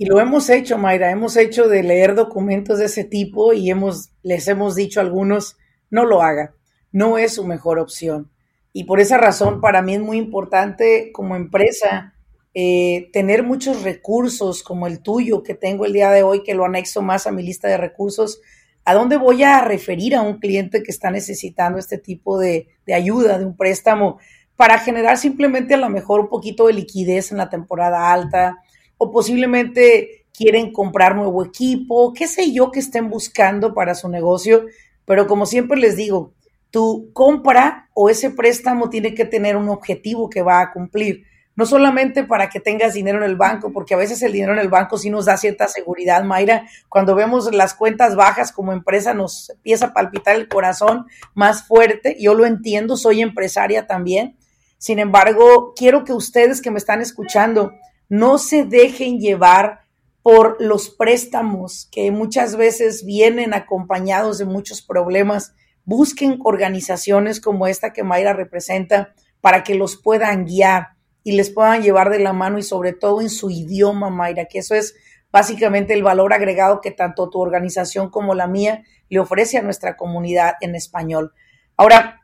Y 0.00 0.06
lo 0.06 0.20
hemos 0.20 0.48
hecho, 0.48 0.78
Mayra, 0.78 1.10
hemos 1.10 1.36
hecho 1.36 1.68
de 1.68 1.82
leer 1.82 2.14
documentos 2.14 2.78
de 2.78 2.84
ese 2.84 3.02
tipo 3.02 3.52
y 3.52 3.68
hemos, 3.68 4.12
les 4.22 4.46
hemos 4.46 4.76
dicho 4.76 5.00
a 5.00 5.02
algunos, 5.02 5.56
no 5.90 6.04
lo 6.04 6.22
haga, 6.22 6.54
no 6.92 7.18
es 7.18 7.34
su 7.34 7.44
mejor 7.44 7.80
opción. 7.80 8.30
Y 8.72 8.84
por 8.84 9.00
esa 9.00 9.18
razón, 9.18 9.60
para 9.60 9.82
mí 9.82 9.94
es 9.94 10.00
muy 10.00 10.16
importante 10.16 11.10
como 11.12 11.34
empresa 11.34 12.14
eh, 12.54 13.10
tener 13.12 13.42
muchos 13.42 13.82
recursos 13.82 14.62
como 14.62 14.86
el 14.86 15.02
tuyo 15.02 15.42
que 15.42 15.54
tengo 15.54 15.84
el 15.84 15.92
día 15.92 16.10
de 16.10 16.22
hoy, 16.22 16.44
que 16.44 16.54
lo 16.54 16.64
anexo 16.64 17.02
más 17.02 17.26
a 17.26 17.32
mi 17.32 17.42
lista 17.42 17.66
de 17.66 17.76
recursos. 17.76 18.40
¿A 18.84 18.94
dónde 18.94 19.16
voy 19.16 19.42
a 19.42 19.62
referir 19.62 20.14
a 20.14 20.22
un 20.22 20.38
cliente 20.38 20.84
que 20.84 20.92
está 20.92 21.10
necesitando 21.10 21.76
este 21.80 21.98
tipo 21.98 22.38
de, 22.38 22.68
ayuda, 22.94 23.36
de 23.36 23.46
un 23.46 23.56
préstamo, 23.56 24.20
para 24.54 24.78
generar 24.78 25.18
simplemente 25.18 25.74
a 25.74 25.78
lo 25.78 25.88
mejor 25.88 26.20
un 26.20 26.28
poquito 26.28 26.68
de 26.68 26.74
liquidez 26.74 27.32
en 27.32 27.38
la 27.38 27.50
temporada 27.50 28.12
alta 28.12 28.58
o 28.98 29.10
posiblemente 29.10 30.26
quieren 30.36 30.72
comprar 30.72 31.16
nuevo 31.16 31.44
equipo, 31.44 32.12
qué 32.12 32.28
sé 32.28 32.52
yo 32.52 32.70
que 32.70 32.80
estén 32.80 33.08
buscando 33.08 33.74
para 33.74 33.94
su 33.94 34.08
negocio, 34.08 34.66
pero 35.04 35.26
como 35.26 35.46
siempre 35.46 35.78
les 35.78 35.96
digo, 35.96 36.34
tu 36.70 37.10
compra 37.12 37.88
o 37.94 38.10
ese 38.10 38.30
préstamo 38.30 38.90
tiene 38.90 39.14
que 39.14 39.24
tener 39.24 39.56
un 39.56 39.68
objetivo 39.68 40.28
que 40.28 40.42
va 40.42 40.60
a 40.60 40.72
cumplir 40.72 41.24
no 41.58 41.66
solamente 41.66 42.22
para 42.22 42.48
que 42.48 42.60
tengas 42.60 42.94
dinero 42.94 43.18
en 43.18 43.24
el 43.24 43.34
banco, 43.34 43.72
porque 43.72 43.92
a 43.92 43.96
veces 43.96 44.22
el 44.22 44.30
dinero 44.30 44.52
en 44.52 44.60
el 44.60 44.68
banco 44.68 44.96
sí 44.96 45.10
nos 45.10 45.24
da 45.24 45.36
cierta 45.36 45.66
seguridad, 45.66 46.22
Mayra. 46.22 46.68
Cuando 46.88 47.16
vemos 47.16 47.52
las 47.52 47.74
cuentas 47.74 48.14
bajas 48.14 48.52
como 48.52 48.72
empresa 48.72 49.12
nos 49.12 49.50
empieza 49.50 49.86
a 49.86 49.92
palpitar 49.92 50.36
el 50.36 50.46
corazón 50.46 51.06
más 51.34 51.66
fuerte. 51.66 52.16
Yo 52.20 52.34
lo 52.34 52.46
entiendo, 52.46 52.96
soy 52.96 53.22
empresaria 53.22 53.88
también. 53.88 54.36
Sin 54.76 55.00
embargo, 55.00 55.72
quiero 55.74 56.04
que 56.04 56.12
ustedes 56.12 56.62
que 56.62 56.70
me 56.70 56.78
están 56.78 57.00
escuchando 57.00 57.72
no 58.08 58.38
se 58.38 58.64
dejen 58.64 59.18
llevar 59.18 59.80
por 60.22 60.56
los 60.60 60.90
préstamos 60.90 61.88
que 61.90 62.10
muchas 62.10 62.56
veces 62.56 63.04
vienen 63.04 63.54
acompañados 63.54 64.38
de 64.38 64.44
muchos 64.44 64.82
problemas. 64.82 65.54
Busquen 65.84 66.38
organizaciones 66.44 67.40
como 67.40 67.66
esta 67.66 67.92
que 67.92 68.04
Mayra 68.04 68.32
representa 68.32 69.14
para 69.40 69.64
que 69.64 69.74
los 69.74 69.96
puedan 69.96 70.44
guiar 70.44 70.88
y 71.22 71.32
les 71.32 71.50
puedan 71.50 71.82
llevar 71.82 72.10
de 72.10 72.18
la 72.18 72.32
mano 72.32 72.58
y 72.58 72.62
sobre 72.62 72.92
todo 72.92 73.20
en 73.20 73.30
su 73.30 73.50
idioma, 73.50 74.10
Mayra, 74.10 74.46
que 74.46 74.58
eso 74.58 74.74
es 74.74 74.94
básicamente 75.30 75.94
el 75.94 76.02
valor 76.02 76.32
agregado 76.32 76.80
que 76.80 76.90
tanto 76.90 77.30
tu 77.30 77.38
organización 77.38 78.10
como 78.10 78.34
la 78.34 78.46
mía 78.46 78.84
le 79.08 79.20
ofrece 79.20 79.58
a 79.58 79.62
nuestra 79.62 79.96
comunidad 79.96 80.54
en 80.60 80.74
español. 80.74 81.32
Ahora, 81.76 82.20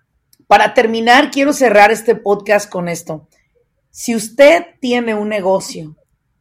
para 0.46 0.74
terminar, 0.74 1.30
quiero 1.30 1.52
cerrar 1.52 1.90
este 1.90 2.14
podcast 2.14 2.70
con 2.70 2.88
esto. 2.88 3.28
Si 3.96 4.12
usted 4.16 4.64
tiene 4.80 5.14
un 5.14 5.28
negocio 5.28 5.94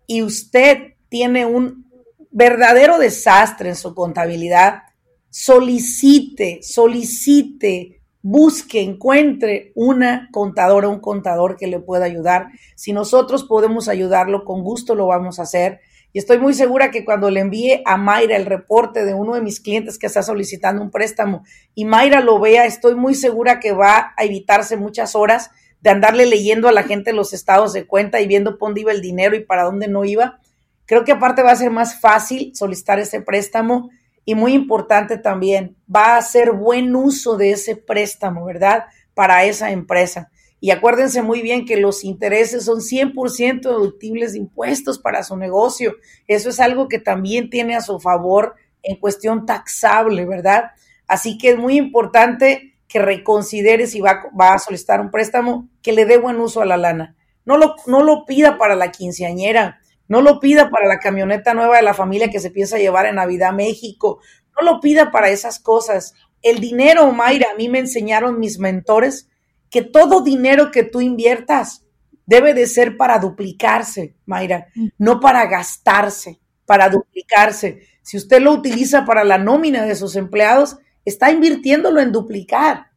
y 0.08 0.24
usted 0.24 0.96
tiene 1.08 1.46
un 1.46 1.88
verdadero 2.32 2.98
desastre 2.98 3.70
en 3.70 3.76
su 3.76 3.94
contabilidad, 3.94 4.82
solicite, 5.30 6.64
solicite 6.64 8.02
busque, 8.24 8.82
encuentre 8.82 9.72
una 9.76 10.30
contadora, 10.32 10.90
un 10.90 11.00
contador 11.00 11.56
que 11.56 11.68
le 11.68 11.80
pueda 11.80 12.06
ayudar. 12.06 12.48
Si 12.76 12.92
nosotros 12.92 13.44
podemos 13.44 13.88
ayudarlo, 13.88 14.46
con 14.46 14.64
gusto 14.64 14.96
lo 14.96 15.06
vamos 15.06 15.38
a 15.38 15.44
hacer. 15.44 15.80
Y 16.12 16.18
estoy 16.18 16.40
muy 16.40 16.56
segura 16.56 16.90
que 16.90 17.06
cuando 17.06 17.30
le 17.30 17.42
envíe 17.42 17.84
a 17.86 17.98
Mayra 17.98 18.36
el 18.36 18.48
reporte 18.48 19.06
de 19.06 19.14
uno 19.14 19.36
de 19.36 19.42
mis 19.42 19.60
clientes 19.60 20.00
que 20.00 20.08
está 20.08 20.24
solicitando 20.24 20.82
un 20.82 20.90
préstamo 20.90 21.44
y 21.76 21.86
Mayra 21.86 22.20
lo 22.20 22.40
vea, 22.40 22.66
estoy 22.66 22.96
muy 22.96 23.14
segura 23.14 23.60
que 23.60 23.74
va 23.74 24.14
a 24.18 24.24
evitarse 24.24 24.76
muchas 24.76 25.16
horas 25.16 25.52
de 25.84 25.90
andarle 25.90 26.26
leyendo 26.26 26.70
a 26.70 26.72
la 26.72 26.84
gente 26.84 27.12
los 27.12 27.34
estados 27.34 27.74
de 27.74 27.86
cuenta 27.86 28.22
y 28.22 28.28
viendo 28.28 28.54
dónde 28.54 28.82
iba 28.82 28.94
el 28.94 29.02
dinero 29.02 29.36
y 29.36 29.44
para 29.44 29.64
dónde 29.64 29.90
no 29.90 30.06
iba. 30.06 30.40
Creo 30.86 31.04
que 31.04 31.12
aparte 31.12 31.44
va 31.44 31.52
a 31.52 31.58
ser 31.58 31.72
más 31.72 32.00
fácil 32.00 32.56
solicitar 32.56 33.00
ese 33.00 33.20
préstamo 33.20 33.90
y 34.24 34.34
muy 34.34 34.54
importante 34.54 35.18
también, 35.18 35.76
va 35.94 36.14
a 36.14 36.18
hacer 36.18 36.54
buen 36.54 36.96
uso 36.96 37.36
de 37.36 37.52
ese 37.52 37.76
préstamo, 37.76 38.46
¿verdad? 38.46 38.86
Para 39.14 39.44
esa 39.44 39.72
empresa. 39.72 40.32
Y 40.62 40.72
acuérdense 40.72 41.22
muy 41.22 41.42
bien 41.42 41.66
que 41.66 41.76
los 41.76 42.06
intereses 42.06 42.64
son 42.64 42.80
100% 42.80 43.60
deductibles 43.64 44.32
de 44.32 44.40
impuestos 44.40 45.00
para 45.00 45.24
su 45.24 45.36
negocio. 45.36 45.98
Eso 46.30 46.48
es 46.48 46.62
algo 46.62 46.88
que 46.88 47.00
también 47.00 47.50
tiene 47.50 47.76
a 47.76 47.82
su 47.82 48.00
favor 48.00 48.56
en 48.84 48.96
cuestión 48.96 49.46
taxable, 49.46 50.26
¿verdad? 50.26 50.72
Así 51.06 51.38
que 51.38 51.50
es 51.50 51.58
muy 51.58 51.76
importante 51.76 52.73
que 52.94 53.00
reconsidere 53.00 53.88
si 53.88 54.02
va, 54.02 54.22
va 54.40 54.54
a 54.54 54.60
solicitar 54.60 55.02
un 55.02 55.10
préstamo, 55.10 55.68
que 55.82 55.94
le 55.94 56.06
dé 56.06 56.20
buen 56.20 56.40
uso 56.40 56.62
a 56.62 56.66
la 56.66 56.78
lana. 56.78 57.16
No 57.44 57.58
lo, 57.58 57.74
no 57.88 58.04
lo 58.04 58.24
pida 58.24 58.60
para 58.60 58.76
la 58.76 58.92
quinceañera, 58.92 59.80
no 60.08 60.22
lo 60.22 60.40
pida 60.40 60.70
para 60.70 60.88
la 60.88 61.00
camioneta 61.00 61.56
nueva 61.56 61.78
de 61.78 61.82
la 61.82 61.96
familia 61.96 62.30
que 62.30 62.40
se 62.40 62.52
piensa 62.52 62.78
llevar 62.78 63.08
en 63.08 63.16
Navidad 63.16 63.50
a 63.50 63.54
México, 63.54 64.20
no 64.56 64.72
lo 64.72 64.80
pida 64.80 65.10
para 65.10 65.32
esas 65.32 65.60
cosas. 65.60 66.14
El 66.44 66.60
dinero, 66.60 67.12
Mayra, 67.12 67.48
a 67.52 67.56
mí 67.56 67.68
me 67.68 67.80
enseñaron 67.80 68.40
mis 68.40 68.60
mentores 68.60 69.28
que 69.72 69.82
todo 69.82 70.22
dinero 70.22 70.70
que 70.70 70.84
tú 70.84 71.02
inviertas 71.02 71.84
debe 72.28 72.54
de 72.54 72.68
ser 72.68 72.96
para 72.96 73.18
duplicarse, 73.18 74.14
Mayra, 74.28 74.68
no 75.00 75.20
para 75.20 75.48
gastarse, 75.48 76.40
para 76.68 76.90
duplicarse. 76.90 77.88
Si 78.04 78.18
usted 78.18 78.40
lo 78.40 78.52
utiliza 78.52 79.04
para 79.04 79.24
la 79.24 79.40
nómina 79.40 79.84
de 79.84 79.96
sus 79.96 80.16
empleados, 80.16 80.78
está 81.06 81.32
invirtiéndolo 81.32 82.00
en 82.00 82.12
duplicar. 82.12 82.88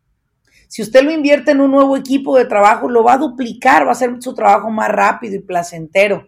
Si 0.68 0.82
usted 0.82 1.02
lo 1.02 1.12
invierte 1.12 1.52
en 1.52 1.60
un 1.60 1.70
nuevo 1.70 1.96
equipo 1.96 2.36
de 2.36 2.44
trabajo, 2.44 2.88
lo 2.88 3.04
va 3.04 3.14
a 3.14 3.18
duplicar, 3.18 3.84
va 3.84 3.90
a 3.90 3.92
hacer 3.92 4.16
su 4.20 4.34
trabajo 4.34 4.70
más 4.70 4.88
rápido 4.88 5.36
y 5.36 5.40
placentero. 5.40 6.26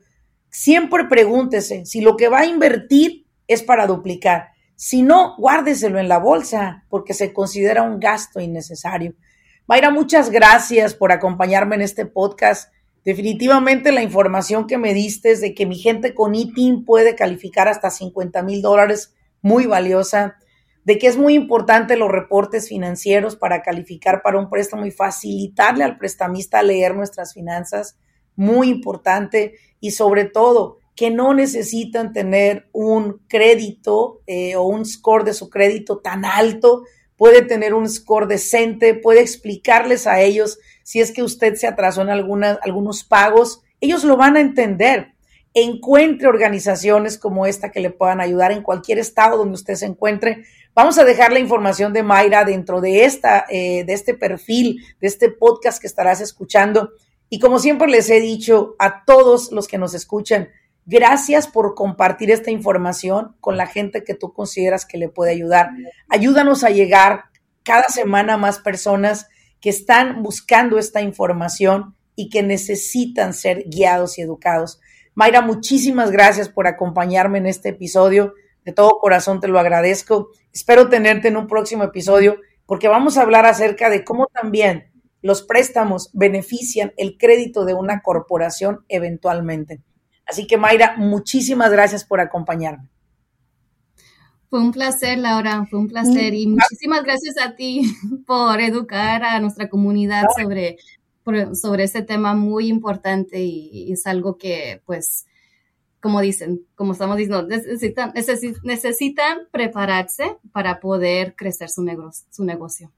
Siempre 0.48 1.04
pregúntese 1.04 1.84
si 1.84 2.00
lo 2.00 2.16
que 2.16 2.28
va 2.28 2.40
a 2.40 2.46
invertir 2.46 3.26
es 3.46 3.62
para 3.62 3.86
duplicar. 3.86 4.50
Si 4.76 5.02
no, 5.02 5.34
guárdeselo 5.36 5.98
en 5.98 6.08
la 6.08 6.18
bolsa 6.18 6.84
porque 6.88 7.14
se 7.14 7.32
considera 7.32 7.82
un 7.82 7.98
gasto 7.98 8.40
innecesario. 8.40 9.14
Mayra, 9.66 9.90
muchas 9.90 10.30
gracias 10.30 10.94
por 10.94 11.10
acompañarme 11.12 11.74
en 11.74 11.82
este 11.82 12.06
podcast. 12.06 12.72
Definitivamente 13.04 13.90
la 13.90 14.02
información 14.02 14.66
que 14.66 14.78
me 14.78 14.94
diste 14.94 15.32
es 15.32 15.40
de 15.40 15.54
que 15.54 15.66
mi 15.66 15.76
gente 15.76 16.14
con 16.14 16.34
ITIN 16.34 16.84
puede 16.84 17.16
calificar 17.16 17.68
hasta 17.68 17.90
50 17.90 18.42
mil 18.42 18.62
dólares, 18.62 19.14
muy 19.42 19.66
valiosa, 19.66 20.36
de 20.88 20.98
que 20.98 21.06
es 21.06 21.18
muy 21.18 21.34
importante 21.34 21.98
los 21.98 22.10
reportes 22.10 22.66
financieros 22.66 23.36
para 23.36 23.60
calificar 23.60 24.22
para 24.22 24.38
un 24.38 24.48
préstamo 24.48 24.86
y 24.86 24.90
facilitarle 24.90 25.84
al 25.84 25.98
prestamista 25.98 26.62
leer 26.62 26.94
nuestras 26.94 27.34
finanzas, 27.34 27.98
muy 28.36 28.70
importante, 28.70 29.56
y 29.80 29.90
sobre 29.90 30.24
todo 30.24 30.78
que 30.96 31.10
no 31.10 31.34
necesitan 31.34 32.14
tener 32.14 32.70
un 32.72 33.20
crédito 33.28 34.22
eh, 34.26 34.56
o 34.56 34.62
un 34.62 34.86
score 34.86 35.24
de 35.24 35.34
su 35.34 35.50
crédito 35.50 35.98
tan 35.98 36.24
alto 36.24 36.84
puede 37.18 37.42
tener 37.42 37.74
un 37.74 37.86
score 37.86 38.26
decente, 38.26 38.94
puede 38.94 39.20
explicarles 39.20 40.06
a 40.06 40.22
ellos 40.22 40.58
si 40.84 41.00
es 41.00 41.12
que 41.12 41.22
usted 41.22 41.56
se 41.56 41.66
atrasó 41.66 42.00
en 42.00 42.08
algunos 42.08 43.04
pagos, 43.04 43.60
ellos 43.82 44.04
lo 44.04 44.16
van 44.16 44.38
a 44.38 44.40
entender. 44.40 45.12
Encuentre 45.52 46.28
organizaciones 46.28 47.18
como 47.18 47.44
esta 47.44 47.70
que 47.72 47.80
le 47.80 47.90
puedan 47.90 48.22
ayudar 48.22 48.52
en 48.52 48.62
cualquier 48.62 48.98
estado 48.98 49.36
donde 49.36 49.54
usted 49.54 49.74
se 49.74 49.84
encuentre. 49.84 50.44
Vamos 50.78 50.96
a 50.96 51.04
dejar 51.04 51.32
la 51.32 51.40
información 51.40 51.92
de 51.92 52.04
Mayra 52.04 52.44
dentro 52.44 52.80
de, 52.80 53.04
esta, 53.04 53.46
eh, 53.50 53.82
de 53.82 53.92
este 53.94 54.14
perfil, 54.14 54.80
de 55.00 55.08
este 55.08 55.28
podcast 55.28 55.80
que 55.80 55.88
estarás 55.88 56.20
escuchando. 56.20 56.92
Y 57.28 57.40
como 57.40 57.58
siempre 57.58 57.88
les 57.88 58.08
he 58.10 58.20
dicho 58.20 58.76
a 58.78 59.04
todos 59.04 59.50
los 59.50 59.66
que 59.66 59.76
nos 59.76 59.92
escuchan, 59.94 60.50
Gracias 60.86 61.48
por 61.48 61.74
compartir 61.74 62.30
esta 62.30 62.52
información 62.52 63.34
con 63.40 63.56
la 63.56 63.66
gente 63.66 64.04
que 64.04 64.14
tú 64.14 64.32
consideras 64.32 64.86
que 64.86 64.98
le 64.98 65.08
puede 65.08 65.32
ayudar. 65.32 65.70
Ayúdanos 66.08 66.62
a 66.62 66.70
llegar 66.70 67.24
cada 67.64 67.88
semana 67.88 68.34
a 68.34 68.38
más 68.38 68.60
personas 68.60 69.26
que 69.60 69.70
están 69.70 70.22
buscando 70.22 70.78
esta 70.78 71.02
información 71.02 71.96
y 72.14 72.30
que 72.30 72.44
necesitan 72.44 73.34
ser 73.34 73.64
guiados 73.66 74.16
y 74.16 74.22
educados. 74.22 74.80
Mayra, 75.14 75.42
muchísimas 75.42 76.12
gracias 76.12 76.48
por 76.48 76.68
acompañarme 76.68 77.38
en 77.38 77.46
este 77.46 77.70
episodio. 77.70 78.32
De 78.68 78.74
todo 78.74 78.98
corazón 78.98 79.40
te 79.40 79.48
lo 79.48 79.58
agradezco. 79.58 80.28
Espero 80.52 80.90
tenerte 80.90 81.28
en 81.28 81.38
un 81.38 81.46
próximo 81.46 81.84
episodio 81.84 82.36
porque 82.66 82.86
vamos 82.86 83.16
a 83.16 83.22
hablar 83.22 83.46
acerca 83.46 83.88
de 83.88 84.04
cómo 84.04 84.26
también 84.26 84.92
los 85.22 85.40
préstamos 85.40 86.10
benefician 86.12 86.92
el 86.98 87.16
crédito 87.16 87.64
de 87.64 87.72
una 87.72 88.02
corporación 88.02 88.84
eventualmente. 88.90 89.80
Así 90.26 90.46
que 90.46 90.58
Mayra, 90.58 90.96
muchísimas 90.98 91.72
gracias 91.72 92.04
por 92.04 92.20
acompañarme. 92.20 92.90
Fue 94.50 94.60
un 94.60 94.72
placer, 94.72 95.16
Laura, 95.16 95.64
fue 95.70 95.78
un 95.78 95.88
placer 95.88 96.34
y 96.34 96.46
muchísimas 96.46 97.02
gracias 97.04 97.36
a 97.42 97.56
ti 97.56 97.90
por 98.26 98.60
educar 98.60 99.22
a 99.22 99.40
nuestra 99.40 99.70
comunidad 99.70 100.26
sobre, 100.38 100.76
sobre 101.54 101.84
este 101.84 102.02
tema 102.02 102.34
muy 102.34 102.68
importante 102.68 103.40
y, 103.40 103.90
es 103.90 104.06
algo 104.06 104.36
que, 104.36 104.82
pues, 104.84 105.24
como 106.00 106.20
dicen, 106.20 106.64
como 106.74 106.92
estamos 106.92 107.16
diciendo, 107.16 107.46
necesitan, 107.46 108.12
necesitan 108.62 109.38
prepararse 109.50 110.36
para 110.52 110.80
poder 110.80 111.34
crecer 111.34 111.68
su, 111.70 111.84
su 112.30 112.44
negocio. 112.44 112.92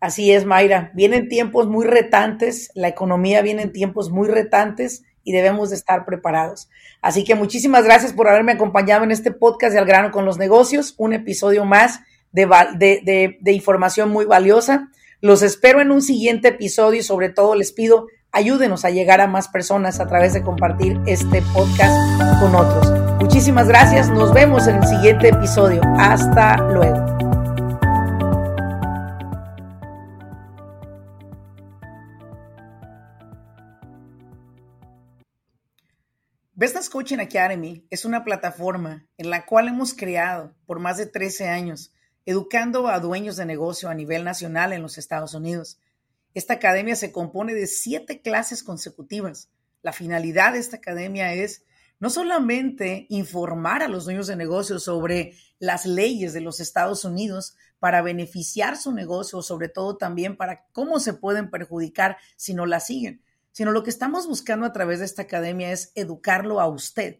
Así 0.00 0.32
es, 0.32 0.44
Mayra. 0.44 0.92
Vienen 0.94 1.28
tiempos 1.28 1.66
muy 1.66 1.86
retantes, 1.86 2.70
la 2.74 2.88
economía 2.88 3.40
viene 3.40 3.62
en 3.62 3.72
tiempos 3.72 4.10
muy 4.10 4.28
retantes 4.28 5.04
y 5.24 5.32
debemos 5.32 5.70
de 5.70 5.76
estar 5.76 6.04
preparados. 6.04 6.68
Así 7.00 7.24
que 7.24 7.34
muchísimas 7.34 7.84
gracias 7.84 8.12
por 8.12 8.28
haberme 8.28 8.52
acompañado 8.52 9.04
en 9.04 9.10
este 9.10 9.32
podcast 9.32 9.72
de 9.72 9.78
Al 9.78 9.86
grano 9.86 10.12
con 10.12 10.24
los 10.24 10.38
negocios, 10.38 10.94
un 10.98 11.14
episodio 11.14 11.64
más 11.64 12.00
de 12.32 13.38
información 13.46 14.10
muy 14.10 14.26
valiosa. 14.26 14.90
Los 15.22 15.42
espero 15.42 15.80
en 15.80 15.90
un 15.90 16.02
siguiente 16.02 16.48
episodio 16.48 17.00
y 17.00 17.02
sobre 17.02 17.30
todo 17.30 17.54
les 17.54 17.72
pido 17.72 18.06
ayúdenos 18.36 18.84
a 18.84 18.90
llegar 18.90 19.22
a 19.22 19.26
más 19.26 19.48
personas 19.48 19.98
a 19.98 20.06
través 20.06 20.34
de 20.34 20.42
compartir 20.42 21.00
este 21.06 21.40
podcast 21.54 21.94
con 22.38 22.54
otros. 22.54 22.92
Muchísimas 23.18 23.66
gracias, 23.66 24.10
nos 24.10 24.34
vemos 24.34 24.66
en 24.66 24.76
el 24.76 24.86
siguiente 24.86 25.28
episodio. 25.28 25.80
Hasta 25.98 26.58
luego. 26.58 27.16
Business 36.52 36.90
Coaching 36.90 37.20
Academy 37.20 37.86
es 37.88 38.04
una 38.04 38.22
plataforma 38.22 39.06
en 39.16 39.30
la 39.30 39.46
cual 39.46 39.68
hemos 39.68 39.94
creado 39.94 40.54
por 40.66 40.78
más 40.78 40.98
de 40.98 41.06
13 41.06 41.48
años, 41.48 41.94
educando 42.26 42.88
a 42.88 43.00
dueños 43.00 43.36
de 43.36 43.46
negocio 43.46 43.88
a 43.88 43.94
nivel 43.94 44.24
nacional 44.24 44.74
en 44.74 44.82
los 44.82 44.98
Estados 44.98 45.32
Unidos. 45.32 45.80
Esta 46.36 46.52
academia 46.52 46.96
se 46.96 47.12
compone 47.12 47.54
de 47.54 47.66
siete 47.66 48.20
clases 48.20 48.62
consecutivas. 48.62 49.48
La 49.80 49.94
finalidad 49.94 50.52
de 50.52 50.58
esta 50.58 50.76
academia 50.76 51.32
es 51.32 51.64
no 51.98 52.10
solamente 52.10 53.06
informar 53.08 53.82
a 53.82 53.88
los 53.88 54.04
dueños 54.04 54.26
de 54.26 54.36
negocio 54.36 54.78
sobre 54.78 55.32
las 55.58 55.86
leyes 55.86 56.34
de 56.34 56.42
los 56.42 56.60
Estados 56.60 57.06
Unidos 57.06 57.56
para 57.78 58.02
beneficiar 58.02 58.76
su 58.76 58.92
negocio, 58.92 59.40
sobre 59.40 59.70
todo 59.70 59.96
también 59.96 60.36
para 60.36 60.66
cómo 60.72 61.00
se 61.00 61.14
pueden 61.14 61.48
perjudicar 61.48 62.18
si 62.36 62.52
no 62.52 62.66
la 62.66 62.80
siguen, 62.80 63.22
sino 63.52 63.72
lo 63.72 63.82
que 63.82 63.88
estamos 63.88 64.28
buscando 64.28 64.66
a 64.66 64.74
través 64.74 64.98
de 64.98 65.06
esta 65.06 65.22
academia 65.22 65.72
es 65.72 65.90
educarlo 65.94 66.60
a 66.60 66.68
usted. 66.68 67.18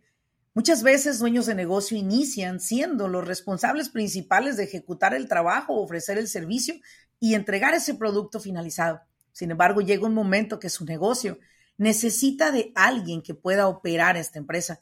Muchas 0.53 0.83
veces 0.83 1.19
dueños 1.19 1.45
de 1.45 1.55
negocio 1.55 1.99
inician 1.99 2.61
siendo 2.61 3.09
los 3.09 3.27
responsables 3.27 3.89
principales 3.91 4.57
de 4.57 4.64
ejecutar 4.64 5.14
el 5.14 5.29
trabajo, 5.29 5.75
ofrecer 5.75 6.17
el 6.17 6.29
servicio 6.29 6.75
y 7.21 7.35
entregar 7.35 7.75
ese 7.75 7.95
producto 7.95 8.41
finalizado. 8.41 9.01
Sin 9.33 9.51
embargo, 9.51 9.81
llega 9.81 10.07
un 10.07 10.14
momento 10.14 10.59
que 10.59 10.71
su 10.71 10.85
negocio 10.85 11.39
necesita 11.79 12.51
de 12.53 12.73
alguien 12.75 13.23
que 13.23 13.35
pueda 13.35 13.69
operar 13.69 14.17
esta 14.17 14.39
empresa. 14.39 14.81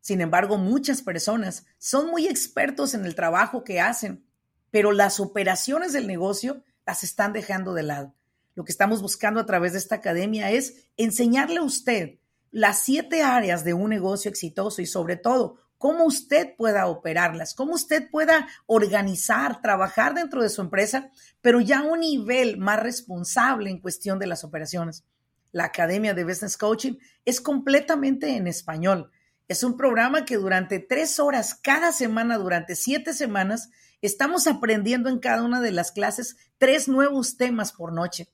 Sin 0.00 0.20
embargo, 0.20 0.58
muchas 0.58 1.02
personas 1.02 1.66
son 1.78 2.10
muy 2.10 2.26
expertos 2.26 2.94
en 2.94 3.04
el 3.04 3.14
trabajo 3.14 3.62
que 3.62 3.80
hacen, 3.80 4.24
pero 4.70 4.92
las 4.92 5.20
operaciones 5.20 5.92
del 5.92 6.06
negocio 6.06 6.64
las 6.84 7.04
están 7.04 7.32
dejando 7.32 7.74
de 7.74 7.84
lado. 7.84 8.14
Lo 8.54 8.64
que 8.64 8.72
estamos 8.72 9.00
buscando 9.00 9.40
a 9.40 9.46
través 9.46 9.72
de 9.72 9.78
esta 9.78 9.96
academia 9.96 10.50
es 10.50 10.88
enseñarle 10.96 11.58
a 11.58 11.62
usted 11.62 12.18
las 12.50 12.82
siete 12.82 13.22
áreas 13.22 13.64
de 13.64 13.72
un 13.72 13.88
negocio 13.88 14.30
exitoso 14.30 14.82
y 14.82 14.86
sobre 14.86 15.16
todo 15.16 15.58
cómo 15.82 16.04
usted 16.04 16.54
pueda 16.56 16.86
operarlas, 16.86 17.54
cómo 17.54 17.74
usted 17.74 18.08
pueda 18.08 18.46
organizar, 18.66 19.60
trabajar 19.60 20.14
dentro 20.14 20.40
de 20.40 20.48
su 20.48 20.60
empresa, 20.60 21.10
pero 21.40 21.60
ya 21.60 21.80
a 21.80 21.82
un 21.82 21.98
nivel 21.98 22.56
más 22.56 22.80
responsable 22.80 23.68
en 23.68 23.80
cuestión 23.80 24.20
de 24.20 24.28
las 24.28 24.44
operaciones. 24.44 25.02
La 25.50 25.64
Academia 25.64 26.14
de 26.14 26.22
Business 26.22 26.56
Coaching 26.56 26.98
es 27.24 27.40
completamente 27.40 28.36
en 28.36 28.46
español. 28.46 29.10
Es 29.48 29.64
un 29.64 29.76
programa 29.76 30.24
que 30.24 30.36
durante 30.36 30.78
tres 30.78 31.18
horas 31.18 31.56
cada 31.60 31.90
semana, 31.90 32.38
durante 32.38 32.76
siete 32.76 33.12
semanas, 33.12 33.68
estamos 34.02 34.46
aprendiendo 34.46 35.08
en 35.08 35.18
cada 35.18 35.42
una 35.42 35.60
de 35.60 35.72
las 35.72 35.90
clases 35.90 36.36
tres 36.58 36.86
nuevos 36.86 37.36
temas 37.36 37.72
por 37.72 37.92
noche. 37.92 38.28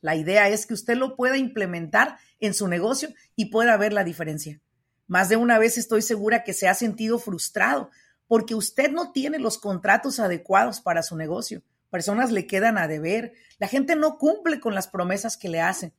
La 0.00 0.16
idea 0.16 0.48
es 0.48 0.64
que 0.64 0.72
usted 0.72 0.96
lo 0.96 1.14
pueda 1.14 1.36
implementar 1.36 2.16
en 2.38 2.54
su 2.54 2.68
negocio 2.68 3.10
y 3.36 3.50
pueda 3.50 3.76
ver 3.76 3.92
la 3.92 4.02
diferencia. 4.02 4.62
Más 5.10 5.28
de 5.28 5.34
una 5.34 5.58
vez 5.58 5.76
estoy 5.76 6.02
segura 6.02 6.44
que 6.44 6.54
se 6.54 6.68
ha 6.68 6.74
sentido 6.74 7.18
frustrado 7.18 7.90
porque 8.28 8.54
usted 8.54 8.92
no 8.92 9.10
tiene 9.10 9.40
los 9.40 9.58
contratos 9.58 10.20
adecuados 10.20 10.80
para 10.80 11.02
su 11.02 11.16
negocio. 11.16 11.64
Personas 11.90 12.30
le 12.30 12.46
quedan 12.46 12.78
a 12.78 12.86
deber. 12.86 13.32
La 13.58 13.66
gente 13.66 13.96
no 13.96 14.18
cumple 14.18 14.60
con 14.60 14.72
las 14.72 14.86
promesas 14.86 15.36
que 15.36 15.48
le 15.48 15.60
hacen. 15.60 15.92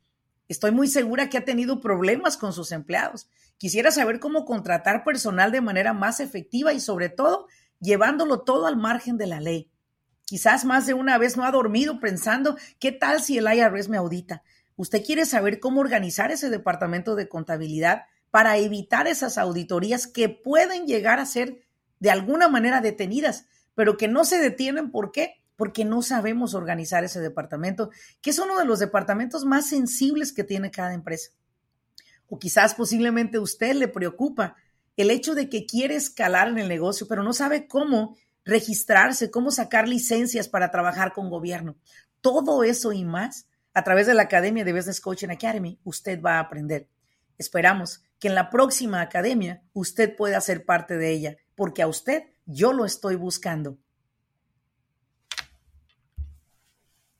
Estoy 0.47 0.71
muy 0.71 0.87
segura 0.87 1.29
que 1.29 1.37
ha 1.37 1.43
tenido 1.43 1.81
problemas 1.81 2.37
con 2.37 2.53
sus 2.53 2.71
empleados. 2.71 3.29
Quisiera 3.57 3.91
saber 3.91 4.21
cómo 4.21 4.45
contratar 4.45 5.03
personal 5.03 5.51
de 5.51 5.59
manera 5.59 5.91
más 5.91 6.21
efectiva 6.21 6.71
y 6.71 6.79
sobre 6.79 7.09
todo 7.09 7.47
llevándolo 7.81 8.43
todo 8.43 8.65
al 8.65 8.77
margen 8.77 9.17
de 9.17 9.27
la 9.27 9.41
ley. 9.41 9.69
Quizás 10.23 10.63
más 10.63 10.85
de 10.85 10.93
una 10.93 11.17
vez 11.17 11.35
no 11.35 11.43
ha 11.43 11.51
dormido 11.51 11.99
pensando, 11.99 12.55
¿qué 12.79 12.93
tal 12.93 13.21
si 13.21 13.37
el 13.37 13.53
IRS 13.53 13.89
me 13.89 13.97
audita? 13.97 14.41
Usted 14.77 15.03
quiere 15.05 15.25
saber 15.25 15.59
cómo 15.59 15.81
organizar 15.81 16.31
ese 16.31 16.49
departamento 16.49 17.17
de 17.17 17.27
contabilidad 17.27 18.03
para 18.31 18.57
evitar 18.57 19.07
esas 19.07 19.37
auditorías 19.37 20.07
que 20.07 20.29
pueden 20.29 20.87
llegar 20.87 21.19
a 21.19 21.25
ser 21.25 21.61
de 21.99 22.09
alguna 22.09 22.47
manera 22.47 22.81
detenidas, 22.81 23.45
pero 23.75 23.97
que 23.97 24.07
no 24.07 24.25
se 24.25 24.39
detienen. 24.39 24.89
¿Por 24.89 25.11
qué? 25.11 25.43
Porque 25.57 25.85
no 25.85 26.01
sabemos 26.01 26.55
organizar 26.55 27.03
ese 27.03 27.19
departamento, 27.19 27.91
que 28.21 28.31
es 28.31 28.39
uno 28.39 28.57
de 28.57 28.65
los 28.65 28.79
departamentos 28.79 29.45
más 29.45 29.67
sensibles 29.67 30.33
que 30.33 30.43
tiene 30.43 30.71
cada 30.71 30.93
empresa. 30.93 31.31
O 32.27 32.39
quizás 32.39 32.73
posiblemente 32.73 33.37
a 33.37 33.41
usted 33.41 33.75
le 33.75 33.89
preocupa 33.89 34.55
el 34.95 35.11
hecho 35.11 35.35
de 35.35 35.49
que 35.49 35.65
quiere 35.65 35.95
escalar 35.95 36.47
en 36.47 36.57
el 36.57 36.69
negocio, 36.69 37.07
pero 37.07 37.23
no 37.23 37.33
sabe 37.33 37.67
cómo 37.67 38.17
registrarse, 38.45 39.29
cómo 39.29 39.51
sacar 39.51 39.87
licencias 39.87 40.47
para 40.47 40.71
trabajar 40.71 41.13
con 41.13 41.29
gobierno. 41.29 41.75
Todo 42.21 42.63
eso 42.63 42.93
y 42.93 43.03
más 43.03 43.47
a 43.73 43.83
través 43.83 44.07
de 44.07 44.13
la 44.13 44.23
Academia 44.23 44.63
de 44.63 44.73
Business 44.73 45.01
Coaching 45.01 45.29
Academy, 45.29 45.79
usted 45.83 46.21
va 46.21 46.35
a 46.35 46.39
aprender. 46.39 46.87
Esperamos 47.37 48.03
que 48.21 48.27
en 48.27 48.35
la 48.35 48.51
próxima 48.51 49.01
academia 49.01 49.63
usted 49.73 50.15
pueda 50.15 50.39
ser 50.39 50.63
parte 50.63 50.95
de 50.95 51.11
ella, 51.11 51.37
porque 51.55 51.81
a 51.81 51.87
usted 51.87 52.23
yo 52.45 52.71
lo 52.71 52.85
estoy 52.85 53.15
buscando. 53.15 53.79